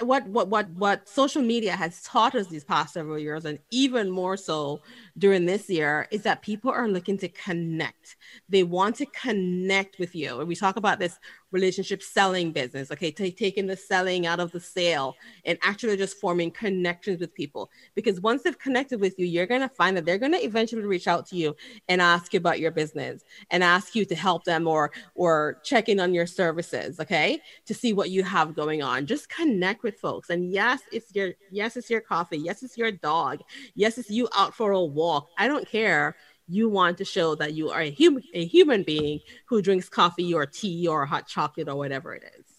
what 0.00 0.26
what 0.26 0.48
what 0.48 0.68
what 0.70 1.08
social 1.08 1.42
media 1.42 1.72
has 1.74 2.02
taught 2.02 2.34
us 2.34 2.48
these 2.48 2.64
past 2.64 2.94
several 2.94 3.18
years 3.18 3.44
and 3.46 3.58
even 3.70 4.10
more 4.10 4.36
so 4.36 4.80
during 5.16 5.46
this 5.46 5.70
year 5.70 6.06
is 6.10 6.22
that 6.22 6.42
people 6.42 6.70
are 6.70 6.88
looking 6.88 7.16
to 7.18 7.28
connect. 7.28 8.16
They 8.48 8.62
want 8.62 8.96
to 8.96 9.06
connect 9.06 9.98
with 9.98 10.14
you. 10.14 10.40
And 10.40 10.48
we 10.48 10.56
talk 10.56 10.76
about 10.76 10.98
this 10.98 11.18
relationship 11.50 12.02
selling 12.02 12.52
business 12.52 12.90
okay? 12.90 13.10
Ta- 13.10 13.24
taking 13.36 13.66
the 13.66 13.76
selling 13.76 14.26
out 14.26 14.40
of 14.40 14.52
the 14.52 14.60
sale 14.60 15.16
and 15.44 15.58
actually 15.62 15.96
just 15.96 16.18
forming 16.18 16.50
connections 16.50 17.20
with 17.20 17.34
people. 17.34 17.70
Because 17.94 18.20
once 18.20 18.42
they've 18.42 18.58
connected 18.58 19.00
with 19.00 19.18
you 19.18 19.26
you're 19.26 19.46
going 19.46 19.60
to 19.60 19.68
find 19.68 19.96
that 19.96 20.04
they're 20.04 20.18
going 20.18 20.32
to 20.32 20.44
eventually 20.44 20.82
reach 20.82 21.08
out 21.08 21.26
to 21.26 21.36
you 21.36 21.54
and 21.88 22.00
ask 22.02 22.32
you 22.32 22.38
about 22.38 22.60
your 22.60 22.70
business 22.70 23.22
and 23.50 23.62
ask 23.62 23.94
you 23.94 24.04
to 24.04 24.14
help 24.14 24.44
them 24.44 24.66
or 24.66 24.90
or 25.14 25.60
check 25.64 25.88
in 25.88 26.00
on 26.00 26.14
your 26.14 26.26
services 26.26 27.00
okay? 27.00 27.40
To 27.66 27.74
see 27.74 27.92
what 27.92 28.10
you 28.10 28.22
have 28.22 28.54
going 28.54 28.82
on. 28.82 29.06
Just 29.06 29.28
connect 29.28 29.82
with 29.82 29.98
folks. 29.98 30.30
And 30.30 30.52
yes 30.52 30.80
it's 30.92 31.14
your 31.14 31.32
yes 31.50 31.76
it's 31.76 31.90
your 31.90 32.00
coffee. 32.00 32.38
Yes 32.38 32.62
it's 32.62 32.76
your 32.76 32.90
dog. 32.90 33.40
Yes 33.74 33.98
it's 33.98 34.10
you 34.10 34.28
out 34.36 34.54
for 34.54 34.72
a 34.72 34.82
walk. 34.82 35.28
I 35.38 35.48
don't 35.48 35.68
care 35.68 36.16
you 36.48 36.68
want 36.68 36.98
to 36.98 37.04
show 37.04 37.34
that 37.34 37.54
you 37.54 37.70
are 37.70 37.80
a 37.80 37.90
human 37.90 38.22
a 38.34 38.44
human 38.46 38.82
being 38.82 39.20
who 39.46 39.62
drinks 39.62 39.88
coffee 39.88 40.32
or 40.32 40.46
tea 40.46 40.86
or 40.86 41.06
hot 41.06 41.26
chocolate 41.26 41.68
or 41.68 41.76
whatever 41.76 42.14
it 42.14 42.24
is 42.38 42.56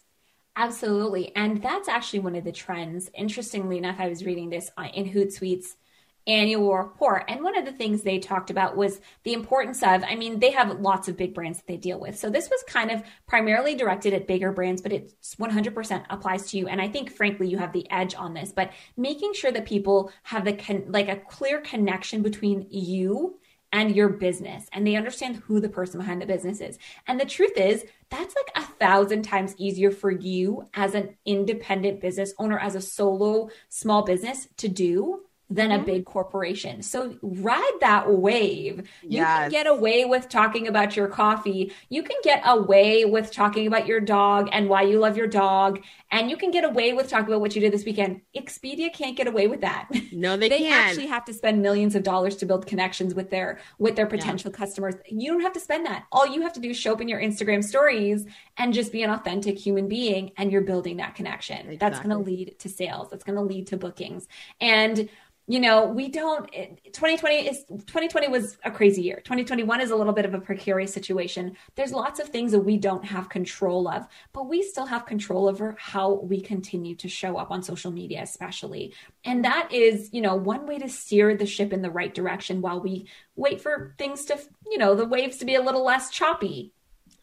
Absolutely. 0.58 1.36
And 1.36 1.62
that's 1.62 1.88
actually 1.88 2.20
one 2.20 2.36
of 2.36 2.44
the 2.44 2.52
trends. 2.52 3.12
Interestingly 3.14 3.78
enough, 3.78 3.98
I 4.00 4.10
was 4.10 4.26
reading 4.26 4.50
this 4.50 4.72
in 4.96 5.06
Hootsuite's 5.08 5.78
annual 6.26 6.76
report. 6.76 7.26
And 7.28 7.44
one 7.44 7.56
of 7.56 7.64
the 7.64 7.72
things 7.72 8.02
they 8.02 8.18
talked 8.18 8.50
about 8.50 8.76
was 8.76 9.00
the 9.24 9.34
importance 9.34 9.84
of, 9.84 10.04
I 10.04 10.16
mean, 10.16 10.40
they 10.40 10.52
have 10.52 10.80
lots 10.82 11.08
of 11.08 11.16
big 11.16 11.36
brands 11.36 11.60
that 11.60 11.68
they 11.68 11.78
deal 11.78 12.00
with. 12.00 12.18
So 12.18 12.32
this 12.32 12.50
was 12.50 12.64
kind 12.68 12.90
of 12.90 13.04
primarily 13.28 13.76
directed 13.76 14.14
at 14.16 14.28
bigger 14.28 14.52
brands, 14.52 14.82
but 14.82 14.92
it's 14.92 15.36
100% 15.36 16.06
applies 16.10 16.50
to 16.50 16.58
you. 16.58 16.68
And 16.68 16.82
I 16.82 16.90
think, 16.90 17.12
frankly, 17.12 17.48
you 17.48 17.60
have 17.60 17.72
the 17.72 17.90
edge 17.92 18.16
on 18.16 18.34
this, 18.34 18.52
but 18.52 18.72
making 18.98 19.34
sure 19.34 19.52
that 19.52 19.66
people 19.66 20.12
have 20.24 20.44
the, 20.44 20.54
con- 20.54 20.86
like 20.90 21.08
a 21.08 21.18
clear 21.18 21.62
connection 21.62 22.24
between 22.24 22.66
you 22.72 23.40
and 23.72 23.96
your 23.96 24.10
business 24.10 24.68
and 24.72 24.86
they 24.86 24.96
understand 24.96 25.38
who 25.38 25.60
the 25.60 25.70
person 25.70 26.00
behind 26.00 26.22
the 26.22 26.26
business 26.26 26.62
is. 26.62 26.78
And 27.06 27.20
the 27.20 27.26
truth 27.26 27.58
is, 27.58 27.86
that's 28.10 28.36
like 28.36 28.64
a 28.64 28.68
thousand 28.80 29.24
times 29.24 29.56
easier 29.58 29.92
for 29.92 30.10
you 30.10 30.66
as 30.74 30.96
an 30.96 31.16
independent 31.26 32.00
business 32.00 32.34
owner, 32.40 32.58
as 32.58 32.76
a 32.76 32.82
solo 32.82 33.50
small 33.70 34.04
business 34.04 34.48
to 34.58 34.68
do 34.68 35.22
than 35.50 35.72
a 35.72 35.80
Mhm. 35.80 35.86
big 35.86 36.06
corporation. 36.06 36.82
So 36.82 37.16
ride 37.22 37.78
that 37.80 38.12
wave. 38.12 38.90
You 39.02 39.24
can 39.24 39.50
get 39.50 39.66
away 39.66 40.04
with 40.04 40.28
talking 40.28 40.68
about 40.68 40.98
your 40.98 41.08
coffee. 41.08 41.72
You 41.90 42.04
can 42.04 42.18
get 42.24 42.42
away 42.46 43.06
with 43.06 43.32
talking 43.32 43.66
about 43.66 43.88
your 43.88 44.02
dog 44.02 44.50
and 44.52 44.68
why 44.68 44.82
you 44.82 45.00
love 45.00 45.16
your 45.16 45.28
dog. 45.28 45.82
And 46.12 46.30
you 46.30 46.36
can 46.38 46.52
get 46.52 46.64
away 46.66 46.94
with 46.94 47.10
talking 47.10 47.28
about 47.28 47.40
what 47.42 47.56
you 47.56 47.62
did 47.62 47.72
this 47.72 47.86
weekend. 47.86 48.22
Expedia 48.36 48.92
can't 48.94 49.16
get 49.16 49.28
away 49.28 49.48
with 49.48 49.62
that. 49.62 49.88
no 50.12 50.36
they, 50.36 50.50
they 50.50 50.60
can't 50.60 50.70
They 50.70 50.74
actually 50.74 51.08
have 51.08 51.26
to 51.26 51.34
spend 51.34 51.62
millions 51.62 51.96
of 51.96 52.04
dollars 52.04 52.36
to 52.38 52.46
build 52.46 52.66
connections 52.68 53.14
with 53.16 53.30
their 53.30 53.60
with 53.80 53.96
their 53.96 54.06
potential 54.06 54.52
customers 54.52 54.96
you 55.08 55.32
don't 55.32 55.42
have 55.42 55.54
to 55.54 55.60
spend 55.60 55.86
that 55.86 56.06
all 56.12 56.26
you 56.28 56.42
have 56.42 56.54
to 56.54 56.60
do 56.60 56.70
is 56.72 56.78
show 56.78 56.94
up 56.94 57.02
in 57.02 57.08
your 57.08 57.22
instagram 57.22 57.64
stories 57.64 58.26
and 58.58 58.74
just 58.74 58.92
be 58.92 59.04
an 59.04 59.10
authentic 59.10 59.58
human 59.58 59.88
being 59.88 60.32
and 60.38 60.52
you're 60.52 60.62
building 60.62 60.98
that 60.98 61.16
connection 61.16 61.78
that's 61.80 62.00
going 62.00 62.10
to 62.10 62.18
lead 62.18 62.56
to 62.60 62.70
sales 62.70 63.10
that's 63.10 63.24
going 63.24 63.36
to 63.36 63.42
lead 63.42 63.68
to 63.68 63.78
bookings 63.78 64.28
and 64.62 65.10
you 65.48 65.62
know 65.62 65.86
we 65.86 66.10
don't 66.10 66.52
2020 66.52 67.48
is 67.48 67.64
2020 67.64 68.28
was 68.28 68.58
a 68.64 68.72
crazy 68.72 69.02
year. 69.02 69.22
2021 69.24 69.82
is 69.82 69.92
a 69.92 69.96
little 69.96 70.14
bit 70.14 70.26
of 70.26 70.34
a 70.34 70.42
precarious 70.42 70.94
situation. 70.94 71.56
There's 71.76 71.94
lots 71.94 72.20
of 72.20 72.28
things 72.28 72.52
that 72.52 72.60
we 72.60 72.78
don't 72.78 73.06
have 73.06 73.30
control 73.30 73.88
of 73.88 74.08
but 74.34 74.48
we 74.48 74.62
still 74.62 74.86
have 74.86 75.06
control 75.06 75.48
over 75.48 75.76
how 75.80 76.14
we 76.14 76.42
continue 76.42 76.96
to 76.96 77.08
show 77.08 77.38
up 77.38 77.50
on 77.50 77.64
social 77.64 77.92
media 77.92 78.22
especially. 78.22 78.94
And 79.24 79.46
that 79.46 79.72
is 79.72 80.10
you 80.12 80.22
know 80.22 80.36
one 80.36 80.68
way 80.68 80.80
to 80.80 80.90
steer 80.90 81.36
the 81.36 81.46
ship 81.46 81.72
in 81.72 81.82
the 81.82 81.92
right 81.92 82.14
direction 82.14 82.62
while 82.62 82.82
we 82.82 83.08
wait 83.36 83.62
for 83.62 83.96
things 83.98 84.26
to 84.26 84.40
you 84.70 84.78
know 84.78 84.96
the 84.96 85.06
waves 85.06 85.38
to 85.38 85.46
be 85.46 85.56
a 85.56 85.62
little 85.62 85.84
less 85.84 86.12
choppy. 86.12 86.74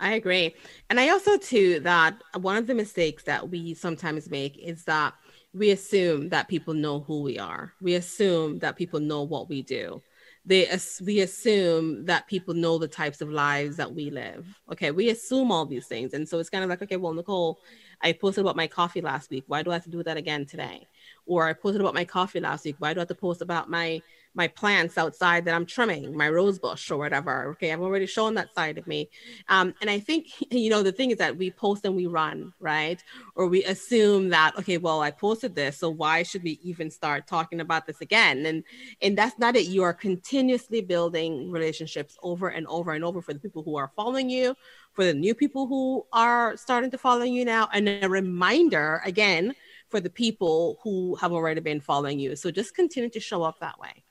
I 0.00 0.14
agree. 0.14 0.54
And 0.90 0.98
I 0.98 1.10
also, 1.10 1.38
too, 1.38 1.80
that 1.80 2.20
one 2.40 2.56
of 2.56 2.66
the 2.66 2.74
mistakes 2.74 3.22
that 3.24 3.48
we 3.48 3.74
sometimes 3.74 4.28
make 4.28 4.58
is 4.58 4.84
that 4.84 5.14
we 5.54 5.70
assume 5.70 6.28
that 6.30 6.48
people 6.48 6.74
know 6.74 7.00
who 7.00 7.22
we 7.22 7.38
are. 7.38 7.72
We 7.80 7.94
assume 7.94 8.58
that 8.58 8.76
people 8.76 9.00
know 9.00 9.22
what 9.22 9.48
we 9.48 9.62
do. 9.62 10.02
They, 10.46 10.68
we 11.02 11.20
assume 11.20 12.04
that 12.04 12.26
people 12.26 12.52
know 12.52 12.76
the 12.76 12.88
types 12.88 13.22
of 13.22 13.30
lives 13.30 13.76
that 13.76 13.94
we 13.94 14.10
live. 14.10 14.46
Okay, 14.72 14.90
we 14.90 15.08
assume 15.08 15.50
all 15.50 15.64
these 15.64 15.86
things. 15.86 16.12
And 16.12 16.28
so 16.28 16.38
it's 16.38 16.50
kind 16.50 16.64
of 16.64 16.68
like, 16.68 16.82
okay, 16.82 16.96
well, 16.96 17.14
Nicole, 17.14 17.60
I 18.02 18.12
posted 18.12 18.42
about 18.42 18.56
my 18.56 18.66
coffee 18.66 19.00
last 19.00 19.30
week. 19.30 19.44
Why 19.46 19.62
do 19.62 19.70
I 19.70 19.74
have 19.74 19.84
to 19.84 19.90
do 19.90 20.02
that 20.02 20.18
again 20.18 20.44
today? 20.44 20.86
Or 21.24 21.48
I 21.48 21.54
posted 21.54 21.80
about 21.80 21.94
my 21.94 22.04
coffee 22.04 22.40
last 22.40 22.64
week. 22.64 22.76
Why 22.78 22.92
do 22.92 23.00
I 23.00 23.02
have 23.02 23.08
to 23.08 23.14
post 23.14 23.40
about 23.40 23.70
my 23.70 24.02
my 24.34 24.48
plants 24.48 24.98
outside 24.98 25.44
that 25.44 25.54
I'm 25.54 25.64
trimming, 25.64 26.16
my 26.16 26.28
rose 26.28 26.58
bush 26.58 26.90
or 26.90 26.96
whatever. 26.96 27.50
Okay, 27.52 27.72
I've 27.72 27.80
already 27.80 28.06
shown 28.06 28.34
that 28.34 28.52
side 28.54 28.78
of 28.78 28.86
me. 28.86 29.08
Um, 29.48 29.74
and 29.80 29.88
I 29.88 30.00
think, 30.00 30.26
you 30.50 30.70
know, 30.70 30.82
the 30.82 30.92
thing 30.92 31.10
is 31.10 31.18
that 31.18 31.36
we 31.36 31.50
post 31.50 31.84
and 31.84 31.94
we 31.94 32.06
run, 32.06 32.52
right? 32.58 33.02
Or 33.36 33.46
we 33.46 33.64
assume 33.64 34.30
that, 34.30 34.58
okay, 34.58 34.78
well, 34.78 35.00
I 35.00 35.10
posted 35.12 35.54
this, 35.54 35.78
so 35.78 35.88
why 35.88 36.24
should 36.24 36.42
we 36.42 36.58
even 36.62 36.90
start 36.90 37.26
talking 37.26 37.60
about 37.60 37.86
this 37.86 38.00
again? 38.00 38.46
And 38.46 38.64
and 39.00 39.16
that's 39.16 39.38
not 39.38 39.56
it. 39.56 39.66
You 39.66 39.82
are 39.84 39.94
continuously 39.94 40.80
building 40.80 41.50
relationships 41.50 42.16
over 42.22 42.48
and 42.48 42.66
over 42.66 42.92
and 42.92 43.04
over 43.04 43.22
for 43.22 43.32
the 43.32 43.40
people 43.40 43.62
who 43.62 43.76
are 43.76 43.92
following 43.94 44.28
you, 44.28 44.54
for 44.92 45.04
the 45.04 45.14
new 45.14 45.34
people 45.34 45.66
who 45.66 46.06
are 46.12 46.56
starting 46.56 46.90
to 46.90 46.98
follow 46.98 47.24
you 47.24 47.44
now, 47.44 47.68
and 47.72 47.88
a 47.88 48.08
reminder 48.08 49.00
again 49.04 49.54
for 49.88 50.00
the 50.00 50.10
people 50.10 50.80
who 50.82 51.14
have 51.16 51.32
already 51.32 51.60
been 51.60 51.80
following 51.80 52.18
you. 52.18 52.34
So 52.34 52.50
just 52.50 52.74
continue 52.74 53.10
to 53.10 53.20
show 53.20 53.44
up 53.44 53.60
that 53.60 53.78
way. 53.78 54.02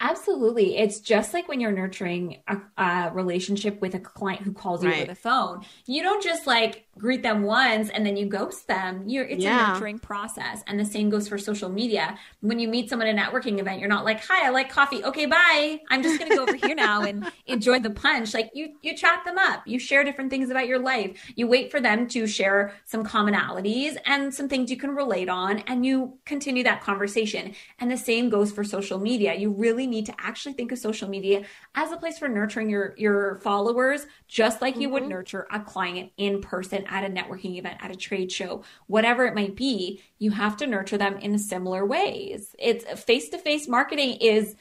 Absolutely. 0.00 0.76
It's 0.76 1.00
just 1.00 1.34
like 1.34 1.48
when 1.48 1.60
you're 1.60 1.72
nurturing 1.72 2.42
a, 2.46 2.58
a 2.80 3.10
relationship 3.12 3.80
with 3.80 3.94
a 3.94 3.98
client 3.98 4.42
who 4.42 4.52
calls 4.52 4.84
you 4.84 4.92
over 4.92 5.04
the 5.04 5.14
phone. 5.14 5.64
You 5.86 6.02
don't 6.02 6.22
just 6.22 6.46
like 6.46 6.86
greet 6.98 7.22
them 7.22 7.42
once 7.42 7.88
and 7.90 8.04
then 8.04 8.16
you 8.16 8.26
ghost 8.26 8.66
them. 8.66 9.04
You're 9.08 9.24
it's 9.24 9.42
Yeah. 9.42 9.70
a 9.70 9.72
nurturing 9.72 9.98
process. 9.98 10.62
And 10.66 10.78
the 10.78 10.84
same 10.84 11.10
goes 11.10 11.28
for 11.28 11.38
social 11.38 11.68
media. 11.68 12.18
When 12.40 12.58
you 12.58 12.68
meet 12.68 12.90
someone 12.90 13.08
at 13.08 13.14
a 13.14 13.18
networking 13.18 13.58
event, 13.60 13.80
you're 13.80 13.88
not 13.88 14.04
like, 14.04 14.24
"Hi, 14.26 14.46
I 14.46 14.50
like 14.50 14.68
coffee. 14.70 15.04
Okay, 15.04 15.26
bye. 15.26 15.80
I'm 15.90 16.02
just 16.02 16.18
going 16.18 16.30
to 16.30 16.36
go 16.36 16.42
over 16.42 16.54
here 16.54 16.74
now 16.74 17.02
and 17.02 17.26
enjoy 17.46 17.78
the 17.80 17.90
punch." 17.90 18.34
Like 18.34 18.50
you 18.54 18.74
you 18.82 18.96
chat 18.96 19.24
them 19.24 19.38
up. 19.38 19.66
You 19.66 19.78
share 19.78 20.04
different 20.04 20.30
things 20.30 20.50
about 20.50 20.66
your 20.66 20.78
life. 20.78 21.32
You 21.36 21.46
wait 21.46 21.70
for 21.70 21.80
them 21.80 22.06
to 22.08 22.26
share 22.26 22.74
some 22.84 23.04
commonalities 23.04 23.96
and 24.06 24.34
some 24.34 24.48
things 24.48 24.70
you 24.70 24.76
can 24.76 24.90
relate 24.94 25.28
on 25.28 25.60
and 25.60 25.84
you 25.86 26.18
continue 26.24 26.64
that 26.64 26.80
conversation. 26.82 27.54
And 27.78 27.90
the 27.90 27.96
same 27.96 28.28
goes 28.30 28.50
for 28.52 28.64
social 28.64 28.98
media. 28.98 29.34
You 29.34 29.50
really 29.50 29.86
need 29.86 30.06
to 30.06 30.14
actually 30.18 30.54
think 30.54 30.72
of 30.72 30.78
social 30.78 31.08
media 31.08 31.44
as 31.74 31.92
a 31.92 31.96
place 31.96 32.18
for 32.18 32.28
nurturing 32.28 32.68
your 32.70 32.94
your 32.96 33.36
followers 33.36 34.06
just 34.26 34.60
like 34.60 34.76
you 34.78 34.88
would 34.90 35.04
Mhm. 35.04 35.08
nurture 35.08 35.46
a 35.50 35.60
client 35.60 36.10
in 36.16 36.40
person 36.40 36.84
at 36.88 37.04
a 37.04 37.08
networking 37.08 37.56
event, 37.58 37.78
at 37.80 37.90
a 37.90 37.96
trade 37.96 38.32
show, 38.32 38.62
whatever 38.86 39.26
it 39.26 39.34
might 39.34 39.56
be, 39.56 40.02
you 40.18 40.30
have 40.32 40.56
to 40.58 40.66
nurture 40.66 40.98
them 40.98 41.16
in 41.18 41.38
similar 41.38 41.84
ways. 41.84 42.54
It's 42.58 42.84
face 43.02 43.28
to 43.30 43.38
face 43.38 43.68
marketing 43.68 44.18
is 44.20 44.56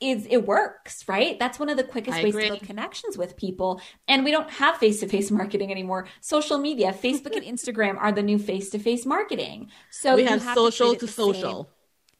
is 0.00 0.26
it 0.30 0.46
works, 0.46 1.06
right? 1.08 1.38
That's 1.38 1.58
one 1.58 1.68
of 1.68 1.76
the 1.76 1.84
quickest 1.84 2.18
I 2.18 2.24
ways 2.24 2.34
agree. 2.34 2.44
to 2.44 2.50
build 2.52 2.62
connections 2.62 3.18
with 3.18 3.36
people. 3.36 3.82
And 4.08 4.24
we 4.24 4.30
don't 4.30 4.50
have 4.50 4.78
face 4.78 5.00
to 5.00 5.08
face 5.08 5.30
marketing 5.30 5.70
anymore. 5.70 6.08
Social 6.22 6.56
media, 6.56 6.92
Facebook 6.92 7.36
and 7.36 7.44
Instagram 7.44 7.98
are 7.98 8.10
the 8.10 8.22
new 8.22 8.38
face 8.38 8.70
to 8.70 8.78
face 8.78 9.04
marketing. 9.04 9.70
So 9.90 10.16
we 10.16 10.24
have, 10.24 10.42
have, 10.42 10.54
social 10.54 10.94
to, 10.94 11.00
to 11.00 11.06
social. 11.06 11.64
Same. 11.64 11.72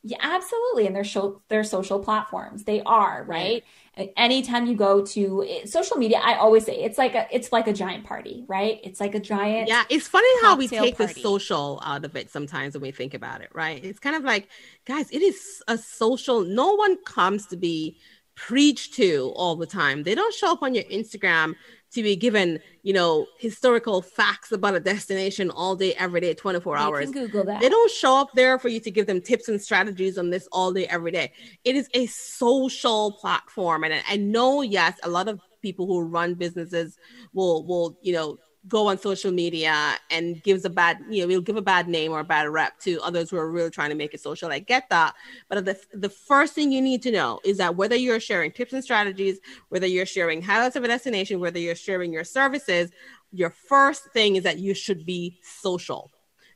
Yeah, 0.03 0.17
absolutely. 0.21 0.87
And 0.87 0.97
they're 0.97 1.05
show, 1.05 1.43
they're 1.49 1.65
social 1.65 1.99
platforms. 2.01 2.65
They 2.65 2.81
are, 2.83 3.25
right? 3.29 3.63
right? 3.97 4.13
Anytime 4.17 4.67
you 4.67 4.75
go 4.75 5.05
to 5.07 5.45
eh, 5.47 5.67
social 5.67 5.99
media, 5.99 6.21
I 6.23 6.37
always 6.37 6.65
say 6.65 6.83
it's 6.83 6.97
like 6.97 7.15
a 7.15 7.27
it's 7.31 7.53
like 7.53 7.67
a 7.69 7.73
giant 7.75 8.05
party, 8.05 8.45
right? 8.49 8.81
It's 8.83 8.99
like 8.99 9.15
a 9.15 9.21
giant 9.21 9.69
Yeah, 9.69 9.85
it's 9.91 10.09
funny 10.09 10.29
how 10.41 10.57
we 10.57 10.69
take 10.69 10.97
party. 10.97 11.13
the 11.15 11.21
social 11.21 11.81
out 11.85 12.05
of 12.07 12.17
it 12.17 12.31
sometimes 12.31 12.75
when 12.75 12.83
we 12.83 12.93
think 12.93 13.13
about 13.13 13.43
it, 13.43 13.51
right? 13.55 13.85
It's 13.85 13.99
kind 13.99 14.17
of 14.17 14.25
like, 14.25 14.49
guys, 14.87 15.11
it 15.11 15.21
is 15.23 15.63
a 15.69 15.77
social 15.77 16.41
no 16.43 16.75
one 16.75 16.97
comes 17.05 17.47
to 17.49 17.57
be 17.59 17.99
preached 18.35 18.95
to 18.95 19.33
all 19.37 19.55
the 19.57 19.67
time. 19.67 20.03
They 20.03 20.15
don't 20.15 20.33
show 20.35 20.53
up 20.53 20.63
on 20.63 20.75
your 20.75 20.85
Instagram 20.85 21.55
to 21.93 22.03
be 22.03 22.15
given, 22.15 22.61
you 22.83 22.93
know, 22.93 23.27
historical 23.39 24.01
facts 24.01 24.53
about 24.53 24.75
a 24.75 24.81
destination 24.81 25.51
all 25.51 25.75
day, 25.75 25.95
every 25.95 26.21
day, 26.21 26.35
24 26.35 26.77
you 26.77 26.83
hours. 26.83 27.11
Google 27.11 27.45
that. 27.45 27.61
They 27.61 27.69
don't 27.69 27.91
show 27.91 28.17
up 28.17 28.31
there 28.35 28.59
for 28.59 28.69
you 28.69 28.81
to 28.81 28.91
give 28.91 29.07
them 29.07 29.21
tips 29.21 29.49
and 29.49 29.61
strategies 29.61 30.17
on 30.17 30.31
this 30.31 30.49
all 30.53 30.73
day, 30.73 30.87
every 30.87 31.11
day. 31.11 31.33
It 31.65 31.75
is 31.77 31.89
a 31.95 32.07
social 32.07 33.13
platform. 33.13 33.85
And 33.85 33.95
I 34.09 34.17
know, 34.17 34.63
yes, 34.63 34.99
a 35.03 35.09
lot 35.09 35.29
of 35.29 35.41
people 35.63 35.87
who 35.87 36.01
run 36.03 36.35
businesses 36.35 36.97
will 37.33 37.65
will, 37.67 37.99
you 38.03 38.13
know, 38.13 38.39
go 38.69 38.89
on 38.89 38.99
social 38.99 39.33
media 39.33 39.95
and 40.11 40.43
gives 40.43 40.65
a 40.65 40.71
bad, 40.71 40.99
you 41.09 41.23
know, 41.23 41.29
we'll 41.29 41.41
give 41.41 41.57
a 41.57 41.63
bad 41.63 41.89
name 41.89 42.13
or 42.13 42.21
a 42.21 42.25
bad 42.25 42.49
rep 42.49 42.79
to 42.81 43.01
others 43.01 43.31
who 43.31 43.37
are 43.37 43.51
really 43.51 43.71
trying 43.71 43.89
to 43.89 43.97
make 43.97 44.13
it 44.13 44.21
social. 44.21 44.53
I 44.53 44.59
get 44.59 44.89
that. 44.91 45.15
But 45.49 45.65
the, 45.65 45.81
the 45.95 46.11
first 46.11 46.55
thing 46.55 46.71
you 46.71 46.83
need 46.83 47.03
to 47.03 47.11
know 47.11 47.41
is 47.45 47.57
that 47.57 47.77
whether 47.77 47.97
you're 47.97 48.21
sharing 48.21 48.53
tips 48.53 48.73
and 48.73 48.85
strategies, 48.85 49.39
whether 49.71 49.87
you're 49.87 50.07
sharing 50.07 50.43
highlights 50.43 50.77
of 50.77 50.85
a 50.85 50.89
destination, 50.89 51.41
whether 51.41 51.59
you're 51.59 51.75
sharing 51.75 52.13
your 52.13 52.25
services, 52.25 52.91
your 53.33 53.51
first 53.51 54.13
thing 54.13 54.37
is 54.37 54.45
that 54.45 54.59
you 54.59 54.75
should 54.75 55.07
be 55.07 55.39
social. 55.43 56.11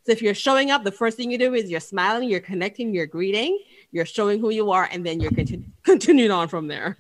So 0.05 0.13
if 0.13 0.21
you're 0.21 0.35
showing 0.35 0.71
up, 0.71 0.85
the 0.85 0.93
first 0.93 1.17
thing 1.17 1.31
you 1.31 1.39
do 1.39 1.55
is 1.55 1.71
you're 1.71 1.81
smiling, 1.81 2.29
you're 2.29 2.41
connecting, 2.41 2.95
you're 2.95 3.07
greeting, 3.07 3.59
you're 3.91 4.05
showing 4.05 4.39
who 4.39 4.51
you 4.51 4.71
are, 4.71 4.87
and 4.93 5.07
then 5.07 5.21
you're 5.21 5.31
continu- 5.31 5.65
continuing 5.83 6.31
on 6.31 6.49
from 6.49 6.69
there. 6.69 6.99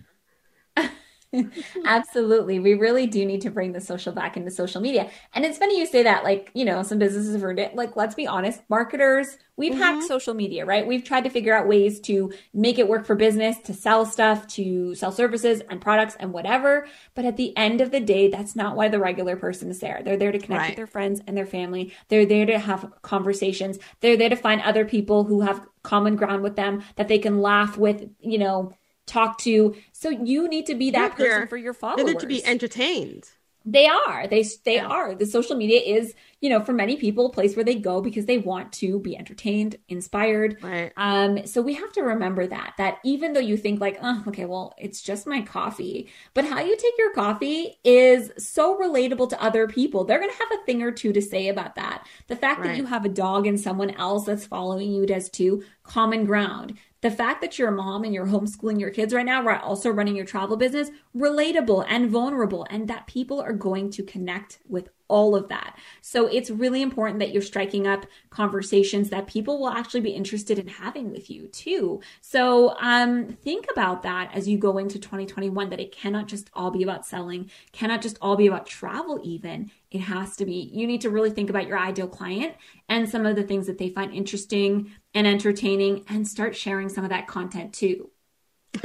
Absolutely. 1.84 2.58
We 2.58 2.74
really 2.74 3.06
do 3.06 3.24
need 3.24 3.40
to 3.42 3.50
bring 3.50 3.72
the 3.72 3.80
social 3.80 4.12
back 4.12 4.36
into 4.36 4.50
social 4.50 4.80
media. 4.80 5.10
And 5.34 5.44
it's 5.44 5.58
funny 5.58 5.78
you 5.78 5.86
say 5.86 6.02
that, 6.02 6.24
like, 6.24 6.50
you 6.54 6.64
know, 6.64 6.82
some 6.82 6.98
businesses 6.98 7.32
have 7.32 7.42
heard 7.42 7.58
it. 7.58 7.74
Like, 7.74 7.96
let's 7.96 8.14
be 8.14 8.26
honest, 8.26 8.62
marketers, 8.68 9.36
we've 9.56 9.72
mm-hmm. 9.72 9.80
hacked 9.80 10.04
social 10.04 10.34
media, 10.34 10.64
right? 10.64 10.86
We've 10.86 11.04
tried 11.04 11.24
to 11.24 11.30
figure 11.30 11.54
out 11.54 11.68
ways 11.68 12.00
to 12.00 12.32
make 12.52 12.78
it 12.78 12.88
work 12.88 13.06
for 13.06 13.14
business, 13.14 13.58
to 13.60 13.74
sell 13.74 14.04
stuff, 14.06 14.46
to 14.48 14.94
sell 14.94 15.12
services 15.12 15.62
and 15.68 15.80
products 15.80 16.16
and 16.18 16.32
whatever. 16.32 16.86
But 17.14 17.24
at 17.24 17.36
the 17.36 17.56
end 17.56 17.80
of 17.80 17.90
the 17.90 18.00
day, 18.00 18.28
that's 18.28 18.56
not 18.56 18.76
why 18.76 18.88
the 18.88 18.98
regular 18.98 19.36
person 19.36 19.70
is 19.70 19.80
there. 19.80 20.02
They're 20.04 20.16
there 20.16 20.32
to 20.32 20.38
connect 20.38 20.60
right. 20.60 20.70
with 20.70 20.76
their 20.76 20.86
friends 20.86 21.20
and 21.26 21.36
their 21.36 21.46
family. 21.46 21.92
They're 22.08 22.26
there 22.26 22.46
to 22.46 22.58
have 22.58 22.92
conversations. 23.02 23.78
They're 24.00 24.16
there 24.16 24.28
to 24.28 24.36
find 24.36 24.60
other 24.60 24.84
people 24.84 25.24
who 25.24 25.42
have 25.42 25.66
common 25.82 26.16
ground 26.16 26.42
with 26.42 26.56
them 26.56 26.82
that 26.96 27.08
they 27.08 27.18
can 27.18 27.40
laugh 27.40 27.76
with, 27.76 28.08
you 28.20 28.38
know, 28.38 28.72
talk 29.06 29.38
to. 29.38 29.74
So 29.92 30.08
you 30.08 30.48
need 30.48 30.66
to 30.66 30.74
be 30.74 30.90
that 30.92 31.16
person 31.16 31.46
for 31.46 31.56
your 31.56 31.74
followers. 31.74 32.04
They're 32.04 32.20
to 32.20 32.26
be 32.26 32.44
entertained. 32.44 33.28
They 33.66 33.86
are. 33.86 34.26
They 34.26 34.44
they 34.64 34.74
yeah. 34.76 34.86
are. 34.88 35.14
The 35.14 35.24
social 35.24 35.56
media 35.56 35.80
is, 35.80 36.14
you 36.42 36.50
know, 36.50 36.60
for 36.60 36.74
many 36.74 36.96
people 36.96 37.26
a 37.26 37.30
place 37.30 37.56
where 37.56 37.64
they 37.64 37.76
go 37.76 38.02
because 38.02 38.26
they 38.26 38.36
want 38.36 38.74
to 38.74 39.00
be 39.00 39.16
entertained, 39.16 39.76
inspired. 39.88 40.58
Right. 40.62 40.92
Um 40.98 41.46
so 41.46 41.62
we 41.62 41.72
have 41.74 41.90
to 41.92 42.02
remember 42.02 42.46
that 42.46 42.74
that 42.76 42.98
even 43.04 43.32
though 43.32 43.40
you 43.40 43.56
think 43.56 43.80
like, 43.80 43.98
"Oh, 44.02 44.22
okay, 44.28 44.44
well, 44.44 44.74
it's 44.76 45.00
just 45.00 45.26
my 45.26 45.40
coffee." 45.40 46.10
But 46.34 46.44
how 46.44 46.60
you 46.60 46.76
take 46.76 46.92
your 46.98 47.14
coffee 47.14 47.78
is 47.84 48.32
so 48.36 48.78
relatable 48.78 49.30
to 49.30 49.42
other 49.42 49.66
people. 49.66 50.04
They're 50.04 50.20
going 50.20 50.30
to 50.30 50.36
have 50.36 50.60
a 50.60 50.64
thing 50.66 50.82
or 50.82 50.92
two 50.92 51.14
to 51.14 51.22
say 51.22 51.48
about 51.48 51.76
that. 51.76 52.06
The 52.26 52.36
fact 52.36 52.60
right. 52.60 52.68
that 52.68 52.76
you 52.76 52.84
have 52.84 53.06
a 53.06 53.08
dog 53.08 53.46
and 53.46 53.58
someone 53.58 53.92
else 53.92 54.26
that's 54.26 54.44
following 54.44 54.92
you 54.92 55.06
does 55.06 55.30
too, 55.30 55.64
common 55.84 56.26
ground 56.26 56.74
the 57.04 57.10
fact 57.10 57.42
that 57.42 57.58
you're 57.58 57.68
a 57.68 57.72
mom 57.72 58.04
and 58.04 58.14
you're 58.14 58.26
homeschooling 58.26 58.80
your 58.80 58.88
kids 58.88 59.12
right 59.12 59.26
now, 59.26 59.42
right, 59.42 59.60
also 59.60 59.90
running 59.90 60.16
your 60.16 60.24
travel 60.24 60.56
business, 60.56 60.88
relatable 61.14 61.84
and 61.86 62.08
vulnerable, 62.08 62.66
and 62.70 62.88
that 62.88 63.06
people 63.06 63.42
are 63.42 63.52
going 63.52 63.90
to 63.90 64.02
connect 64.02 64.60
with 64.66 64.88
all 65.08 65.36
of 65.36 65.48
that. 65.48 65.78
So 66.00 66.26
it's 66.26 66.50
really 66.50 66.82
important 66.82 67.18
that 67.18 67.32
you're 67.32 67.42
striking 67.42 67.86
up 67.86 68.06
conversations 68.30 69.10
that 69.10 69.26
people 69.26 69.58
will 69.58 69.68
actually 69.68 70.00
be 70.00 70.10
interested 70.10 70.58
in 70.58 70.66
having 70.66 71.10
with 71.10 71.30
you 71.30 71.48
too. 71.48 72.00
So 72.20 72.76
um, 72.80 73.28
think 73.42 73.66
about 73.70 74.02
that 74.02 74.30
as 74.34 74.48
you 74.48 74.58
go 74.58 74.78
into 74.78 74.98
2021 74.98 75.70
that 75.70 75.80
it 75.80 75.92
cannot 75.92 76.26
just 76.26 76.50
all 76.54 76.70
be 76.70 76.82
about 76.82 77.06
selling, 77.06 77.50
cannot 77.72 78.02
just 78.02 78.18
all 78.22 78.36
be 78.36 78.46
about 78.46 78.66
travel 78.66 79.20
even. 79.22 79.70
It 79.90 80.00
has 80.00 80.36
to 80.36 80.46
be. 80.46 80.70
You 80.72 80.86
need 80.86 81.02
to 81.02 81.10
really 81.10 81.30
think 81.30 81.50
about 81.50 81.68
your 81.68 81.78
ideal 81.78 82.08
client 82.08 82.54
and 82.88 83.08
some 83.08 83.26
of 83.26 83.36
the 83.36 83.44
things 83.44 83.66
that 83.66 83.78
they 83.78 83.90
find 83.90 84.12
interesting 84.12 84.90
and 85.14 85.26
entertaining 85.26 86.04
and 86.08 86.26
start 86.26 86.56
sharing 86.56 86.88
some 86.88 87.04
of 87.04 87.10
that 87.10 87.26
content 87.26 87.72
too. 87.72 88.10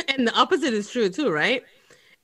And 0.08 0.28
the 0.28 0.36
opposite 0.36 0.74
is 0.74 0.92
true 0.92 1.10
too, 1.10 1.32
right? 1.32 1.64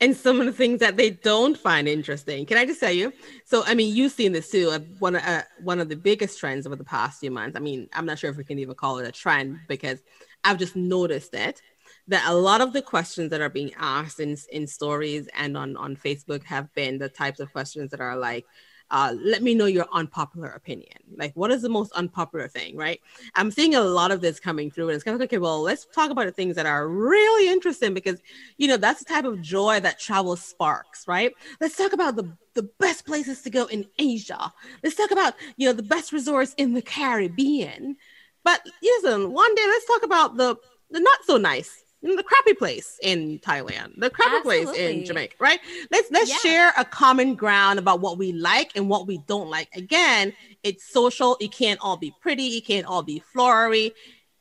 And 0.01 0.15
some 0.15 0.39
of 0.39 0.45
the 0.45 0.51
things 0.51 0.81
that 0.81 0.97
they 0.97 1.11
don't 1.11 1.57
find 1.57 1.87
interesting. 1.87 2.45
Can 2.45 2.57
I 2.57 2.65
just 2.65 2.79
tell 2.79 2.91
you? 2.91 3.13
So, 3.45 3.63
I 3.65 3.75
mean, 3.75 3.95
you've 3.95 4.11
seen 4.11 4.33
this 4.33 4.49
too. 4.49 4.69
One, 4.99 5.15
uh, 5.15 5.43
one 5.63 5.79
of 5.79 5.87
the 5.87 5.95
biggest 5.95 6.39
trends 6.39 6.67
over 6.67 6.75
the 6.75 6.83
past 6.83 7.19
few 7.19 7.31
months. 7.31 7.55
I 7.55 7.59
mean, 7.59 7.87
I'm 7.93 8.05
not 8.05 8.19
sure 8.19 8.29
if 8.29 8.37
we 8.37 8.43
can 8.43 8.59
even 8.59 8.75
call 8.75 8.99
it 8.99 9.07
a 9.07 9.11
trend 9.11 9.59
because 9.67 9.99
I've 10.43 10.59
just 10.59 10.75
noticed 10.75 11.33
it 11.33 11.61
that 12.07 12.29
a 12.29 12.35
lot 12.35 12.61
of 12.61 12.73
the 12.73 12.81
questions 12.81 13.31
that 13.31 13.41
are 13.41 13.49
being 13.49 13.71
asked 13.77 14.19
in 14.19 14.37
in 14.51 14.67
stories 14.67 15.27
and 15.35 15.57
on 15.57 15.75
on 15.77 15.95
Facebook 15.95 16.43
have 16.43 16.73
been 16.73 16.97
the 16.97 17.09
types 17.09 17.39
of 17.39 17.51
questions 17.51 17.91
that 17.91 18.01
are 18.01 18.17
like, 18.17 18.45
uh, 18.91 19.13
let 19.19 19.41
me 19.41 19.55
know 19.55 19.65
your 19.65 19.87
unpopular 19.91 20.49
opinion. 20.49 20.97
Like, 21.15 21.33
what 21.35 21.51
is 21.51 21.61
the 21.61 21.69
most 21.69 21.91
unpopular 21.93 22.47
thing, 22.47 22.77
right? 22.77 23.01
I'm 23.33 23.51
seeing 23.51 23.75
a 23.75 23.81
lot 23.81 24.11
of 24.11 24.21
this 24.21 24.39
coming 24.39 24.69
through, 24.69 24.89
and 24.89 24.95
it's 24.95 25.03
kind 25.03 25.15
of 25.15 25.19
like, 25.19 25.29
okay, 25.29 25.39
well, 25.39 25.61
let's 25.61 25.85
talk 25.85 26.11
about 26.11 26.25
the 26.25 26.31
things 26.31 26.55
that 26.55 26.65
are 26.65 26.87
really 26.87 27.49
interesting 27.51 27.93
because, 27.93 28.19
you 28.57 28.67
know, 28.67 28.77
that's 28.77 28.99
the 28.99 29.05
type 29.05 29.25
of 29.25 29.41
joy 29.41 29.79
that 29.79 29.99
travel 29.99 30.35
sparks, 30.35 31.07
right? 31.07 31.33
Let's 31.59 31.75
talk 31.75 31.93
about 31.93 32.15
the 32.15 32.35
the 32.53 32.69
best 32.79 33.05
places 33.05 33.41
to 33.41 33.49
go 33.49 33.65
in 33.65 33.85
Asia. 33.99 34.53
Let's 34.81 34.95
talk 34.95 35.11
about, 35.11 35.33
you 35.57 35.67
know, 35.67 35.73
the 35.73 35.83
best 35.83 36.13
resorts 36.13 36.53
in 36.55 36.73
the 36.73 36.81
Caribbean. 36.81 37.97
But 38.45 38.61
listen, 38.81 39.33
one 39.33 39.53
day 39.55 39.63
let's 39.67 39.85
talk 39.85 40.03
about 40.03 40.37
the 40.37 40.55
the 40.91 40.99
not 40.99 41.19
so 41.25 41.37
nice 41.37 41.83
the 42.01 42.23
crappy 42.23 42.53
place 42.53 42.99
in 43.01 43.39
Thailand, 43.39 43.93
the 43.97 44.09
crappy 44.09 44.37
Absolutely. 44.37 44.65
place 44.65 44.77
in 44.77 45.05
Jamaica, 45.05 45.35
right? 45.39 45.59
Let's 45.91 46.11
let's 46.11 46.29
yeah. 46.29 46.37
share 46.37 46.73
a 46.77 46.85
common 46.85 47.35
ground 47.35 47.79
about 47.79 47.99
what 48.01 48.17
we 48.17 48.31
like 48.31 48.71
and 48.75 48.89
what 48.89 49.07
we 49.07 49.19
don't 49.27 49.49
like. 49.49 49.69
Again, 49.75 50.33
it's 50.63 50.85
social. 50.91 51.37
It 51.39 51.51
can't 51.51 51.79
all 51.81 51.97
be 51.97 52.13
pretty. 52.21 52.57
It 52.57 52.65
can't 52.65 52.85
all 52.85 53.03
be 53.03 53.23
flowery. 53.33 53.91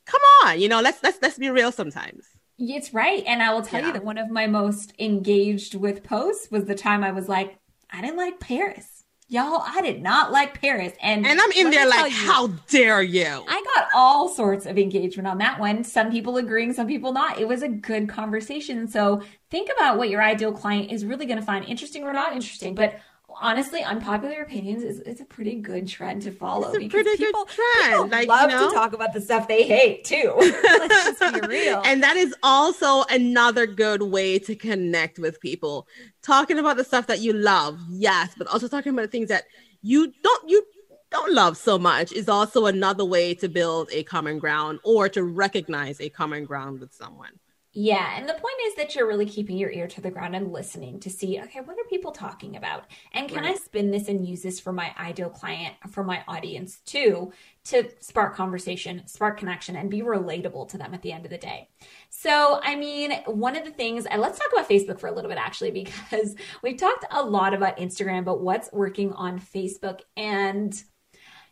Come 0.07 0.21
on, 0.45 0.61
you 0.61 0.69
know, 0.69 0.81
let's 0.81 1.03
let's 1.03 1.19
let's 1.23 1.39
be 1.39 1.49
real 1.49 1.73
sometimes. 1.73 2.27
It's 2.59 2.95
right. 2.95 3.25
And 3.27 3.43
I 3.43 3.53
will 3.53 3.63
tell 3.63 3.81
yeah. 3.81 3.89
you 3.89 3.93
that 3.95 4.05
one 4.05 4.19
of 4.19 4.31
my 4.31 4.47
most 4.47 4.93
engaged 4.99 5.75
with 5.75 6.05
posts 6.05 6.51
was 6.51 6.67
the 6.67 6.75
time 6.75 7.03
I 7.03 7.11
was 7.11 7.29
like, 7.29 7.59
I 7.91 8.01
didn't 8.01 8.17
like 8.17 8.39
Paris. 8.39 8.94
Y'all, 9.29 9.63
I 9.67 9.81
did 9.81 10.03
not 10.03 10.33
like 10.33 10.61
Paris. 10.61 10.93
And 11.01 11.27
And 11.27 11.41
I'm 11.41 11.51
in 11.53 11.71
there 11.71 11.89
like, 11.89 12.13
you, 12.13 12.17
how 12.17 12.49
dare 12.69 13.03
you? 13.03 13.25
I 13.25 13.65
got 13.75 13.89
all 13.95 14.29
sorts 14.29 14.67
of 14.67 14.79
engagement 14.79 15.27
on 15.27 15.39
that 15.39 15.59
one. 15.59 15.83
Some 15.83 16.11
people 16.11 16.37
agreeing, 16.37 16.75
some 16.75 16.87
people 16.87 17.13
not. 17.13 17.39
It 17.41 17.49
was 17.49 17.63
a 17.63 17.69
good 17.69 18.09
conversation. 18.09 18.87
So 18.87 19.23
think 19.51 19.71
about 19.75 19.97
what 19.97 20.11
your 20.11 20.23
ideal 20.23 20.53
client 20.53 20.93
is 20.93 21.07
really 21.07 21.25
going 21.25 21.39
to 21.39 21.45
find 21.45 21.65
interesting 21.65 22.05
or 22.05 22.13
not 22.13 22.33
interesting. 22.35 22.75
But 22.75 23.01
honestly, 23.41 23.83
unpopular 23.83 24.43
opinions 24.43 24.83
is, 24.83 25.01
is 25.01 25.21
a 25.21 25.25
pretty 25.25 25.57
good 25.57 25.89
trend 25.89 26.23
to 26.23 26.31
follow. 26.31 26.69
It's 26.69 26.85
a 26.85 26.89
pretty 26.89 27.17
people, 27.17 27.45
good 27.45 27.55
trend. 27.55 27.93
People 27.93 28.09
like, 28.09 28.29
love 28.29 28.51
you 28.51 28.57
know? 28.57 28.69
to 28.69 28.75
talk 28.75 28.93
about 28.93 29.13
the 29.13 29.21
stuff 29.21 29.49
they 29.49 29.63
hate 29.63 30.05
too. 30.05 30.33
Let's 30.39 31.19
just 31.21 31.35
be 31.35 31.47
real. 31.47 31.83
And 31.85 32.03
that 32.03 32.17
is 32.17 32.35
also 32.43 33.05
another 33.11 33.67
good 33.67 34.03
way 34.03 34.39
to 34.41 34.55
connect 34.55 35.19
with 35.19 35.41
people. 35.41 35.87
Talking 36.23 36.59
about 36.59 36.77
the 36.77 36.85
stuff 36.85 37.07
that 37.09 37.21
you 37.21 37.33
love, 37.33 37.79
yes, 37.91 38.35
but 38.37 38.47
also 38.49 38.69
talking 38.69 38.93
about 38.93 39.03
the 39.03 39.09
things 39.09 39.29
that 39.29 39.45
you 39.83 40.13
don't 40.23 40.49
you 40.49 40.65
don't 41.11 41.33
love 41.33 41.57
so 41.57 41.79
much 41.79 42.13
is 42.13 42.29
also 42.29 42.67
another 42.67 43.05
way 43.05 43.35
to 43.35 43.49
build 43.49 43.89
a 43.93 44.03
common 44.03 44.39
ground 44.39 44.81
or 44.83 45.09
to 45.09 45.23
recognize 45.23 46.01
a 46.01 46.09
common 46.09 46.45
ground 46.45 46.81
with 46.81 46.93
someone. 46.93 47.39
Yeah, 47.77 48.17
and 48.17 48.29
the 48.29 48.35
point 48.35 48.55
is 48.67 48.77
that 48.77 48.95
you're 48.95 49.09
really 49.09 49.27
keeping 49.27 49.59
your 49.59 49.71
ear 49.71 49.89
to 49.89 50.01
the 50.01 50.11
ground 50.11 50.37
and 50.37 50.53
listening 50.53 51.01
to 51.01 51.11
see, 51.11 51.41
okay, 51.41 51.59
what 51.59 51.77
are 51.77 51.89
people 51.91 52.13
talking 52.13 52.55
about? 52.55 52.85
And 53.13 53.29
can 53.29 53.43
right. 53.43 53.51
I 53.51 53.55
spin 53.57 53.91
this 53.91 54.07
and 54.07 54.25
use 54.25 54.43
this 54.43 54.61
for 54.61 54.73
my 54.73 54.95
ideal 54.97 55.29
client, 55.29 55.75
for 55.91 56.05
my 56.05 56.23
audience 56.29 56.79
too, 56.87 57.33
to 57.65 57.91
spark 57.99 58.37
conversation, 58.37 59.03
spark 59.09 59.39
connection, 59.39 59.75
and 59.75 59.91
be 59.91 60.03
relatable 60.03 60.69
to 60.69 60.79
them 60.79 60.95
at 60.95 61.03
the 61.03 61.11
end 61.11 61.25
of 61.25 61.33
the 61.33 61.39
day? 61.39 61.69
So, 62.11 62.61
I 62.63 62.77
mean, 62.77 63.11
one 63.27 63.57
of 63.57 63.65
the 63.65 63.73
things, 63.73 64.07
and 64.07 64.23
let's 64.23 64.39
talk 64.39 64.53
about 64.53 64.69
Facebook 64.69 65.01
for 65.01 65.09
a 65.09 65.13
little 65.13 65.29
bit 65.29 65.39
actually, 65.39 65.71
because 65.73 66.37
we've 66.63 66.79
talked 66.79 67.07
a 67.11 67.25
lot 67.25 67.55
about 67.55 67.79
Instagram, 67.79 68.25
but 68.25 68.41
what's 68.41 68.73
working 68.73 69.13
on 69.15 69.41
Facebook 69.41 69.99
and 70.17 70.81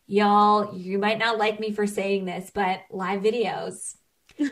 y'all, 0.06 0.72
you 0.76 0.98
might 0.98 1.18
not 1.18 1.38
like 1.38 1.58
me 1.58 1.72
for 1.72 1.88
saying 1.88 2.26
this, 2.26 2.48
but 2.54 2.82
live 2.90 3.22
videos 3.22 3.96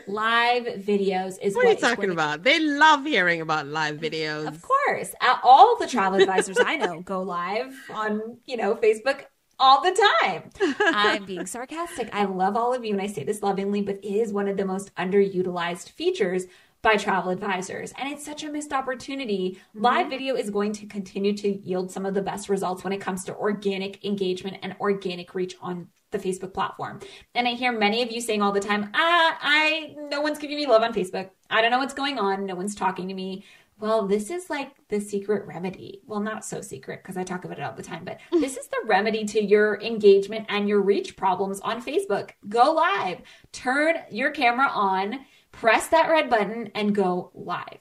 live 0.07 0.63
videos 0.63 1.37
is 1.41 1.55
what, 1.55 1.65
what 1.65 1.67
are 1.67 1.71
you 1.71 1.77
talking 1.77 2.11
about? 2.11 2.43
They 2.43 2.59
love 2.59 3.05
hearing 3.05 3.41
about 3.41 3.67
live 3.67 3.97
videos. 3.97 4.47
Of 4.47 4.61
course, 4.61 5.13
all 5.43 5.77
the 5.77 5.87
travel 5.87 6.19
advisors 6.21 6.57
I 6.59 6.75
know 6.77 7.01
go 7.01 7.21
live 7.21 7.75
on 7.89 8.37
you 8.45 8.57
know 8.57 8.75
Facebook 8.75 9.25
all 9.59 9.81
the 9.81 10.09
time. 10.21 10.49
I'm 10.79 11.25
being 11.25 11.45
sarcastic. 11.45 12.09
I 12.13 12.25
love 12.25 12.57
all 12.57 12.73
of 12.73 12.83
you, 12.83 12.93
and 12.93 13.01
I 13.01 13.07
say 13.07 13.23
this 13.23 13.43
lovingly, 13.43 13.81
but 13.81 13.97
it 13.97 14.05
is 14.05 14.33
one 14.33 14.47
of 14.47 14.57
the 14.57 14.65
most 14.65 14.93
underutilized 14.95 15.91
features 15.91 16.45
by 16.81 16.95
travel 16.95 17.31
advisors. 17.31 17.93
And 17.97 18.11
it's 18.11 18.25
such 18.25 18.43
a 18.43 18.51
missed 18.51 18.73
opportunity. 18.73 19.59
Mm-hmm. 19.69 19.81
Live 19.83 20.09
video 20.09 20.35
is 20.35 20.49
going 20.49 20.73
to 20.73 20.87
continue 20.87 21.37
to 21.37 21.49
yield 21.49 21.91
some 21.91 22.05
of 22.05 22.15
the 22.15 22.23
best 22.23 22.49
results 22.49 22.83
when 22.83 22.91
it 22.91 23.01
comes 23.01 23.23
to 23.25 23.35
organic 23.35 24.03
engagement 24.03 24.57
and 24.63 24.75
organic 24.79 25.35
reach 25.35 25.55
on 25.61 25.89
the 26.11 26.19
Facebook 26.19 26.53
platform. 26.53 26.99
And 27.35 27.47
I 27.47 27.51
hear 27.51 27.71
many 27.71 28.01
of 28.01 28.11
you 28.11 28.21
saying 28.21 28.41
all 28.41 28.51
the 28.51 28.59
time, 28.59 28.89
ah, 28.93 29.37
I 29.41 29.95
no 30.09 30.21
one's 30.21 30.39
giving 30.39 30.57
me 30.57 30.67
love 30.67 30.83
on 30.83 30.93
Facebook. 30.93 31.29
I 31.49 31.61
don't 31.61 31.71
know 31.71 31.79
what's 31.79 31.93
going 31.93 32.19
on. 32.19 32.45
No 32.45 32.55
one's 32.55 32.75
talking 32.75 33.07
to 33.07 33.13
me. 33.13 33.43
Well, 33.79 34.07
this 34.07 34.29
is 34.29 34.47
like 34.47 34.73
the 34.89 35.01
secret 35.01 35.47
remedy. 35.47 36.01
Well, 36.05 36.19
not 36.19 36.45
so 36.45 36.61
secret 36.61 37.01
because 37.01 37.17
I 37.17 37.23
talk 37.23 37.45
about 37.45 37.57
it 37.57 37.63
all 37.63 37.73
the 37.73 37.81
time, 37.81 38.05
but 38.05 38.19
this 38.31 38.55
is 38.55 38.67
the 38.67 38.81
remedy 38.85 39.25
to 39.25 39.43
your 39.43 39.81
engagement 39.81 40.45
and 40.49 40.69
your 40.69 40.81
reach 40.81 41.17
problems 41.17 41.59
on 41.61 41.81
Facebook. 41.81 42.31
Go 42.47 42.73
live. 42.73 43.21
Turn 43.51 43.95
your 44.11 44.29
camera 44.31 44.69
on, 44.71 45.25
press 45.51 45.87
that 45.87 46.09
red 46.09 46.29
button 46.29 46.69
and 46.75 46.93
go 46.93 47.31
live. 47.33 47.79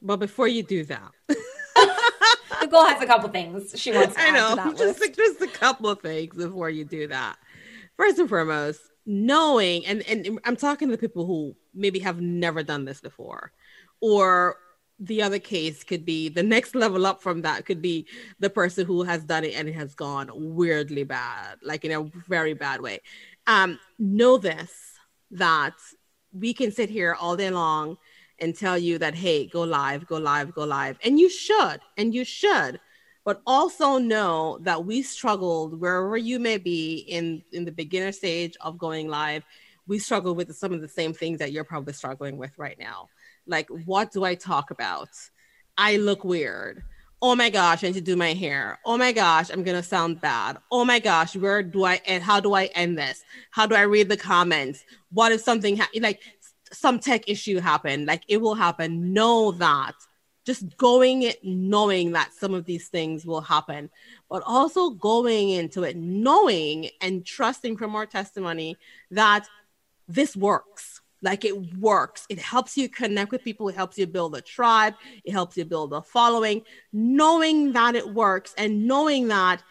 Well, 0.00 0.18
before 0.18 0.46
you 0.46 0.62
do 0.62 0.84
that, 0.84 1.10
Nicole 2.68 2.86
has 2.86 3.02
a 3.02 3.06
couple 3.06 3.28
things 3.30 3.72
she 3.80 3.92
wants 3.92 4.14
to 4.14 4.20
I 4.20 4.30
know. 4.30 4.72
just, 4.76 5.00
list. 5.00 5.16
just 5.16 5.40
a 5.40 5.46
couple 5.46 5.88
of 5.88 6.00
things 6.00 6.36
before 6.36 6.68
you 6.68 6.84
do 6.84 7.08
that. 7.08 7.36
First 7.96 8.18
and 8.18 8.28
foremost, 8.28 8.80
knowing, 9.06 9.86
and, 9.86 10.02
and 10.06 10.38
I'm 10.44 10.56
talking 10.56 10.88
to 10.88 10.92
the 10.92 11.00
people 11.00 11.26
who 11.26 11.56
maybe 11.74 11.98
have 12.00 12.20
never 12.20 12.62
done 12.62 12.84
this 12.84 13.00
before, 13.00 13.52
or 14.00 14.56
the 15.00 15.22
other 15.22 15.38
case 15.38 15.82
could 15.82 16.04
be 16.04 16.28
the 16.28 16.42
next 16.42 16.74
level 16.74 17.06
up 17.06 17.22
from 17.22 17.42
that 17.42 17.64
could 17.64 17.80
be 17.80 18.06
the 18.40 18.50
person 18.50 18.84
who 18.84 19.02
has 19.04 19.24
done 19.24 19.44
it 19.44 19.54
and 19.54 19.68
it 19.68 19.74
has 19.74 19.94
gone 19.94 20.30
weirdly 20.34 21.04
bad, 21.04 21.56
like 21.62 21.84
in 21.84 21.92
a 21.92 22.02
very 22.28 22.52
bad 22.52 22.80
way. 22.80 23.00
Um, 23.46 23.78
know 23.98 24.36
this 24.36 24.72
that 25.30 25.74
we 26.32 26.52
can 26.52 26.70
sit 26.70 26.90
here 26.90 27.16
all 27.18 27.36
day 27.36 27.50
long 27.50 27.96
and 28.40 28.54
tell 28.54 28.78
you 28.78 28.98
that, 28.98 29.14
hey, 29.14 29.46
go 29.46 29.62
live, 29.62 30.06
go 30.06 30.16
live, 30.16 30.54
go 30.54 30.64
live. 30.64 30.98
And 31.04 31.18
you 31.18 31.28
should, 31.28 31.80
and 31.96 32.14
you 32.14 32.24
should. 32.24 32.80
But 33.24 33.42
also 33.46 33.98
know 33.98 34.58
that 34.62 34.84
we 34.84 35.02
struggled 35.02 35.78
wherever 35.78 36.16
you 36.16 36.38
may 36.38 36.56
be 36.56 36.98
in, 37.08 37.42
in 37.52 37.64
the 37.64 37.72
beginner 37.72 38.12
stage 38.12 38.56
of 38.60 38.78
going 38.78 39.08
live. 39.08 39.44
We 39.86 39.98
struggle 39.98 40.34
with 40.34 40.54
some 40.54 40.72
of 40.72 40.80
the 40.80 40.88
same 40.88 41.12
things 41.12 41.38
that 41.38 41.52
you're 41.52 41.64
probably 41.64 41.92
struggling 41.92 42.38
with 42.38 42.58
right 42.58 42.78
now. 42.78 43.08
Like, 43.46 43.68
what 43.68 44.12
do 44.12 44.24
I 44.24 44.34
talk 44.34 44.70
about? 44.70 45.08
I 45.76 45.96
look 45.96 46.24
weird. 46.24 46.82
Oh 47.20 47.34
my 47.34 47.50
gosh, 47.50 47.82
I 47.82 47.88
need 47.88 47.94
to 47.94 48.00
do 48.00 48.14
my 48.14 48.32
hair. 48.32 48.78
Oh 48.84 48.96
my 48.96 49.10
gosh, 49.10 49.50
I'm 49.50 49.64
gonna 49.64 49.82
sound 49.82 50.20
bad. 50.20 50.58
Oh 50.70 50.84
my 50.84 51.00
gosh, 51.00 51.34
where 51.34 51.64
do 51.64 51.84
I 51.84 52.00
and 52.06 52.22
how 52.22 52.38
do 52.38 52.54
I 52.54 52.66
end 52.76 52.96
this? 52.96 53.24
How 53.50 53.66
do 53.66 53.74
I 53.74 53.82
read 53.82 54.08
the 54.08 54.16
comments? 54.16 54.84
What 55.10 55.32
if 55.32 55.40
something 55.40 55.78
ha- 55.78 55.90
like 56.00 56.20
some 56.72 56.98
tech 56.98 57.28
issue 57.28 57.60
happen, 57.60 58.06
like 58.06 58.22
it 58.28 58.40
will 58.40 58.54
happen. 58.54 59.12
Know 59.12 59.52
that. 59.52 59.94
Just 60.44 60.78
going 60.78 61.22
it 61.24 61.44
knowing 61.44 62.12
that 62.12 62.32
some 62.32 62.54
of 62.54 62.64
these 62.64 62.88
things 62.88 63.26
will 63.26 63.42
happen, 63.42 63.90
but 64.30 64.42
also 64.46 64.90
going 64.90 65.50
into 65.50 65.82
it 65.82 65.94
knowing 65.94 66.88
and 67.02 67.26
trusting 67.26 67.76
from 67.76 67.94
our 67.94 68.06
testimony 68.06 68.78
that 69.10 69.46
this 70.08 70.34
works. 70.34 71.02
Like 71.20 71.44
it 71.44 71.76
works. 71.76 72.24
It 72.28 72.38
helps 72.38 72.78
you 72.78 72.88
connect 72.88 73.32
with 73.32 73.42
people. 73.44 73.68
It 73.68 73.74
helps 73.74 73.98
you 73.98 74.06
build 74.06 74.36
a 74.36 74.40
tribe. 74.40 74.94
It 75.24 75.32
helps 75.32 75.56
you 75.56 75.64
build 75.64 75.92
a 75.92 76.00
following. 76.00 76.62
Knowing 76.92 77.72
that 77.72 77.96
it 77.96 78.08
works 78.08 78.54
and 78.56 78.86
knowing 78.86 79.28
that 79.28 79.62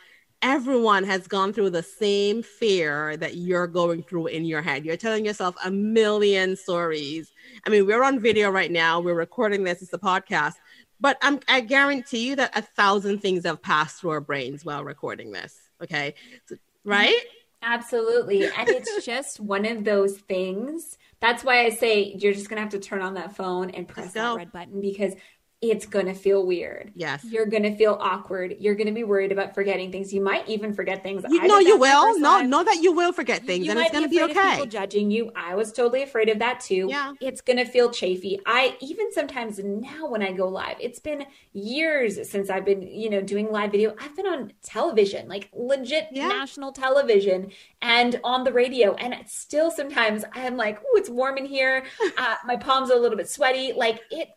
everyone 0.42 1.04
has 1.04 1.28
gone 1.28 1.54
through 1.54 1.72
the 1.72 1.84
same 1.84 2.44
fear 2.44 3.18
that 3.18 3.38
you're 3.38 3.68
going 3.68 4.04
through 4.04 4.28
in 4.28 4.46
your 4.46 4.62
head. 4.62 4.86
You're 4.86 4.98
telling 4.98 5.26
yourself 5.26 5.56
a 5.64 5.72
million 5.72 6.56
stories. 6.56 7.32
I 7.66 7.70
mean, 7.70 7.86
we're 7.86 8.04
on 8.04 8.20
video 8.20 8.50
right 8.50 8.72
now. 8.72 9.00
We're 9.00 9.16
recording 9.16 9.64
this. 9.64 9.82
It's 9.82 9.94
a 9.94 9.98
podcast. 9.98 10.54
But 11.00 11.18
I'm, 11.22 11.40
I 11.48 11.62
guarantee 11.62 12.28
you 12.28 12.36
that 12.38 12.58
a 12.58 12.62
thousand 12.62 13.20
things 13.20 13.46
have 13.46 13.62
passed 13.62 14.02
through 14.02 14.12
our 14.12 14.22
brains 14.22 14.66
while 14.66 14.84
recording 14.84 15.32
this. 15.32 15.56
Okay. 15.82 16.16
So, 16.46 16.56
right? 16.84 17.20
Absolutely. 17.62 18.46
And 18.58 18.70
it's 18.70 19.06
just 19.06 19.40
one 19.40 19.66
of 19.66 19.84
those 19.84 20.18
things. 20.18 20.98
That's 21.20 21.44
why 21.44 21.66
I 21.66 21.70
say 21.70 22.16
you're 22.18 22.34
just 22.34 22.50
going 22.50 22.58
to 22.58 22.62
have 22.62 22.72
to 22.72 22.80
turn 22.80 23.02
on 23.02 23.16
that 23.16 23.36
phone 23.36 23.72
and 23.72 23.88
press 23.88 24.14
that 24.14 24.36
red 24.36 24.52
button 24.52 24.82
because 24.82 25.14
it's 25.60 25.88
going 25.88 26.06
to 26.06 26.14
feel 26.14 26.46
weird. 26.46 26.92
Yes. 26.94 27.26
You're 27.26 27.48
going 27.48 27.64
to 27.64 27.76
feel 27.76 27.98
awkward. 28.00 28.58
You're 28.60 28.76
going 28.76 28.88
to 28.88 28.94
be 28.94 29.04
worried 29.04 29.32
about 29.32 29.56
forgetting 29.56 29.92
things. 29.92 30.14
You 30.14 30.22
might 30.22 30.48
even 30.48 30.72
forget 30.72 31.02
things. 31.02 31.24
You 31.28 31.48
know 31.48 31.58
you 31.58 31.80
will. 31.80 32.20
No, 32.20 32.42
know 32.42 32.64
that 32.64 32.84
you 32.84 32.92
will 32.92 33.12
forget 33.12 33.44
things 33.44 33.66
you 33.66 33.72
and 33.72 33.80
it's 33.80 33.92
going 33.92 34.04
to 34.04 34.10
be 34.10 34.22
okay. 34.22 34.52
people 34.52 34.68
judging 34.68 35.10
you. 35.10 35.32
I 35.36 35.56
was 35.56 35.72
totally 35.72 36.04
afraid 36.04 36.30
of 36.30 36.38
that 36.40 36.60
too. 36.60 36.86
Yeah. 36.88 37.14
It's 37.22 37.42
going 37.42 37.58
to 37.58 37.66
feel 37.66 37.90
chafy. 37.90 38.40
I 38.46 38.78
even 38.82 39.12
sometimes 39.12 39.58
now 39.58 40.08
when 40.08 40.22
I 40.22 40.32
go 40.32 40.48
live, 40.48 40.78
it's 40.80 41.00
been 41.00 41.26
years 41.54 42.30
since 42.30 42.52
I've 42.52 42.66
been, 42.66 42.84
you 42.84 43.10
know, 43.10 43.22
doing 43.22 43.52
live 43.52 43.72
video. 43.72 43.96
I've 44.00 44.16
been 44.16 44.28
on 44.28 44.54
television, 44.62 45.28
like 45.28 45.50
legit 45.54 46.10
yeah. 46.12 46.28
national 46.28 46.72
television 46.72 47.50
and 47.82 48.20
on 48.24 48.44
the 48.44 48.54
radio. 48.54 48.94
And 48.94 49.16
still 49.28 49.72
sometimes 49.72 50.24
I'm 50.34 50.56
like, 50.56 50.80
oh, 50.82 50.98
it's 50.98 51.10
warm 51.10 51.38
in 51.38 51.46
here. 51.46 51.84
Uh, 52.18 52.36
my 52.46 52.56
palms 52.56 52.90
are 52.90 52.96
a 52.96 53.00
little 53.00 53.18
bit 53.18 53.30
sweaty. 53.30 53.74
Like 53.74 54.02
it 54.10 54.30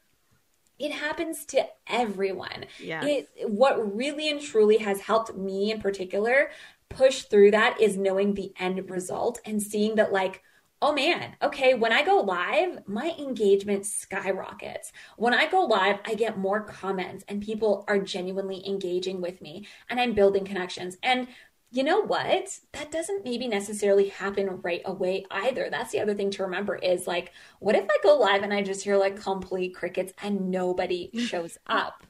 it 0.80 0.90
happens 0.92 1.44
to 1.44 1.64
everyone. 1.86 2.64
It, 3.04 3.28
what 3.46 3.94
really 3.94 4.28
and 4.30 4.40
truly 4.40 4.78
has 4.78 5.00
helped 5.00 5.36
me 5.36 5.70
in 5.70 5.80
particular 5.80 6.50
push 6.88 7.22
through 7.22 7.52
that 7.52 7.80
is 7.80 7.96
knowing 7.96 8.34
the 8.34 8.52
end 8.58 8.90
result 8.90 9.40
and 9.44 9.62
seeing 9.62 9.94
that 9.94 10.10
like 10.10 10.42
oh 10.82 10.94
man, 10.94 11.36
okay, 11.42 11.74
when 11.74 11.92
I 11.92 12.02
go 12.02 12.20
live, 12.20 12.88
my 12.88 13.14
engagement 13.18 13.84
skyrockets. 13.84 14.92
When 15.18 15.34
I 15.34 15.46
go 15.46 15.66
live, 15.66 15.98
I 16.06 16.14
get 16.14 16.38
more 16.38 16.62
comments 16.62 17.22
and 17.28 17.42
people 17.42 17.84
are 17.86 17.98
genuinely 17.98 18.66
engaging 18.66 19.20
with 19.20 19.42
me 19.42 19.66
and 19.90 20.00
I'm 20.00 20.14
building 20.14 20.46
connections. 20.46 20.96
And 21.02 21.28
you 21.72 21.84
know 21.84 22.00
what? 22.00 22.58
That 22.72 22.90
doesn't 22.90 23.24
maybe 23.24 23.46
necessarily 23.46 24.08
happen 24.08 24.60
right 24.62 24.82
away 24.84 25.24
either. 25.30 25.68
That's 25.70 25.92
the 25.92 26.00
other 26.00 26.14
thing 26.14 26.30
to 26.32 26.42
remember 26.42 26.76
is 26.76 27.06
like, 27.06 27.32
what 27.60 27.76
if 27.76 27.84
I 27.84 27.96
go 28.02 28.16
live 28.16 28.42
and 28.42 28.52
I 28.52 28.62
just 28.62 28.82
hear 28.82 28.96
like 28.96 29.20
complete 29.20 29.74
crickets 29.74 30.12
and 30.22 30.50
nobody 30.50 31.10
shows 31.26 31.58
up? 31.66 32.04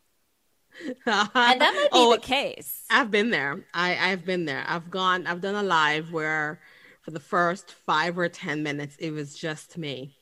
and 0.87 1.01
that 1.35 1.59
might 1.61 1.83
be 1.83 1.89
oh, 1.93 2.15
the 2.15 2.21
case. 2.21 2.85
I've 2.91 3.11
been 3.11 3.31
there. 3.31 3.65
I, 3.75 4.13
I've 4.13 4.25
been 4.25 4.47
there. 4.47 4.65
I've 4.67 4.91
gone, 4.91 5.27
I've 5.27 5.43
done 5.43 5.57
a 5.57 5.63
live 5.63 6.13
where 6.13 6.61
for 7.03 7.11
the 7.11 7.21
first 7.21 7.73
five 7.73 8.17
or 8.19 8.29
10 8.29 8.63
minutes, 8.63 8.97
it 8.99 9.11
was 9.11 9.37
just 9.37 9.77
me. 9.77 10.17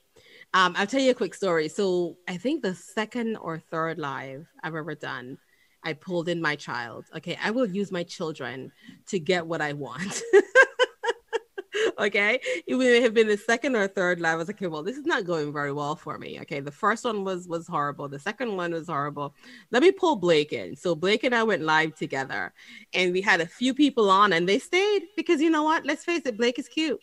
Um, 0.54 0.74
I'll 0.76 0.86
tell 0.86 1.00
you 1.00 1.10
a 1.10 1.14
quick 1.14 1.34
story. 1.34 1.68
So 1.68 2.16
I 2.26 2.38
think 2.38 2.62
the 2.62 2.74
second 2.74 3.36
or 3.36 3.58
third 3.58 3.98
live 3.98 4.46
I've 4.62 4.74
ever 4.74 4.94
done, 4.94 5.38
I 5.84 5.92
pulled 5.92 6.28
in 6.28 6.40
my 6.40 6.56
child. 6.56 7.06
Okay, 7.16 7.38
I 7.42 7.50
will 7.50 7.66
use 7.66 7.92
my 7.92 8.02
children 8.02 8.72
to 9.06 9.18
get 9.18 9.46
what 9.46 9.60
I 9.60 9.72
want. 9.72 10.22
okay, 11.98 12.40
it 12.66 12.76
may 12.76 13.00
have 13.00 13.14
been 13.14 13.28
the 13.28 13.36
second 13.36 13.76
or 13.76 13.86
third 13.88 14.20
live. 14.20 14.34
I 14.34 14.36
was 14.36 14.48
like, 14.48 14.56
okay, 14.56 14.66
well, 14.66 14.82
this 14.82 14.96
is 14.96 15.06
not 15.06 15.24
going 15.24 15.52
very 15.52 15.72
well 15.72 15.96
for 15.96 16.18
me. 16.18 16.40
Okay, 16.40 16.60
the 16.60 16.72
first 16.72 17.04
one 17.04 17.24
was 17.24 17.48
was 17.48 17.66
horrible. 17.66 18.08
The 18.08 18.18
second 18.18 18.56
one 18.56 18.72
was 18.72 18.88
horrible. 18.88 19.34
Let 19.70 19.82
me 19.82 19.92
pull 19.92 20.16
Blake 20.16 20.52
in. 20.52 20.76
So 20.76 20.94
Blake 20.94 21.24
and 21.24 21.34
I 21.34 21.42
went 21.42 21.62
live 21.62 21.94
together, 21.94 22.52
and 22.92 23.12
we 23.12 23.20
had 23.20 23.40
a 23.40 23.46
few 23.46 23.74
people 23.74 24.10
on, 24.10 24.32
and 24.32 24.48
they 24.48 24.58
stayed 24.58 25.02
because 25.16 25.40
you 25.40 25.50
know 25.50 25.62
what? 25.62 25.86
Let's 25.86 26.04
face 26.04 26.22
it, 26.26 26.36
Blake 26.36 26.58
is 26.58 26.68
cute. 26.68 27.00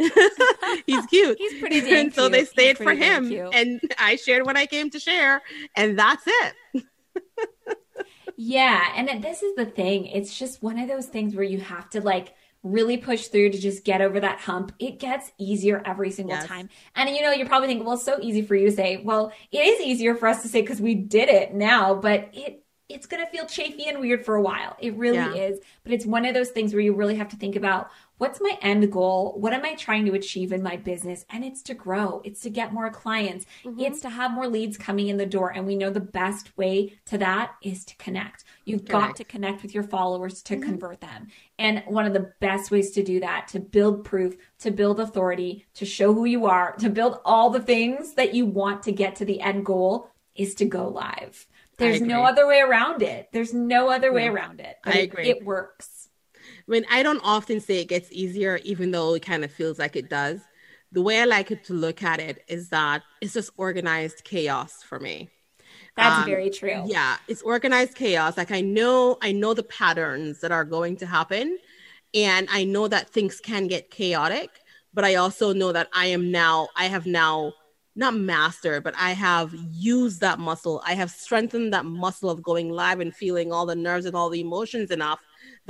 he's 0.86 1.06
cute. 1.06 1.36
He's 1.38 1.60
pretty 1.60 1.80
damn 1.80 1.92
And 2.06 2.14
so 2.14 2.28
they 2.28 2.44
stayed 2.44 2.78
for 2.78 2.94
him, 2.94 3.30
and 3.52 3.80
I 3.98 4.16
shared 4.16 4.46
what 4.46 4.56
I 4.56 4.66
came 4.66 4.90
to 4.90 5.00
share, 5.00 5.42
and 5.76 5.98
that's 5.98 6.24
it. 6.26 6.84
Yeah. 8.42 8.92
And 8.96 9.22
this 9.22 9.42
is 9.42 9.54
the 9.54 9.66
thing. 9.66 10.06
It's 10.06 10.38
just 10.38 10.62
one 10.62 10.78
of 10.78 10.88
those 10.88 11.04
things 11.04 11.34
where 11.34 11.44
you 11.44 11.60
have 11.60 11.90
to 11.90 12.00
like 12.00 12.34
really 12.62 12.96
push 12.96 13.26
through 13.26 13.50
to 13.50 13.58
just 13.58 13.84
get 13.84 14.00
over 14.00 14.18
that 14.20 14.38
hump, 14.38 14.72
it 14.78 14.98
gets 14.98 15.30
easier 15.36 15.82
every 15.84 16.10
single 16.10 16.36
yes. 16.36 16.46
time. 16.46 16.70
And 16.96 17.10
you 17.10 17.20
know, 17.20 17.32
you're 17.32 17.46
probably 17.46 17.68
thinking, 17.68 17.84
well, 17.84 17.96
it's 17.96 18.04
so 18.04 18.18
easy 18.18 18.40
for 18.40 18.54
you 18.54 18.70
to 18.70 18.74
say. 18.74 18.96
Well, 18.96 19.30
it 19.52 19.58
is 19.58 19.82
easier 19.82 20.14
for 20.14 20.26
us 20.26 20.40
to 20.40 20.48
say 20.48 20.62
because 20.62 20.80
we 20.80 20.94
did 20.94 21.28
it 21.28 21.52
now, 21.52 21.94
but 21.94 22.30
it 22.32 22.64
it's 22.88 23.06
going 23.06 23.24
to 23.24 23.30
feel 23.30 23.46
chafy 23.46 23.88
and 23.88 24.00
weird 24.00 24.24
for 24.24 24.34
a 24.36 24.42
while. 24.42 24.76
It 24.80 24.96
really 24.96 25.16
yeah. 25.16 25.34
is. 25.34 25.60
But 25.84 25.92
it's 25.92 26.06
one 26.06 26.24
of 26.24 26.34
those 26.34 26.48
things 26.48 26.72
where 26.72 26.82
you 26.82 26.94
really 26.94 27.16
have 27.16 27.28
to 27.28 27.36
think 27.36 27.56
about 27.56 27.90
what's 28.20 28.38
my 28.38 28.58
end 28.60 28.92
goal? 28.92 29.34
What 29.38 29.54
am 29.54 29.64
I 29.64 29.74
trying 29.74 30.04
to 30.04 30.12
achieve 30.12 30.52
in 30.52 30.62
my 30.62 30.76
business? 30.76 31.24
And 31.30 31.42
it's 31.42 31.62
to 31.62 31.74
grow, 31.74 32.20
it's 32.22 32.40
to 32.42 32.50
get 32.50 32.70
more 32.70 32.90
clients, 32.90 33.46
mm-hmm. 33.64 33.80
it's 33.80 34.00
to 34.02 34.10
have 34.10 34.30
more 34.30 34.46
leads 34.46 34.76
coming 34.76 35.08
in 35.08 35.16
the 35.16 35.24
door. 35.24 35.50
And 35.50 35.66
we 35.66 35.74
know 35.74 35.88
the 35.88 36.00
best 36.00 36.56
way 36.58 36.98
to 37.06 37.16
that 37.16 37.52
is 37.62 37.82
to 37.86 37.96
connect. 37.96 38.44
You've 38.66 38.84
got 38.84 39.16
to 39.16 39.24
connect 39.24 39.62
with 39.62 39.74
your 39.74 39.84
followers 39.84 40.42
to 40.42 40.54
mm-hmm. 40.54 40.64
convert 40.64 41.00
them. 41.00 41.28
And 41.58 41.82
one 41.86 42.04
of 42.04 42.12
the 42.12 42.30
best 42.40 42.70
ways 42.70 42.90
to 42.90 43.02
do 43.02 43.20
that, 43.20 43.48
to 43.48 43.58
build 43.58 44.04
proof, 44.04 44.36
to 44.58 44.70
build 44.70 45.00
authority, 45.00 45.66
to 45.74 45.86
show 45.86 46.12
who 46.12 46.26
you 46.26 46.44
are, 46.44 46.76
to 46.76 46.90
build 46.90 47.20
all 47.24 47.48
the 47.48 47.60
things 47.60 48.14
that 48.14 48.34
you 48.34 48.44
want 48.44 48.82
to 48.82 48.92
get 48.92 49.16
to 49.16 49.24
the 49.24 49.40
end 49.40 49.64
goal 49.64 50.10
is 50.34 50.54
to 50.56 50.66
go 50.66 50.88
live. 50.88 51.46
There's 51.78 52.02
no 52.02 52.24
other 52.24 52.46
way 52.46 52.60
around 52.60 53.00
it. 53.00 53.30
There's 53.32 53.54
no 53.54 53.88
other 53.88 54.12
way 54.12 54.28
around 54.28 54.60
it. 54.60 54.76
I 54.84 54.98
agree. 54.98 55.28
It, 55.28 55.38
it 55.38 55.44
works. 55.44 55.99
I 56.70 56.72
mean, 56.72 56.86
I 56.88 57.02
don't 57.02 57.20
often 57.24 57.60
say 57.60 57.80
it 57.80 57.88
gets 57.88 58.12
easier, 58.12 58.60
even 58.62 58.92
though 58.92 59.14
it 59.14 59.22
kind 59.22 59.44
of 59.44 59.50
feels 59.50 59.78
like 59.80 59.96
it 59.96 60.08
does. 60.08 60.40
The 60.92 61.02
way 61.02 61.20
I 61.20 61.24
like 61.24 61.50
it 61.50 61.64
to 61.64 61.74
look 61.74 62.02
at 62.04 62.20
it 62.20 62.44
is 62.46 62.68
that 62.68 63.02
it's 63.20 63.32
just 63.32 63.50
organized 63.56 64.22
chaos 64.22 64.80
for 64.82 65.00
me. 65.00 65.30
That's 65.96 66.18
um, 66.18 66.26
very 66.26 66.48
true. 66.48 66.84
Yeah, 66.86 67.16
it's 67.26 67.42
organized 67.42 67.96
chaos. 67.96 68.36
Like 68.36 68.52
I 68.52 68.60
know, 68.60 69.18
I 69.20 69.32
know 69.32 69.52
the 69.52 69.64
patterns 69.64 70.40
that 70.42 70.52
are 70.52 70.64
going 70.64 70.96
to 70.98 71.06
happen, 71.06 71.58
and 72.14 72.46
I 72.52 72.62
know 72.62 72.86
that 72.86 73.10
things 73.10 73.40
can 73.40 73.66
get 73.66 73.90
chaotic. 73.90 74.50
But 74.94 75.04
I 75.04 75.16
also 75.16 75.52
know 75.52 75.72
that 75.72 75.88
I 75.92 76.06
am 76.06 76.30
now, 76.30 76.68
I 76.76 76.84
have 76.86 77.06
now 77.06 77.52
not 77.96 78.14
mastered, 78.14 78.84
but 78.84 78.94
I 78.96 79.10
have 79.10 79.52
used 79.72 80.20
that 80.20 80.38
muscle. 80.38 80.82
I 80.86 80.94
have 80.94 81.10
strengthened 81.10 81.72
that 81.72 81.84
muscle 81.84 82.30
of 82.30 82.42
going 82.42 82.70
live 82.70 83.00
and 83.00 83.14
feeling 83.14 83.52
all 83.52 83.66
the 83.66 83.74
nerves 83.74 84.06
and 84.06 84.14
all 84.14 84.30
the 84.30 84.40
emotions 84.40 84.92
enough 84.92 85.20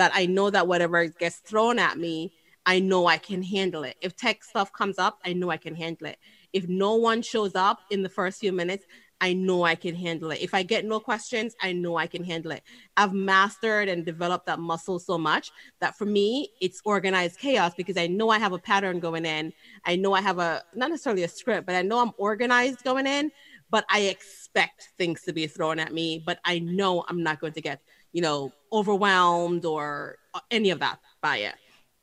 that 0.00 0.12
I 0.14 0.24
know 0.24 0.48
that 0.48 0.66
whatever 0.66 1.06
gets 1.08 1.36
thrown 1.40 1.78
at 1.78 1.98
me, 1.98 2.32
I 2.64 2.80
know 2.80 3.06
I 3.06 3.18
can 3.18 3.42
handle 3.42 3.82
it. 3.84 3.96
If 4.00 4.16
tech 4.16 4.42
stuff 4.42 4.72
comes 4.72 4.98
up, 4.98 5.18
I 5.26 5.34
know 5.34 5.50
I 5.50 5.58
can 5.58 5.74
handle 5.74 6.06
it. 6.06 6.18
If 6.54 6.66
no 6.68 6.94
one 6.94 7.20
shows 7.20 7.54
up 7.54 7.80
in 7.90 8.02
the 8.02 8.08
first 8.08 8.40
few 8.40 8.50
minutes, 8.50 8.86
I 9.20 9.34
know 9.34 9.62
I 9.62 9.74
can 9.74 9.94
handle 9.94 10.30
it. 10.30 10.40
If 10.40 10.54
I 10.54 10.62
get 10.62 10.86
no 10.86 11.00
questions, 11.00 11.54
I 11.60 11.74
know 11.74 11.98
I 11.98 12.06
can 12.06 12.24
handle 12.24 12.52
it. 12.52 12.62
I've 12.96 13.12
mastered 13.12 13.90
and 13.90 14.06
developed 14.06 14.46
that 14.46 14.58
muscle 14.58 14.98
so 14.98 15.18
much 15.18 15.50
that 15.82 15.98
for 15.98 16.06
me, 16.06 16.48
it's 16.62 16.80
organized 16.86 17.38
chaos 17.38 17.74
because 17.76 17.98
I 17.98 18.06
know 18.06 18.30
I 18.30 18.38
have 18.38 18.54
a 18.54 18.58
pattern 18.58 19.00
going 19.00 19.26
in. 19.26 19.52
I 19.84 19.96
know 19.96 20.14
I 20.14 20.22
have 20.22 20.38
a, 20.38 20.62
not 20.74 20.88
necessarily 20.88 21.24
a 21.24 21.28
script, 21.28 21.66
but 21.66 21.74
I 21.74 21.82
know 21.82 21.98
I'm 21.98 22.12
organized 22.16 22.84
going 22.84 23.06
in, 23.06 23.30
but 23.70 23.84
I 23.90 24.00
expect 24.00 24.88
things 24.96 25.20
to 25.24 25.34
be 25.34 25.46
thrown 25.46 25.78
at 25.78 25.92
me, 25.92 26.22
but 26.24 26.38
I 26.46 26.58
know 26.58 27.04
I'm 27.06 27.22
not 27.22 27.38
going 27.40 27.52
to 27.52 27.60
get 27.60 27.82
you 28.12 28.22
know, 28.22 28.52
overwhelmed 28.72 29.64
or 29.64 30.16
any 30.50 30.70
of 30.70 30.80
that 30.80 31.00
by 31.20 31.38
it. 31.38 31.54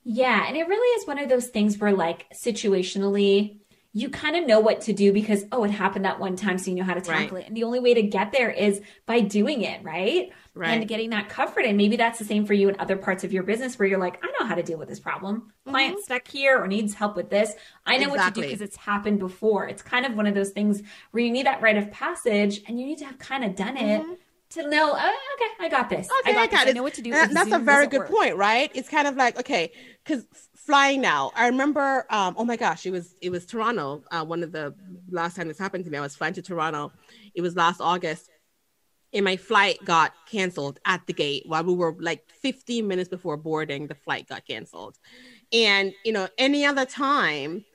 Yeah. 0.04 0.46
And 0.48 0.56
it 0.56 0.68
really 0.68 1.00
is 1.00 1.08
one 1.08 1.20
of 1.20 1.30
those 1.30 1.48
things 1.48 1.78
where, 1.78 1.94
like, 1.94 2.26
situationally, 2.34 3.60
you 3.94 4.10
kind 4.10 4.36
of 4.36 4.46
know 4.46 4.60
what 4.60 4.82
to 4.82 4.94
do 4.94 5.12
because, 5.12 5.44
oh, 5.52 5.64
it 5.64 5.72
happened 5.72 6.06
that 6.06 6.20
one 6.20 6.36
time, 6.36 6.58
so 6.58 6.70
you 6.70 6.78
know 6.78 6.84
how 6.84 6.94
to 6.94 7.02
tackle 7.02 7.38
right. 7.38 7.46
it. 7.46 7.48
And 7.48 7.58
the 7.58 7.64
only 7.64 7.80
way 7.80 7.96
to 7.96 8.04
get 8.04 8.32
there 8.32 8.52
is 8.52 8.80
by 9.06 9.22
doing 9.22 9.64
it, 9.64 9.84
right? 9.84 10.30
Right. 10.54 10.70
And 10.70 10.88
getting 10.88 11.10
that 11.12 11.30
comfort. 11.30 11.66
And 11.66 11.78
maybe 11.78 11.96
that's 11.96 12.20
the 12.20 12.26
same 12.26 12.46
for 12.46 12.54
you 12.54 12.70
in 12.70 12.80
other 12.80 12.96
parts 12.96 13.24
of 13.24 13.34
your 13.34 13.44
business 13.44 13.78
where 13.78 13.88
you're 13.88 14.00
like, 14.00 14.24
I 14.24 14.32
know 14.40 14.48
how 14.48 14.56
to 14.56 14.64
deal 14.64 14.78
with 14.78 14.88
this 14.88 15.00
problem. 15.00 15.42
Mm-hmm. 15.42 15.72
Client 15.72 16.00
stuck 16.04 16.28
here 16.28 16.62
or 16.62 16.68
needs 16.68 16.94
help 16.94 17.16
with 17.16 17.30
this. 17.30 17.54
I 17.86 17.98
know 17.98 18.14
exactly. 18.14 18.18
what 18.18 18.26
to 18.26 18.42
do 18.42 18.42
because 18.42 18.62
it's 18.62 18.78
happened 18.78 19.20
before. 19.20 19.68
It's 19.68 19.82
kind 19.82 20.06
of 20.06 20.16
one 20.16 20.28
of 20.28 20.36
those 20.36 20.52
things 20.52 20.84
where 21.12 21.24
you 21.24 21.32
need 21.32 21.46
that 21.46 21.62
rite 21.62 21.78
of 21.78 21.92
passage 21.92 22.62
and 22.68 22.80
you 22.80 22.86
need 22.86 23.00
to 23.00 23.06
have 23.06 23.18
kind 23.18 23.44
of 23.44 23.56
done 23.56 23.78
it. 23.78 24.02
Mm-hmm 24.02 24.14
to 24.58 24.70
know, 24.70 24.94
oh, 24.96 25.18
okay, 25.36 25.66
I 25.66 25.70
got 25.70 25.90
this. 25.90 26.08
Okay, 26.22 26.32
I 26.32 26.34
got, 26.34 26.42
I 26.42 26.48
got 26.48 26.66
this. 26.66 26.70
I 26.70 26.72
know 26.74 26.84
what 26.84 26.94
to 26.96 27.02
do. 27.02 27.14
And 27.14 27.36
that's 27.36 27.52
a 27.52 27.60
very 27.60 27.88
good 27.88 28.00
work. 28.02 28.10
point, 28.10 28.36
right? 28.36 28.72
It's 28.74 28.90
kind 28.90 29.08
of 29.08 29.16
like, 29.16 29.40
okay, 29.40 29.72
because 30.04 30.26
flying 30.56 31.02
now, 31.02 31.32
I 31.36 31.48
remember, 31.48 32.06
um, 32.10 32.36
oh 32.38 32.46
my 32.46 32.58
gosh, 32.58 32.86
it 32.86 32.92
was 32.92 33.16
it 33.22 33.30
was 33.30 33.46
Toronto. 33.46 34.04
Uh, 34.12 34.26
one 34.26 34.44
of 34.44 34.52
the 34.52 34.76
last 35.10 35.36
time 35.36 35.48
this 35.48 35.58
happened 35.58 35.86
to 35.86 35.92
me, 35.92 35.98
I 35.98 36.02
was 36.02 36.16
flying 36.16 36.34
to 36.34 36.42
Toronto. 36.42 36.92
It 37.34 37.42
was 37.42 37.56
last 37.56 37.80
August, 37.80 38.30
and 39.14 39.24
my 39.24 39.38
flight 39.38 39.80
got 39.86 40.14
canceled 40.30 40.80
at 40.86 41.08
the 41.08 41.14
gate 41.14 41.44
while 41.46 41.64
we 41.64 41.74
were 41.74 41.96
like 42.00 42.30
15 42.42 42.88
minutes 42.88 43.10
before 43.10 43.38
boarding. 43.38 43.88
The 43.88 43.96
flight 43.96 44.28
got 44.28 44.46
canceled, 44.46 44.98
and 45.54 45.94
you 46.04 46.12
know, 46.12 46.28
any 46.38 46.66
other 46.66 46.86
time. 46.86 47.66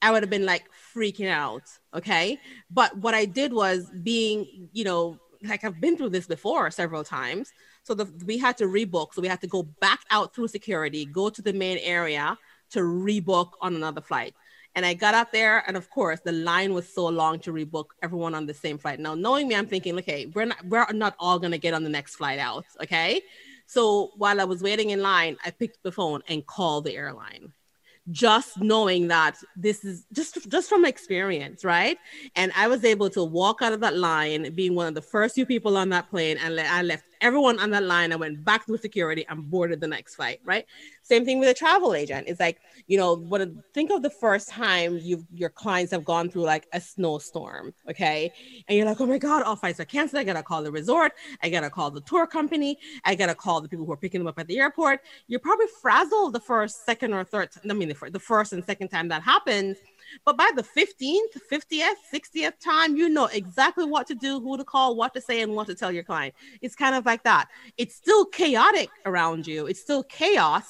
I 0.00 0.12
would 0.12 0.22
have 0.22 0.30
been 0.30 0.46
like 0.46 0.62
freaking 0.94 1.28
out. 1.28 1.64
Okay. 1.92 2.38
But 2.70 2.96
what 2.98 3.14
I 3.14 3.24
did 3.24 3.52
was 3.52 3.90
being, 4.04 4.68
you 4.72 4.84
know, 4.84 5.18
like 5.42 5.64
I've 5.64 5.80
been 5.80 5.96
through 5.96 6.10
this 6.10 6.26
before 6.26 6.70
several 6.70 7.04
times. 7.04 7.52
So 7.82 7.94
the, 7.94 8.06
we 8.24 8.38
had 8.38 8.56
to 8.58 8.64
rebook. 8.64 9.14
So 9.14 9.22
we 9.22 9.28
had 9.28 9.40
to 9.40 9.46
go 9.46 9.62
back 9.62 10.00
out 10.10 10.34
through 10.34 10.48
security, 10.48 11.04
go 11.04 11.30
to 11.30 11.42
the 11.42 11.52
main 11.52 11.78
area 11.78 12.36
to 12.70 12.80
rebook 12.80 13.52
on 13.60 13.74
another 13.74 14.00
flight. 14.00 14.34
And 14.74 14.84
I 14.84 14.94
got 14.94 15.14
out 15.14 15.32
there, 15.32 15.64
and 15.66 15.76
of 15.76 15.90
course, 15.90 16.20
the 16.20 16.32
line 16.32 16.72
was 16.72 16.92
so 16.92 17.06
long 17.06 17.40
to 17.40 17.52
rebook 17.52 17.86
everyone 18.02 18.34
on 18.34 18.46
the 18.46 18.54
same 18.54 18.78
flight. 18.78 19.00
Now, 19.00 19.14
knowing 19.14 19.48
me, 19.48 19.56
I'm 19.56 19.66
thinking, 19.66 19.98
okay, 19.98 20.26
we're 20.26 20.44
not 20.44 20.64
we're 20.66 20.86
not 20.92 21.16
all 21.18 21.38
gonna 21.38 21.58
get 21.58 21.74
on 21.74 21.82
the 21.82 21.90
next 21.90 22.16
flight 22.16 22.38
out, 22.38 22.64
okay? 22.82 23.22
So 23.66 24.12
while 24.16 24.40
I 24.40 24.44
was 24.44 24.62
waiting 24.62 24.90
in 24.90 25.02
line, 25.02 25.36
I 25.44 25.50
picked 25.50 25.82
the 25.82 25.92
phone 25.92 26.22
and 26.28 26.46
called 26.46 26.84
the 26.84 26.94
airline 26.94 27.52
just 28.10 28.60
knowing 28.60 29.08
that 29.08 29.36
this 29.56 29.84
is 29.84 30.06
just 30.12 30.48
just 30.50 30.68
from 30.68 30.84
experience 30.84 31.64
right? 31.64 31.98
And 32.36 32.52
i 32.56 32.68
was 32.68 32.84
able 32.84 33.10
to 33.10 33.24
walk 33.24 33.62
out 33.62 33.72
of 33.72 33.80
that 33.80 33.96
line 33.96 34.52
being 34.54 34.74
one 34.74 34.86
of 34.86 34.94
the 34.94 35.02
first 35.02 35.34
few 35.34 35.46
people 35.46 35.76
on 35.76 35.88
that 35.90 36.10
plane 36.10 36.38
and 36.38 36.58
i 36.60 36.82
left 36.82 37.04
everyone 37.20 37.58
on 37.58 37.70
that 37.70 37.84
line. 37.84 38.12
I 38.12 38.16
went 38.16 38.44
back 38.44 38.66
through 38.66 38.78
security 38.78 39.24
and 39.28 39.50
boarded 39.50 39.80
the 39.80 39.86
next 39.86 40.16
flight, 40.16 40.40
right? 40.44 40.64
Same 41.02 41.24
thing 41.24 41.38
with 41.38 41.48
a 41.48 41.54
travel 41.54 41.94
agent. 41.94 42.28
It's 42.28 42.40
like, 42.40 42.60
you 42.86 42.98
know, 42.98 43.16
what 43.16 43.48
think 43.72 43.90
of 43.90 44.02
the 44.02 44.10
first 44.10 44.48
time 44.48 44.98
you 44.98 45.26
your 45.32 45.50
clients 45.50 45.92
have 45.92 46.04
gone 46.04 46.28
through 46.30 46.42
like 46.42 46.66
a 46.72 46.80
snowstorm, 46.80 47.72
okay? 47.88 48.32
And 48.68 48.76
you're 48.76 48.86
like, 48.86 49.00
oh 49.00 49.06
my 49.06 49.18
God, 49.18 49.42
all 49.42 49.56
flights 49.56 49.80
are 49.80 49.84
canceled. 49.84 50.20
I 50.20 50.24
gotta 50.24 50.42
call 50.42 50.62
the 50.62 50.72
resort, 50.72 51.12
I 51.42 51.50
gotta 51.50 51.70
call 51.70 51.90
the 51.90 52.00
tour 52.02 52.26
company, 52.26 52.78
I 53.04 53.14
gotta 53.14 53.34
call 53.34 53.60
the 53.60 53.68
people 53.68 53.86
who 53.86 53.92
are 53.92 53.96
picking 53.96 54.20
them 54.20 54.28
up 54.28 54.38
at 54.38 54.46
the 54.46 54.58
airport. 54.58 55.00
You're 55.26 55.40
probably 55.40 55.66
frazzled 55.80 56.32
the 56.32 56.40
first, 56.40 56.84
second, 56.84 57.14
or 57.14 57.24
third, 57.24 57.50
I 57.68 57.72
mean 57.72 57.88
the, 57.88 58.10
the 58.10 58.20
first 58.20 58.52
and 58.52 58.64
second 58.64 58.88
time 58.88 59.08
that 59.08 59.22
happens 59.22 59.78
but 60.24 60.36
by 60.36 60.50
the 60.54 60.62
15th, 60.62 61.38
50th, 61.50 61.94
60th 62.12 62.58
time, 62.62 62.96
you 62.96 63.08
know 63.08 63.26
exactly 63.26 63.84
what 63.84 64.06
to 64.08 64.14
do, 64.14 64.40
who 64.40 64.56
to 64.56 64.64
call, 64.64 64.96
what 64.96 65.14
to 65.14 65.20
say, 65.20 65.42
and 65.42 65.54
what 65.54 65.66
to 65.68 65.74
tell 65.74 65.92
your 65.92 66.04
client. 66.04 66.34
It's 66.60 66.74
kind 66.74 66.94
of 66.94 67.06
like 67.06 67.22
that. 67.24 67.48
It's 67.76 67.94
still 67.94 68.24
chaotic 68.24 68.90
around 69.06 69.46
you. 69.46 69.66
It's 69.66 69.80
still 69.80 70.02
chaos, 70.04 70.64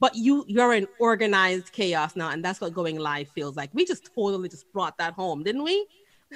but 0.00 0.14
you 0.14 0.44
you're 0.48 0.74
in 0.74 0.86
organized 0.98 1.72
chaos 1.72 2.16
now, 2.16 2.30
and 2.30 2.44
that's 2.44 2.60
what 2.60 2.74
going 2.74 2.98
live 2.98 3.28
feels 3.28 3.56
like. 3.56 3.70
We 3.72 3.84
just 3.84 4.10
totally 4.14 4.48
just 4.48 4.72
brought 4.72 4.98
that 4.98 5.14
home, 5.14 5.42
didn't 5.42 5.64
we? 5.64 5.86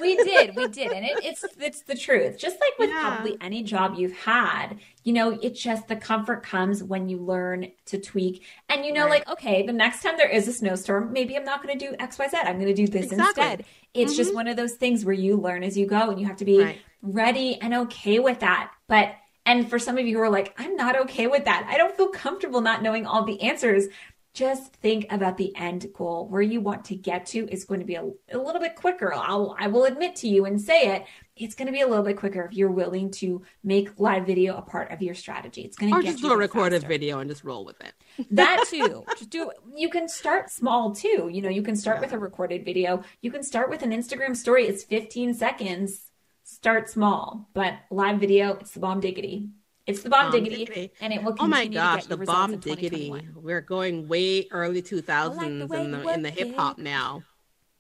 We 0.00 0.16
did, 0.16 0.56
we 0.56 0.68
did, 0.68 0.92
and 0.92 1.04
it, 1.04 1.24
it's 1.24 1.44
it's 1.58 1.82
the 1.82 1.94
truth. 1.94 2.38
Just 2.38 2.58
like 2.60 2.78
with 2.78 2.90
yeah. 2.90 3.00
probably 3.00 3.36
any 3.40 3.62
job 3.62 3.94
you've 3.96 4.16
had, 4.16 4.78
you 5.04 5.12
know, 5.12 5.30
it 5.30 5.54
just 5.54 5.88
the 5.88 5.96
comfort 5.96 6.42
comes 6.42 6.82
when 6.82 7.08
you 7.08 7.18
learn 7.18 7.70
to 7.86 7.98
tweak, 7.98 8.44
and 8.68 8.86
you 8.86 8.92
know, 8.92 9.02
right. 9.02 9.26
like 9.26 9.28
okay, 9.28 9.66
the 9.66 9.72
next 9.72 10.02
time 10.02 10.16
there 10.16 10.28
is 10.28 10.48
a 10.48 10.52
snowstorm, 10.52 11.12
maybe 11.12 11.36
I'm 11.36 11.44
not 11.44 11.62
going 11.62 11.78
to 11.78 11.86
do 11.90 11.94
X, 11.98 12.18
Y, 12.18 12.28
Z. 12.28 12.36
I'm 12.38 12.56
going 12.56 12.74
to 12.74 12.74
do 12.74 12.86
this 12.86 13.12
exactly. 13.12 13.42
instead. 13.42 13.64
It's 13.92 14.12
mm-hmm. 14.12 14.16
just 14.16 14.34
one 14.34 14.48
of 14.48 14.56
those 14.56 14.74
things 14.74 15.04
where 15.04 15.14
you 15.14 15.36
learn 15.36 15.62
as 15.62 15.76
you 15.76 15.86
go, 15.86 16.10
and 16.10 16.18
you 16.18 16.26
have 16.26 16.36
to 16.36 16.44
be 16.44 16.62
right. 16.62 16.78
ready 17.02 17.60
and 17.60 17.74
okay 17.74 18.18
with 18.18 18.40
that. 18.40 18.72
But 18.88 19.14
and 19.44 19.68
for 19.68 19.78
some 19.78 19.98
of 19.98 20.06
you 20.06 20.16
who 20.16 20.22
are 20.22 20.30
like, 20.30 20.54
I'm 20.56 20.76
not 20.76 20.96
okay 21.02 21.26
with 21.26 21.44
that. 21.46 21.66
I 21.68 21.76
don't 21.76 21.96
feel 21.96 22.08
comfortable 22.08 22.60
not 22.60 22.82
knowing 22.82 23.06
all 23.06 23.24
the 23.24 23.42
answers 23.42 23.88
just 24.34 24.74
think 24.76 25.06
about 25.10 25.36
the 25.36 25.54
end 25.56 25.86
goal. 25.92 26.26
Where 26.26 26.40
you 26.40 26.60
want 26.60 26.86
to 26.86 26.96
get 26.96 27.26
to 27.26 27.46
is 27.50 27.64
going 27.64 27.80
to 27.80 27.86
be 27.86 27.96
a, 27.96 28.04
a, 28.32 28.38
little 28.38 28.60
bit 28.60 28.76
quicker. 28.76 29.12
I'll, 29.12 29.54
i 29.58 29.66
will 29.66 29.84
admit 29.84 30.16
to 30.16 30.28
you 30.28 30.46
and 30.46 30.60
say 30.60 30.94
it 30.94 31.04
it's 31.36 31.54
going 31.54 31.66
to 31.66 31.72
be 31.72 31.80
a 31.80 31.88
little 31.88 32.04
bit 32.04 32.16
quicker 32.16 32.44
if 32.44 32.52
you're 32.52 32.70
willing 32.70 33.10
to 33.10 33.42
make 33.64 33.98
live 33.98 34.26
video 34.26 34.56
a 34.56 34.62
part 34.62 34.90
of 34.90 35.02
your 35.02 35.14
strategy. 35.14 35.62
It's 35.62 35.76
going 35.76 35.92
to 35.92 35.98
or 35.98 36.02
just 36.02 36.20
do 36.20 36.30
a 36.30 36.36
recorded 36.36 36.82
faster. 36.82 36.88
video 36.88 37.20
and 37.20 37.30
just 37.30 37.42
roll 37.42 37.64
with 37.64 37.80
it. 37.80 37.92
That 38.30 38.64
too. 38.68 39.04
Just 39.16 39.30
do 39.30 39.50
you 39.74 39.88
can 39.88 40.08
start 40.08 40.50
small 40.50 40.94
too. 40.94 41.30
You 41.32 41.42
know 41.42 41.48
you 41.48 41.62
can 41.62 41.76
start 41.76 41.98
yeah. 41.98 42.02
with 42.02 42.12
a 42.12 42.18
recorded 42.18 42.64
video. 42.64 43.02
You 43.22 43.30
can 43.30 43.42
start 43.42 43.70
with 43.70 43.82
an 43.82 43.90
instagram 43.90 44.36
story. 44.36 44.66
It's 44.66 44.84
15 44.84 45.34
seconds. 45.34 46.10
Start 46.44 46.90
small. 46.90 47.48
But 47.54 47.74
live 47.90 48.20
video 48.20 48.54
it's 48.54 48.72
the 48.72 48.80
bomb 48.80 49.00
diggity 49.00 49.48
it's 49.86 50.02
the 50.02 50.10
bomb, 50.10 50.30
bomb 50.30 50.32
diggity, 50.32 50.64
diggity, 50.64 50.92
and 51.00 51.12
it 51.12 51.22
will. 51.22 51.34
Oh 51.38 51.46
my 51.46 51.66
gosh, 51.66 52.06
the 52.06 52.16
bomb 52.16 52.58
diggity! 52.58 53.12
We're 53.34 53.60
going 53.60 54.08
way 54.08 54.48
early 54.50 54.82
two 54.82 55.02
thousands 55.02 55.70
like 55.70 55.80
in 55.80 55.90
the 55.90 56.08
in 56.08 56.22
the 56.22 56.30
hip 56.30 56.54
hop 56.56 56.78
now. 56.78 57.22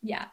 Yeah. 0.04 0.26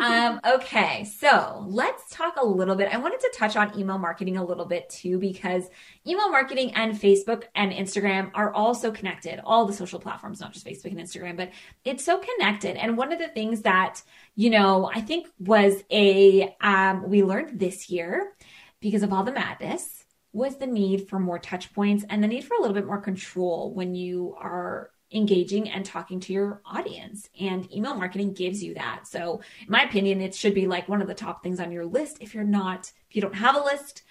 Um, 0.00 0.40
okay. 0.46 1.04
So 1.04 1.64
let's 1.68 2.10
talk 2.10 2.36
a 2.40 2.44
little 2.44 2.74
bit. 2.74 2.92
I 2.92 2.96
wanted 2.96 3.20
to 3.20 3.32
touch 3.34 3.54
on 3.54 3.78
email 3.78 3.98
marketing 3.98 4.38
a 4.38 4.44
little 4.44 4.64
bit 4.64 4.88
too, 4.88 5.18
because 5.18 5.68
email 6.06 6.30
marketing 6.30 6.72
and 6.74 6.94
Facebook 6.94 7.44
and 7.54 7.70
Instagram 7.70 8.30
are 8.34 8.52
also 8.54 8.90
connected. 8.90 9.40
All 9.44 9.66
the 9.66 9.74
social 9.74 10.00
platforms, 10.00 10.40
not 10.40 10.54
just 10.54 10.66
Facebook 10.66 10.86
and 10.86 10.98
Instagram, 10.98 11.36
but 11.36 11.50
it's 11.84 12.02
so 12.02 12.18
connected. 12.18 12.76
And 12.76 12.96
one 12.96 13.12
of 13.12 13.18
the 13.18 13.28
things 13.28 13.60
that, 13.62 14.00
you 14.36 14.48
know, 14.48 14.90
I 14.92 15.02
think 15.02 15.28
was 15.38 15.84
a, 15.90 16.56
um, 16.62 17.08
we 17.08 17.22
learned 17.22 17.60
this 17.60 17.90
year 17.90 18.32
because 18.80 19.02
of 19.02 19.12
all 19.12 19.22
the 19.22 19.32
madness 19.32 20.03
was 20.34 20.56
the 20.56 20.66
need 20.66 21.08
for 21.08 21.18
more 21.18 21.38
touch 21.38 21.72
points 21.72 22.04
and 22.10 22.22
the 22.22 22.26
need 22.28 22.44
for 22.44 22.54
a 22.54 22.60
little 22.60 22.74
bit 22.74 22.86
more 22.86 23.00
control 23.00 23.72
when 23.72 23.94
you 23.94 24.36
are 24.38 24.90
engaging 25.12 25.70
and 25.70 25.86
talking 25.86 26.18
to 26.18 26.32
your 26.32 26.60
audience. 26.66 27.30
And 27.40 27.72
email 27.72 27.94
marketing 27.94 28.32
gives 28.32 28.62
you 28.62 28.74
that. 28.74 29.06
So, 29.06 29.40
in 29.60 29.68
my 29.68 29.84
opinion, 29.84 30.20
it 30.20 30.34
should 30.34 30.54
be 30.54 30.66
like 30.66 30.88
one 30.88 31.00
of 31.00 31.08
the 31.08 31.14
top 31.14 31.42
things 31.42 31.60
on 31.60 31.70
your 31.70 31.86
list. 31.86 32.18
If 32.20 32.34
you're 32.34 32.42
not, 32.42 32.90
if 33.08 33.14
you 33.14 33.22
don't 33.22 33.36
have 33.36 33.54
a 33.54 33.64
list 33.64 34.02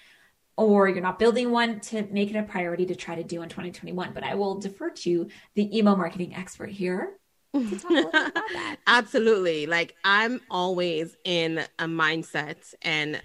or 0.56 0.88
you're 0.88 1.02
not 1.02 1.18
building 1.18 1.50
one, 1.50 1.80
to 1.80 2.06
make 2.10 2.30
it 2.30 2.36
a 2.36 2.42
priority 2.42 2.86
to 2.86 2.94
try 2.94 3.16
to 3.16 3.24
do 3.24 3.42
in 3.42 3.50
2021. 3.50 4.12
But 4.14 4.24
I 4.24 4.34
will 4.34 4.58
defer 4.58 4.90
to 4.90 5.28
the 5.54 5.76
email 5.76 5.96
marketing 5.96 6.34
expert 6.34 6.70
here. 6.70 7.18
Absolutely. 8.86 9.66
Like 9.66 9.94
I'm 10.04 10.40
always 10.50 11.16
in 11.24 11.58
a 11.78 11.84
mindset, 11.84 12.74
and 12.82 13.20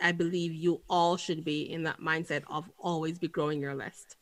I 0.00 0.12
believe 0.12 0.52
you 0.52 0.82
all 0.88 1.16
should 1.16 1.44
be 1.44 1.62
in 1.62 1.82
that 1.84 2.00
mindset 2.00 2.42
of 2.48 2.70
always 2.78 3.18
be 3.18 3.28
growing 3.28 3.60
your 3.60 3.74
list. 3.74 4.16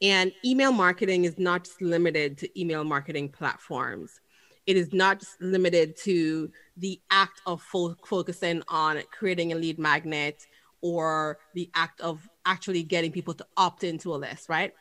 And 0.00 0.32
email 0.44 0.72
marketing 0.72 1.24
is 1.24 1.38
not 1.38 1.64
just 1.64 1.82
limited 1.82 2.38
to 2.38 2.60
email 2.60 2.84
marketing 2.84 3.30
platforms. 3.30 4.20
It 4.66 4.76
is 4.76 4.92
not 4.92 5.20
just 5.20 5.40
limited 5.40 5.96
to 6.04 6.50
the 6.76 7.00
act 7.10 7.40
of 7.46 7.62
fo- 7.62 7.96
focusing 8.04 8.62
on 8.68 9.02
creating 9.10 9.52
a 9.52 9.56
lead 9.56 9.78
magnet 9.78 10.46
or 10.82 11.38
the 11.54 11.70
act 11.74 12.00
of 12.00 12.28
actually 12.46 12.82
getting 12.82 13.10
people 13.10 13.34
to 13.34 13.46
opt 13.56 13.82
into 13.82 14.14
a 14.14 14.16
list, 14.16 14.48
right? 14.48 14.72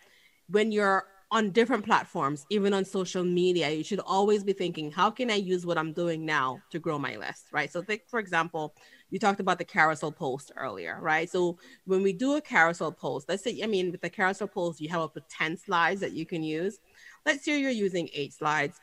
When 0.50 0.72
you're 0.72 1.06
on 1.30 1.50
different 1.52 1.84
platforms, 1.84 2.46
even 2.50 2.74
on 2.74 2.86
social 2.86 3.24
media, 3.24 3.70
you 3.70 3.84
should 3.84 4.00
always 4.00 4.44
be 4.44 4.54
thinking, 4.54 4.92
how 4.92 5.10
can 5.10 5.30
I 5.30 5.36
use 5.36 5.66
what 5.66 5.78
I'm 5.78 5.92
doing 5.92 6.26
now 6.26 6.62
to 6.70 6.80
grow 6.80 6.98
my 6.98 7.18
list, 7.18 7.48
right? 7.52 7.72
So, 7.72 7.82
think, 7.82 8.04
for 8.08 8.20
example, 8.20 8.74
you 9.10 9.20
talked 9.20 9.40
about 9.40 9.58
the 9.58 9.66
carousel 9.66 10.12
post 10.12 10.52
earlier, 10.56 11.00
right? 11.02 11.30
So 11.30 11.58
when 11.86 12.02
we 12.04 12.14
do 12.14 12.36
a 12.36 12.42
carousel 12.42 12.92
post, 12.92 13.30
let's 13.30 13.44
say, 13.44 13.60
I 13.64 13.68
mean, 13.68 13.92
with 13.92 14.02
the 14.02 14.10
carousel 14.10 14.48
post, 14.48 14.82
you 14.82 14.90
have 14.90 15.02
up 15.02 15.14
to 15.14 15.22
10 15.30 15.58
slides 15.58 16.02
that 16.02 16.14
you 16.14 16.26
can 16.26 16.44
use. 16.44 16.80
Let's 17.26 17.44
say 17.44 17.60
you're 17.60 17.72
using 17.72 18.10
eight 18.14 18.34
slides 18.34 18.80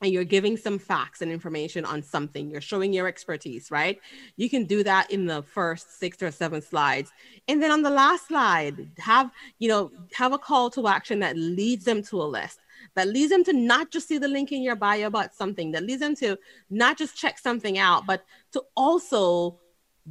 and 0.00 0.12
you're 0.12 0.24
giving 0.24 0.56
some 0.56 0.78
facts 0.78 1.20
and 1.20 1.30
information 1.30 1.84
on 1.84 2.02
something, 2.02 2.50
you're 2.50 2.60
showing 2.60 2.92
your 2.92 3.06
expertise, 3.06 3.70
right? 3.70 4.00
You 4.36 4.48
can 4.48 4.64
do 4.64 4.82
that 4.84 5.10
in 5.10 5.26
the 5.26 5.42
first 5.42 5.98
six 5.98 6.22
or 6.22 6.30
seven 6.30 6.62
slides. 6.62 7.12
And 7.48 7.62
then 7.62 7.70
on 7.70 7.82
the 7.82 7.90
last 7.90 8.28
slide, 8.28 8.90
have, 8.98 9.30
you 9.58 9.68
know, 9.68 9.90
have 10.14 10.32
a 10.32 10.38
call 10.38 10.70
to 10.70 10.88
action 10.88 11.20
that 11.20 11.36
leads 11.36 11.84
them 11.84 12.02
to 12.04 12.22
a 12.22 12.24
list 12.24 12.60
that 12.94 13.08
leads 13.08 13.30
them 13.30 13.44
to 13.44 13.52
not 13.52 13.90
just 13.90 14.08
see 14.08 14.18
the 14.18 14.28
link 14.28 14.52
in 14.52 14.62
your 14.62 14.76
bio 14.76 15.06
about 15.06 15.34
something, 15.34 15.72
that 15.72 15.82
leads 15.82 16.00
them 16.00 16.14
to 16.16 16.38
not 16.70 16.96
just 16.96 17.16
check 17.16 17.38
something 17.38 17.78
out, 17.78 18.06
but 18.06 18.24
to 18.52 18.62
also 18.76 19.58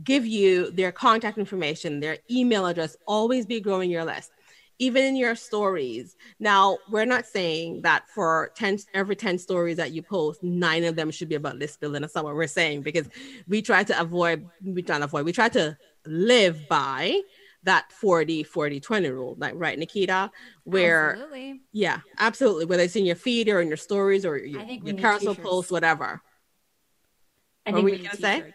give 0.04 0.26
you 0.26 0.72
their 0.72 0.92
contact 0.92 1.38
information, 1.38 2.00
their 2.00 2.18
email 2.30 2.66
address, 2.66 2.96
always 3.08 3.46
be 3.46 3.60
growing 3.60 3.90
your 3.90 4.06
list. 4.06 4.32
Even 4.80 5.03
in 5.03 5.15
your 5.15 5.36
stories. 5.36 6.15
Now, 6.39 6.77
we're 6.89 7.05
not 7.05 7.25
saying 7.25 7.82
that 7.82 8.09
for 8.09 8.51
10 8.55 8.80
every 8.93 9.15
10 9.15 9.38
stories 9.38 9.77
that 9.77 9.91
you 9.91 10.01
post, 10.01 10.41
nine 10.41 10.84
of 10.86 10.95
them 10.95 11.11
should 11.11 11.30
be 11.30 11.36
about 11.36 11.57
list 11.57 11.80
building. 11.80 12.01
That's 12.01 12.15
not 12.15 12.23
what 12.23 12.36
we're 12.36 12.47
saying 12.47 12.82
because 12.82 13.07
we 13.47 13.61
try 13.61 13.84
to 13.84 13.99
avoid, 13.99 14.47
we 14.63 14.82
try 14.82 14.97
to 14.97 15.03
avoid, 15.03 15.25
we 15.25 15.34
try 15.34 15.49
to 15.49 15.77
live 16.05 16.67
by 16.69 17.21
that 17.63 17.91
40 17.91 18.43
40 18.43 18.80
20 18.80 19.09
rule. 19.09 19.36
Like 19.38 19.53
right 19.55 19.77
nikita? 19.77 20.32
Where 20.63 21.11
absolutely. 21.11 21.61
yeah 21.71 21.99
absolutely. 22.17 22.65
Whether 22.65 22.84
it's 22.84 22.95
in 22.95 23.05
your 23.05 23.15
feed 23.15 23.49
or 23.49 23.61
in 23.61 23.67
your 23.67 23.77
stories 23.77 24.25
or 24.25 24.38
your, 24.38 24.63
your 24.63 24.95
carousel 24.95 25.36
post 25.36 25.71
whatever. 25.71 26.21
I 27.65 27.71
what 27.71 27.84
were 27.84 27.89
you 27.89 27.97
gonna 27.97 28.15
say 28.15 28.53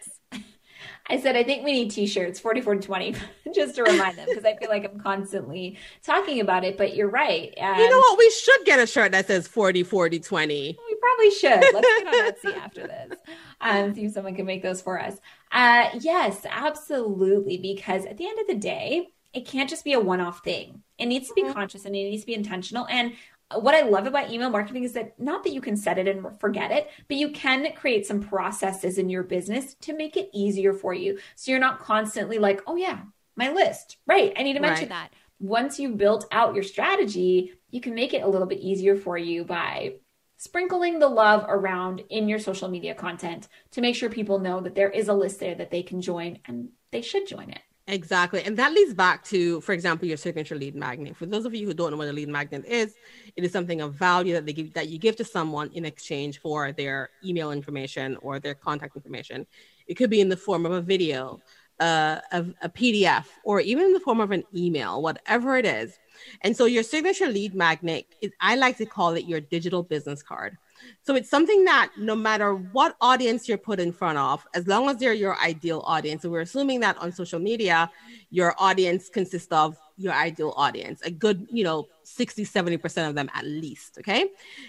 I 1.07 1.20
said, 1.20 1.36
I 1.36 1.44
think 1.44 1.64
we 1.64 1.72
need 1.72 1.90
t-shirts, 1.90 2.40
4420, 2.40 3.14
just 3.55 3.74
to 3.74 3.82
remind 3.82 4.16
them, 4.16 4.26
because 4.26 4.44
I 4.44 4.57
feel 4.57 4.70
like 4.70 4.90
I'm 4.90 4.98
constantly 4.98 5.78
talking 6.02 6.40
about 6.40 6.64
it, 6.64 6.78
but 6.78 6.96
you're 6.96 7.11
right. 7.11 7.52
And 7.59 7.76
you 7.76 7.90
know 7.90 7.98
what? 7.98 8.18
We 8.18 8.30
should 8.30 8.64
get 8.64 8.78
a 8.78 8.86
shirt 8.86 9.12
that 9.12 9.26
says 9.26 9.46
40, 9.46 9.82
40, 9.82 10.18
20. 10.20 10.78
We 10.86 10.94
probably 10.96 11.30
should. 11.30 11.74
Let's 11.74 11.88
get 11.88 12.07
on 12.07 12.14
Etsy 12.32 12.57
after 12.57 12.86
this 12.86 13.18
and 13.61 13.88
um, 13.88 13.94
see 13.94 14.07
if 14.07 14.12
someone 14.12 14.34
can 14.34 14.46
make 14.46 14.62
those 14.62 14.80
for 14.80 14.98
us. 14.98 15.18
Uh, 15.52 15.90
yes, 16.00 16.46
absolutely. 16.48 17.59
Because 17.59 18.07
at 18.07 18.16
the 18.16 18.26
end 18.26 18.38
of 18.38 18.46
the 18.46 18.55
day, 18.55 19.09
it 19.34 19.46
can't 19.46 19.68
just 19.68 19.84
be 19.84 19.92
a 19.92 20.00
one-off 20.00 20.42
thing. 20.42 20.82
It 20.96 21.07
needs 21.07 21.28
to 21.28 21.34
be 21.34 21.42
mm-hmm. 21.42 21.52
conscious 21.52 21.84
and 21.84 21.94
it 21.94 22.05
needs 22.11 22.22
to 22.22 22.26
be 22.26 22.34
intentional. 22.34 22.86
And 22.86 23.12
what 23.53 23.74
I 23.74 23.82
love 23.82 24.07
about 24.07 24.30
email 24.30 24.51
marketing 24.51 24.84
is 24.84 24.92
that 24.95 25.18
not 25.20 25.45
that 25.45 25.53
you 25.53 25.61
can 25.61 25.76
set 25.76 25.99
it 25.99 26.09
and 26.09 26.38
forget 26.40 26.70
it, 26.70 26.90
but 27.09 27.16
you 27.16 27.30
can 27.30 27.72
create 27.74 28.07
some 28.07 28.20
processes 28.20 28.99
in 28.99 29.11
your 29.11 29.22
business 29.22 29.74
to 29.82 29.97
make 29.97 30.16
it 30.16 30.30
easier 30.32 30.72
for 30.72 30.95
you. 30.95 31.18
So 31.36 31.51
you're 31.51 31.61
not 31.61 31.80
constantly 31.80 32.38
like, 32.38 32.62
oh, 32.66 32.76
yeah, 32.76 33.01
my 33.36 33.51
list. 33.53 33.99
Right. 34.07 34.32
I 34.36 34.42
need 34.42 34.55
to 34.55 34.61
mention 34.61 34.88
right. 34.88 35.11
that. 35.11 35.12
Once 35.40 35.78
you've 35.78 35.99
built 35.99 36.26
out 36.32 36.55
your 36.55 36.62
strategy, 36.62 37.53
you 37.70 37.80
can 37.80 37.95
make 37.95 38.14
it 38.14 38.22
a 38.22 38.28
little 38.28 38.47
bit 38.47 38.61
easier 38.61 38.97
for 38.97 39.18
you 39.18 39.45
by 39.45 39.95
sprinkling 40.36 40.99
the 40.99 41.09
love 41.09 41.45
around 41.49 42.03
in 42.11 42.28
your 42.28 42.38
social 42.38 42.68
media 42.68 42.95
content 42.95 43.49
to 43.72 43.80
make 43.80 43.95
sure 43.95 44.09
people 44.09 44.38
know 44.38 44.61
that 44.61 44.74
there 44.74 44.90
is 44.90 45.09
a 45.09 45.14
list 45.14 45.40
there 45.40 45.55
that 45.55 45.70
they 45.70 45.82
can 45.82 46.01
join 46.01 46.38
and 46.47 46.68
they 46.92 47.03
should 47.03 47.26
join 47.26 47.51
it. 47.51 47.61
Exactly. 47.87 48.43
And 48.43 48.57
that 48.57 48.72
leads 48.72 48.95
back 48.95 49.22
to, 49.24 49.61
for 49.61 49.72
example, 49.72 50.09
your 50.09 50.16
signature 50.16 50.55
lead 50.55 50.74
magnet. 50.74 51.16
For 51.16 51.26
those 51.26 51.45
of 51.45 51.55
you 51.55 51.66
who 51.66 51.74
don't 51.74 51.91
know 51.91 51.99
what 51.99 52.09
a 52.09 52.14
lead 52.14 52.30
magnet 52.30 52.64
is, 52.64 52.97
it 53.37 53.45
is 53.45 53.53
something 53.53 53.82
of 53.82 53.95
value 53.95 54.32
that 54.35 54.47
they 54.47 54.55
give 54.55 54.72
that 54.72 54.89
you 54.89 54.99
give 54.99 55.16
to 55.16 55.24
someone 55.24 55.70
in 55.74 55.85
exchange 55.85 56.41
for 56.41 56.72
their 56.72 57.11
email 57.22 57.53
information 57.53 58.16
or 58.22 58.41
their 58.41 58.55
contact 58.55 58.97
information. 58.97 59.47
It 59.87 59.95
could 59.95 60.09
be 60.09 60.22
in 60.22 60.30
the 60.30 60.37
form 60.37 60.64
of 60.64 60.72
a 60.72 60.80
video, 60.80 61.43
uh, 61.78 62.20
a, 62.32 62.47
a 62.62 62.68
PDF, 62.70 63.26
or 63.45 63.61
even 63.61 63.85
in 63.85 63.93
the 63.93 64.01
form 64.01 64.20
of 64.20 64.30
an 64.30 64.45
email, 64.57 65.03
whatever 65.03 65.59
it 65.59 65.66
is. 65.66 65.99
And 66.41 66.57
so 66.57 66.64
your 66.64 66.85
signature 66.85 67.28
lead 67.28 67.55
magnet 67.55 68.07
is 68.22 68.32
I 68.41 68.57
like 68.57 68.78
to 68.78 68.87
call 68.87 69.12
it 69.12 69.26
your 69.26 69.41
digital 69.43 69.82
business 69.82 70.22
card. 70.22 70.57
So 71.03 71.14
it's 71.14 71.30
something 71.30 71.64
that 71.64 71.91
no 71.99 72.14
matter 72.14 72.55
what 72.55 72.97
audience 73.01 73.49
you're 73.49 73.59
put 73.59 73.80
in 73.80 73.93
front 73.93 74.18
of, 74.18 74.47
as 74.55 74.66
long 74.66 74.89
as 74.89 74.97
they're 74.97 75.12
your 75.12 75.39
ideal 75.41 75.82
audience, 75.87 76.24
and 76.24 76.32
we're 76.32 76.41
assuming 76.41 76.80
that 76.80 76.97
on 76.99 77.12
social 77.12 77.39
media, 77.39 77.91
your 78.30 78.55
audience 78.59 79.09
consists 79.09 79.53
of 79.53 79.76
your 79.97 80.12
ideal 80.12 80.55
audience, 80.57 81.03
a 81.03 81.11
good, 81.11 81.47
you 81.51 81.64
know, 81.64 81.87
60, 82.05 82.45
70% 82.45 83.09
of 83.09 83.14
them 83.14 83.30
at 83.35 83.45
least. 83.45 83.99
Okay. 83.99 84.26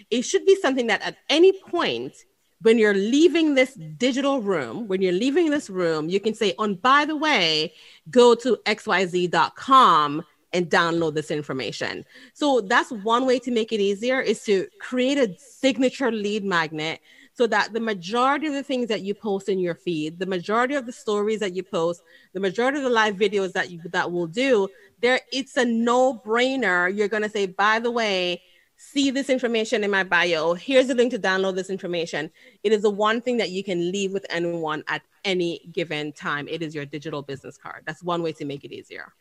It 0.09 0.23
should 0.23 0.45
be 0.45 0.55
something 0.55 0.87
that 0.87 1.01
at 1.01 1.17
any 1.29 1.51
point, 1.53 2.13
when 2.61 2.79
you're 2.79 2.93
leaving 2.93 3.53
this 3.53 3.73
digital 3.73 4.41
room, 4.41 4.87
when 4.87 5.01
you're 5.01 5.11
leaving 5.13 5.49
this 5.49 5.69
room, 5.69 6.09
you 6.09 6.19
can 6.19 6.33
say, 6.33 6.53
on 6.57 6.71
oh, 6.71 6.75
by 6.75 7.05
the 7.05 7.15
way, 7.15 7.73
go 8.09 8.33
to 8.33 8.57
xyz.com 8.65 10.23
and 10.55 10.69
download 10.69 11.13
this 11.13 11.29
information. 11.29 12.05
So 12.33 12.61
that's 12.61 12.91
one 12.91 13.25
way 13.25 13.37
to 13.39 13.51
make 13.51 13.71
it 13.73 13.81
easier 13.81 14.21
is 14.21 14.43
to 14.45 14.67
create 14.79 15.17
a 15.17 15.35
signature 15.37 16.11
lead 16.11 16.43
magnet 16.45 17.01
so 17.33 17.45
that 17.47 17.73
the 17.73 17.81
majority 17.81 18.47
of 18.47 18.53
the 18.53 18.63
things 18.63 18.87
that 18.87 19.01
you 19.01 19.13
post 19.13 19.49
in 19.49 19.59
your 19.59 19.75
feed, 19.75 20.19
the 20.19 20.25
majority 20.25 20.75
of 20.75 20.85
the 20.85 20.93
stories 20.93 21.41
that 21.41 21.53
you 21.53 21.63
post, 21.63 22.01
the 22.33 22.39
majority 22.39 22.77
of 22.77 22.85
the 22.85 22.89
live 22.89 23.15
videos 23.15 23.51
that 23.51 23.69
you 23.69 23.81
that 23.91 24.09
will 24.13 24.27
do, 24.27 24.69
there 25.01 25.19
it's 25.33 25.57
a 25.57 25.65
no-brainer. 25.65 26.95
You're 26.95 27.09
to 27.09 27.29
say, 27.29 27.45
"By 27.45 27.79
the 27.79 27.91
way, 27.91 28.41
see 28.77 29.11
this 29.11 29.29
information 29.29 29.83
in 29.83 29.91
my 29.91 30.05
bio. 30.05 30.53
Here's 30.53 30.87
the 30.87 30.95
link 30.95 31.11
to 31.11 31.19
download 31.19 31.55
this 31.55 31.69
information." 31.69 32.31
It 32.63 32.71
is 32.71 32.83
the 32.83 32.89
one 32.89 33.19
thing 33.19 33.35
that 33.37 33.51
you 33.51 33.63
can 33.65 33.91
leave 33.91 34.13
with 34.13 34.25
anyone 34.29 34.85
at 34.87 35.01
any 35.25 35.51
given 35.73 36.13
time. 36.13 36.47
It 36.47 36.61
is 36.61 36.73
your 36.73 36.85
digital 36.85 37.21
business 37.21 37.57
card. 37.57 37.83
That's 37.85 38.01
one 38.01 38.23
way 38.23 38.31
to 38.39 38.45
make 38.45 38.63
it 38.63 38.71
easier. 38.71 39.11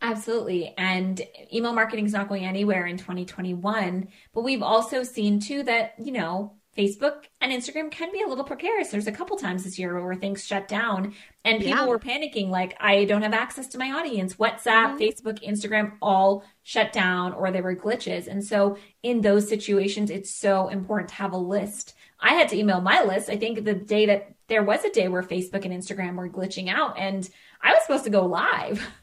Absolutely. 0.00 0.74
And 0.78 1.20
email 1.52 1.72
marketing 1.72 2.06
is 2.06 2.12
not 2.12 2.28
going 2.28 2.44
anywhere 2.44 2.86
in 2.86 2.96
2021. 2.96 4.08
But 4.32 4.44
we've 4.44 4.62
also 4.62 5.02
seen 5.02 5.40
too 5.40 5.64
that, 5.64 5.94
you 5.98 6.12
know, 6.12 6.54
Facebook 6.76 7.24
and 7.40 7.52
Instagram 7.52 7.90
can 7.90 8.12
be 8.12 8.22
a 8.22 8.28
little 8.28 8.44
precarious. 8.44 8.90
There's 8.90 9.08
a 9.08 9.12
couple 9.12 9.36
times 9.36 9.64
this 9.64 9.80
year 9.80 10.00
where 10.00 10.14
things 10.14 10.46
shut 10.46 10.68
down 10.68 11.14
and 11.44 11.58
people 11.58 11.80
yeah. 11.80 11.86
were 11.86 11.98
panicking, 11.98 12.50
like, 12.50 12.76
I 12.78 13.04
don't 13.04 13.22
have 13.22 13.34
access 13.34 13.66
to 13.68 13.78
my 13.78 13.90
audience. 13.90 14.34
WhatsApp, 14.34 14.96
mm-hmm. 14.96 14.98
Facebook, 14.98 15.42
Instagram 15.44 15.94
all 16.00 16.44
shut 16.62 16.92
down 16.92 17.32
or 17.32 17.50
there 17.50 17.64
were 17.64 17.74
glitches. 17.74 18.28
And 18.28 18.44
so, 18.44 18.76
in 19.02 19.22
those 19.22 19.48
situations, 19.48 20.10
it's 20.10 20.30
so 20.30 20.68
important 20.68 21.08
to 21.08 21.16
have 21.16 21.32
a 21.32 21.38
list. 21.38 21.94
I 22.20 22.34
had 22.34 22.48
to 22.50 22.56
email 22.56 22.80
my 22.80 23.02
list. 23.02 23.28
I 23.28 23.36
think 23.36 23.64
the 23.64 23.74
day 23.74 24.06
that 24.06 24.34
there 24.46 24.62
was 24.62 24.84
a 24.84 24.90
day 24.90 25.08
where 25.08 25.22
Facebook 25.22 25.64
and 25.64 25.74
Instagram 25.74 26.14
were 26.14 26.28
glitching 26.28 26.68
out 26.68 26.98
and 26.98 27.28
I 27.60 27.72
was 27.72 27.82
supposed 27.82 28.04
to 28.04 28.10
go 28.10 28.24
live. 28.24 28.86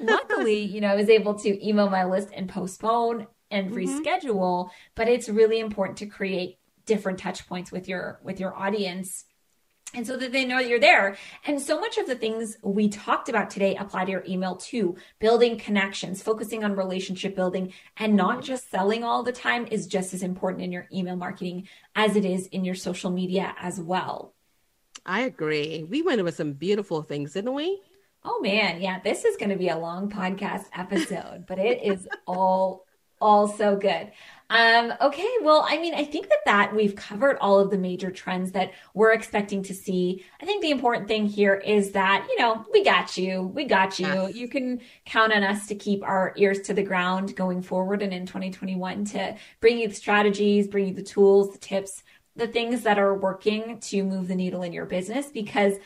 Luckily, 0.00 0.60
you 0.60 0.80
know, 0.80 0.88
I 0.88 0.96
was 0.96 1.08
able 1.08 1.34
to 1.40 1.66
email 1.66 1.88
my 1.88 2.04
list 2.04 2.28
and 2.34 2.48
postpone 2.48 3.26
and 3.50 3.70
mm-hmm. 3.70 3.76
reschedule, 3.76 4.70
but 4.94 5.08
it's 5.08 5.28
really 5.28 5.60
important 5.60 5.98
to 5.98 6.06
create 6.06 6.58
different 6.86 7.18
touch 7.18 7.46
points 7.46 7.70
with 7.70 7.88
your 7.88 8.18
with 8.22 8.40
your 8.40 8.56
audience 8.56 9.26
and 9.94 10.06
so 10.06 10.16
that 10.18 10.32
they 10.32 10.44
know 10.44 10.58
that 10.58 10.68
you're 10.68 10.78
there. 10.78 11.16
And 11.46 11.60
so 11.60 11.80
much 11.80 11.96
of 11.96 12.06
the 12.06 12.14
things 12.14 12.58
we 12.62 12.88
talked 12.88 13.28
about 13.28 13.48
today 13.48 13.74
apply 13.76 14.04
to 14.04 14.10
your 14.10 14.24
email 14.28 14.56
too. 14.56 14.96
Building 15.18 15.58
connections, 15.58 16.22
focusing 16.22 16.62
on 16.62 16.76
relationship 16.76 17.34
building, 17.34 17.72
and 17.96 18.14
not 18.14 18.42
just 18.42 18.70
selling 18.70 19.02
all 19.02 19.22
the 19.22 19.32
time 19.32 19.66
is 19.70 19.86
just 19.86 20.12
as 20.12 20.22
important 20.22 20.62
in 20.62 20.72
your 20.72 20.88
email 20.92 21.16
marketing 21.16 21.68
as 21.94 22.16
it 22.16 22.24
is 22.24 22.48
in 22.48 22.64
your 22.64 22.74
social 22.74 23.10
media 23.10 23.54
as 23.60 23.80
well. 23.80 24.34
I 25.06 25.22
agree. 25.22 25.84
We 25.84 26.02
went 26.02 26.20
over 26.20 26.32
some 26.32 26.52
beautiful 26.52 27.02
things, 27.02 27.32
didn't 27.32 27.54
we? 27.54 27.80
Oh 28.30 28.40
man, 28.40 28.82
yeah, 28.82 29.00
this 29.00 29.24
is 29.24 29.38
going 29.38 29.48
to 29.48 29.56
be 29.56 29.70
a 29.70 29.78
long 29.78 30.10
podcast 30.10 30.66
episode, 30.76 31.46
but 31.46 31.58
it 31.58 31.82
is 31.82 32.06
all 32.26 32.84
all 33.22 33.48
so 33.48 33.74
good. 33.74 34.12
Um, 34.50 34.92
okay, 35.00 35.28
well, 35.40 35.64
I 35.66 35.78
mean, 35.78 35.94
I 35.94 36.04
think 36.04 36.28
that 36.28 36.44
that 36.44 36.76
we've 36.76 36.94
covered 36.94 37.38
all 37.40 37.58
of 37.58 37.70
the 37.70 37.78
major 37.78 38.10
trends 38.10 38.52
that 38.52 38.72
we're 38.92 39.12
expecting 39.12 39.62
to 39.64 39.74
see. 39.74 40.26
I 40.42 40.44
think 40.44 40.60
the 40.60 40.70
important 40.70 41.08
thing 41.08 41.24
here 41.24 41.54
is 41.54 41.92
that 41.92 42.26
you 42.28 42.38
know 42.38 42.66
we 42.70 42.84
got 42.84 43.16
you, 43.16 43.42
we 43.42 43.64
got 43.64 43.98
you. 43.98 44.06
Yes. 44.06 44.34
You 44.34 44.46
can 44.46 44.82
count 45.06 45.32
on 45.32 45.42
us 45.42 45.66
to 45.68 45.74
keep 45.74 46.02
our 46.02 46.34
ears 46.36 46.60
to 46.62 46.74
the 46.74 46.82
ground 46.82 47.34
going 47.34 47.62
forward 47.62 48.02
and 48.02 48.12
in 48.12 48.26
2021 48.26 49.06
to 49.06 49.36
bring 49.60 49.78
you 49.78 49.88
the 49.88 49.94
strategies, 49.94 50.68
bring 50.68 50.88
you 50.88 50.94
the 50.94 51.02
tools, 51.02 51.52
the 51.52 51.58
tips, 51.58 52.02
the 52.36 52.46
things 52.46 52.82
that 52.82 52.98
are 52.98 53.14
working 53.14 53.80
to 53.80 54.02
move 54.02 54.28
the 54.28 54.34
needle 54.34 54.62
in 54.62 54.74
your 54.74 54.84
business. 54.84 55.28
Because 55.28 55.76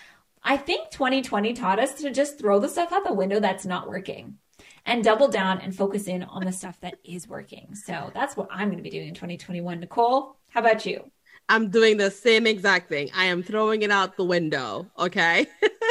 I 0.44 0.56
think 0.56 0.90
2020 0.90 1.52
taught 1.52 1.78
us 1.78 1.94
to 1.94 2.10
just 2.10 2.38
throw 2.38 2.58
the 2.58 2.68
stuff 2.68 2.92
out 2.92 3.04
the 3.04 3.12
window 3.12 3.38
that's 3.38 3.64
not 3.64 3.88
working 3.88 4.38
and 4.84 5.04
double 5.04 5.28
down 5.28 5.60
and 5.60 5.74
focus 5.74 6.08
in 6.08 6.24
on 6.24 6.44
the 6.44 6.52
stuff 6.52 6.80
that 6.80 6.96
is 7.04 7.28
working. 7.28 7.74
So 7.74 8.10
that's 8.14 8.36
what 8.36 8.48
I'm 8.50 8.68
going 8.68 8.78
to 8.78 8.82
be 8.82 8.90
doing 8.90 9.08
in 9.08 9.14
2021. 9.14 9.80
Nicole, 9.80 10.36
how 10.48 10.60
about 10.60 10.84
you? 10.84 11.10
I'm 11.48 11.70
doing 11.70 11.96
the 11.96 12.10
same 12.10 12.46
exact 12.46 12.88
thing. 12.88 13.10
I 13.14 13.26
am 13.26 13.42
throwing 13.42 13.82
it 13.82 13.90
out 13.90 14.16
the 14.16 14.24
window, 14.24 14.90
okay? 14.98 15.46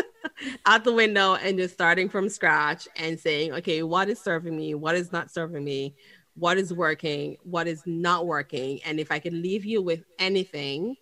out 0.66 0.84
the 0.84 0.94
window 0.94 1.36
and 1.36 1.58
just 1.58 1.74
starting 1.74 2.10
from 2.10 2.30
scratch 2.30 2.88
and 2.96 3.20
saying, 3.20 3.54
okay, 3.54 3.84
what 3.84 4.10
is 4.10 4.20
serving 4.20 4.56
me? 4.56 4.74
What 4.74 4.96
is 4.96 5.12
not 5.12 5.32
serving 5.32 5.64
me? 5.64 5.96
What 6.36 6.58
is 6.58 6.74
working? 6.74 7.38
What 7.44 7.68
is 7.68 7.84
not 7.86 8.26
working? 8.26 8.82
And 8.84 9.00
if 9.00 9.12
I 9.12 9.20
can 9.20 9.42
leave 9.42 9.66
you 9.66 9.82
with 9.82 10.04
anything, 10.20 10.96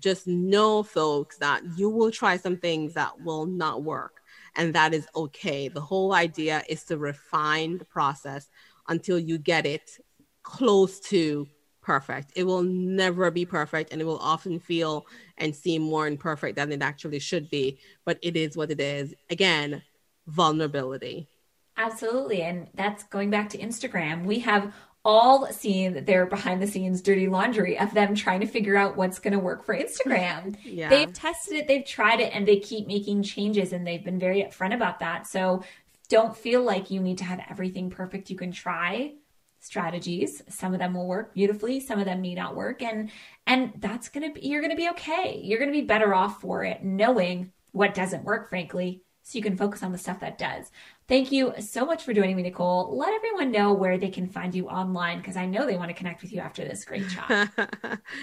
just 0.00 0.26
know, 0.26 0.82
folks, 0.82 1.38
that 1.38 1.62
you 1.76 1.88
will 1.88 2.10
try 2.10 2.36
some 2.36 2.56
things 2.56 2.94
that 2.94 3.20
will 3.22 3.46
not 3.46 3.82
work 3.82 4.20
and 4.56 4.74
that 4.74 4.94
is 4.94 5.06
okay. 5.14 5.68
The 5.68 5.80
whole 5.80 6.12
idea 6.12 6.62
is 6.68 6.84
to 6.84 6.98
refine 6.98 7.78
the 7.78 7.84
process 7.84 8.48
until 8.88 9.18
you 9.18 9.38
get 9.38 9.66
it 9.66 9.98
close 10.42 11.00
to 11.00 11.46
perfect. 11.82 12.32
It 12.34 12.44
will 12.44 12.62
never 12.62 13.30
be 13.30 13.44
perfect 13.44 13.92
and 13.92 14.00
it 14.00 14.04
will 14.04 14.18
often 14.18 14.58
feel 14.58 15.06
and 15.38 15.54
seem 15.54 15.82
more 15.82 16.06
imperfect 16.06 16.56
than 16.56 16.72
it 16.72 16.82
actually 16.82 17.20
should 17.20 17.48
be, 17.50 17.78
but 18.04 18.18
it 18.22 18.36
is 18.36 18.56
what 18.56 18.70
it 18.70 18.80
is. 18.80 19.14
Again, 19.30 19.82
vulnerability. 20.26 21.28
Absolutely. 21.76 22.42
And 22.42 22.68
that's 22.74 23.04
going 23.04 23.30
back 23.30 23.50
to 23.50 23.58
Instagram. 23.58 24.24
We 24.24 24.40
have 24.40 24.72
all 25.06 25.46
seen 25.52 26.04
their 26.04 26.26
behind 26.26 26.60
the 26.60 26.66
scenes 26.66 27.00
dirty 27.00 27.28
laundry 27.28 27.78
of 27.78 27.94
them 27.94 28.12
trying 28.16 28.40
to 28.40 28.46
figure 28.46 28.76
out 28.76 28.96
what's 28.96 29.20
going 29.20 29.32
to 29.32 29.38
work 29.38 29.64
for 29.64 29.72
Instagram. 29.74 30.56
yeah. 30.64 30.88
They've 30.88 31.12
tested 31.12 31.54
it, 31.54 31.68
they've 31.68 31.86
tried 31.86 32.18
it, 32.18 32.34
and 32.34 32.46
they 32.46 32.58
keep 32.58 32.88
making 32.88 33.22
changes, 33.22 33.72
and 33.72 33.86
they've 33.86 34.04
been 34.04 34.18
very 34.18 34.42
upfront 34.42 34.74
about 34.74 34.98
that. 34.98 35.28
So 35.28 35.62
don't 36.08 36.36
feel 36.36 36.60
like 36.62 36.90
you 36.90 37.00
need 37.00 37.18
to 37.18 37.24
have 37.24 37.40
everything 37.48 37.88
perfect. 37.88 38.30
You 38.30 38.36
can 38.36 38.50
try 38.50 39.14
strategies. 39.60 40.42
Some 40.48 40.72
of 40.72 40.80
them 40.80 40.94
will 40.94 41.06
work 41.06 41.34
beautifully, 41.34 41.78
some 41.78 42.00
of 42.00 42.04
them 42.04 42.20
may 42.20 42.34
not 42.34 42.56
work, 42.56 42.82
and 42.82 43.10
and 43.46 43.74
that's 43.78 44.08
gonna 44.08 44.32
be 44.32 44.40
you're 44.40 44.60
gonna 44.60 44.74
be 44.74 44.88
okay. 44.90 45.40
You're 45.40 45.60
gonna 45.60 45.70
be 45.70 45.82
better 45.82 46.14
off 46.14 46.40
for 46.40 46.64
it, 46.64 46.82
knowing 46.82 47.52
what 47.70 47.94
doesn't 47.94 48.24
work, 48.24 48.48
frankly, 48.48 49.02
so 49.22 49.36
you 49.36 49.42
can 49.42 49.56
focus 49.56 49.84
on 49.84 49.92
the 49.92 49.98
stuff 49.98 50.20
that 50.20 50.38
does. 50.38 50.70
Thank 51.08 51.30
you 51.30 51.52
so 51.60 51.86
much 51.86 52.02
for 52.02 52.12
joining 52.12 52.34
me, 52.34 52.42
Nicole. 52.42 52.96
Let 52.96 53.14
everyone 53.14 53.52
know 53.52 53.72
where 53.72 53.96
they 53.96 54.08
can 54.08 54.28
find 54.28 54.52
you 54.52 54.68
online 54.68 55.18
because 55.18 55.36
I 55.36 55.46
know 55.46 55.64
they 55.64 55.76
want 55.76 55.88
to 55.88 55.94
connect 55.94 56.20
with 56.20 56.32
you 56.32 56.40
after 56.40 56.64
this 56.64 56.84
great 56.84 57.08
chat. 57.08 57.48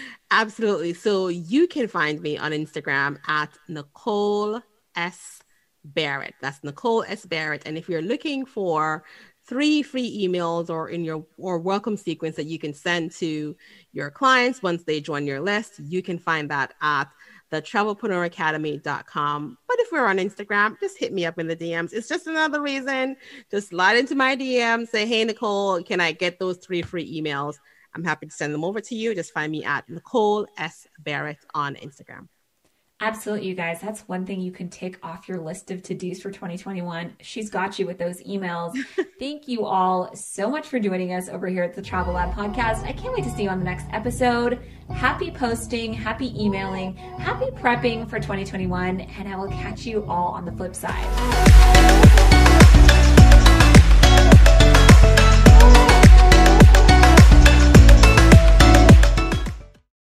Absolutely. 0.31 0.93
So 0.93 1.29
you 1.29 1.67
can 1.67 1.87
find 1.87 2.19
me 2.21 2.37
on 2.37 2.51
Instagram 2.51 3.19
at 3.25 3.49
Nicole 3.69 4.61
S. 4.95 5.41
Barrett. 5.85 6.33
That's 6.41 6.61
Nicole 6.61 7.03
S. 7.03 7.25
Barrett. 7.25 7.63
And 7.65 7.77
if 7.77 7.87
you're 7.87 8.01
looking 8.01 8.45
for 8.45 9.05
three 9.47 9.81
free 9.81 10.27
emails 10.27 10.69
or 10.69 10.89
in 10.89 11.05
your 11.05 11.25
or 11.37 11.59
welcome 11.59 11.95
sequence 11.95 12.35
that 12.35 12.45
you 12.47 12.59
can 12.59 12.73
send 12.73 13.11
to 13.11 13.55
your 13.91 14.09
clients 14.09 14.61
once 14.61 14.83
they 14.83 14.99
join 14.99 15.25
your 15.25 15.39
list, 15.39 15.79
you 15.79 16.01
can 16.01 16.17
find 16.17 16.49
that 16.49 16.73
at 16.81 17.09
thetravelpreneuracademy.com. 17.53 19.57
But 19.67 19.77
if 19.79 19.91
we're 19.91 20.07
on 20.07 20.17
Instagram, 20.17 20.79
just 20.79 20.97
hit 20.97 21.13
me 21.13 21.25
up 21.25 21.37
in 21.37 21.47
the 21.47 21.55
DMs. 21.55 21.93
It's 21.93 22.07
just 22.07 22.27
another 22.27 22.61
reason. 22.61 23.15
Just 23.51 23.69
slide 23.69 23.97
into 23.97 24.15
my 24.15 24.35
DM, 24.35 24.87
say, 24.87 25.05
hey, 25.05 25.23
Nicole, 25.23 25.83
can 25.83 26.01
I 26.01 26.11
get 26.11 26.39
those 26.39 26.57
three 26.57 26.81
free 26.81 27.21
emails? 27.21 27.57
I'm 27.93 28.03
happy 28.03 28.25
to 28.25 28.31
send 28.31 28.53
them 28.53 28.63
over 28.63 28.81
to 28.81 28.95
you. 28.95 29.13
Just 29.13 29.33
find 29.33 29.51
me 29.51 29.63
at 29.63 29.87
Nicole 29.87 30.47
S. 30.57 30.87
Barrett 30.99 31.37
on 31.53 31.75
Instagram. 31.75 32.27
Absolutely, 33.03 33.49
you 33.49 33.53
guys. 33.53 33.81
That's 33.81 34.07
one 34.07 34.25
thing 34.25 34.39
you 34.39 34.53
can 34.53 34.69
tick 34.69 34.97
off 35.03 35.27
your 35.27 35.41
list 35.41 35.71
of 35.71 35.83
to 35.83 35.93
dos 35.93 36.21
for 36.21 36.31
2021. 36.31 37.17
She's 37.19 37.49
got 37.49 37.77
you 37.77 37.85
with 37.85 37.97
those 37.97 38.23
emails. 38.23 38.77
Thank 39.19 39.49
you 39.49 39.65
all 39.65 40.15
so 40.15 40.49
much 40.49 40.67
for 40.67 40.79
joining 40.79 41.11
us 41.11 41.27
over 41.27 41.47
here 41.47 41.63
at 41.63 41.75
the 41.75 41.81
Travel 41.81 42.13
Lab 42.13 42.33
podcast. 42.33 42.85
I 42.85 42.93
can't 42.93 43.13
wait 43.13 43.25
to 43.25 43.29
see 43.31 43.43
you 43.43 43.49
on 43.49 43.59
the 43.59 43.65
next 43.65 43.87
episode. 43.91 44.61
Happy 44.89 45.31
posting, 45.31 45.91
happy 45.91 46.33
emailing, 46.41 46.95
happy 46.95 47.47
prepping 47.47 48.09
for 48.09 48.21
2021, 48.21 49.01
and 49.01 49.27
I 49.27 49.35
will 49.35 49.49
catch 49.49 49.85
you 49.85 50.05
all 50.05 50.29
on 50.29 50.45
the 50.45 50.53
flip 50.53 50.73
side. 50.73 52.31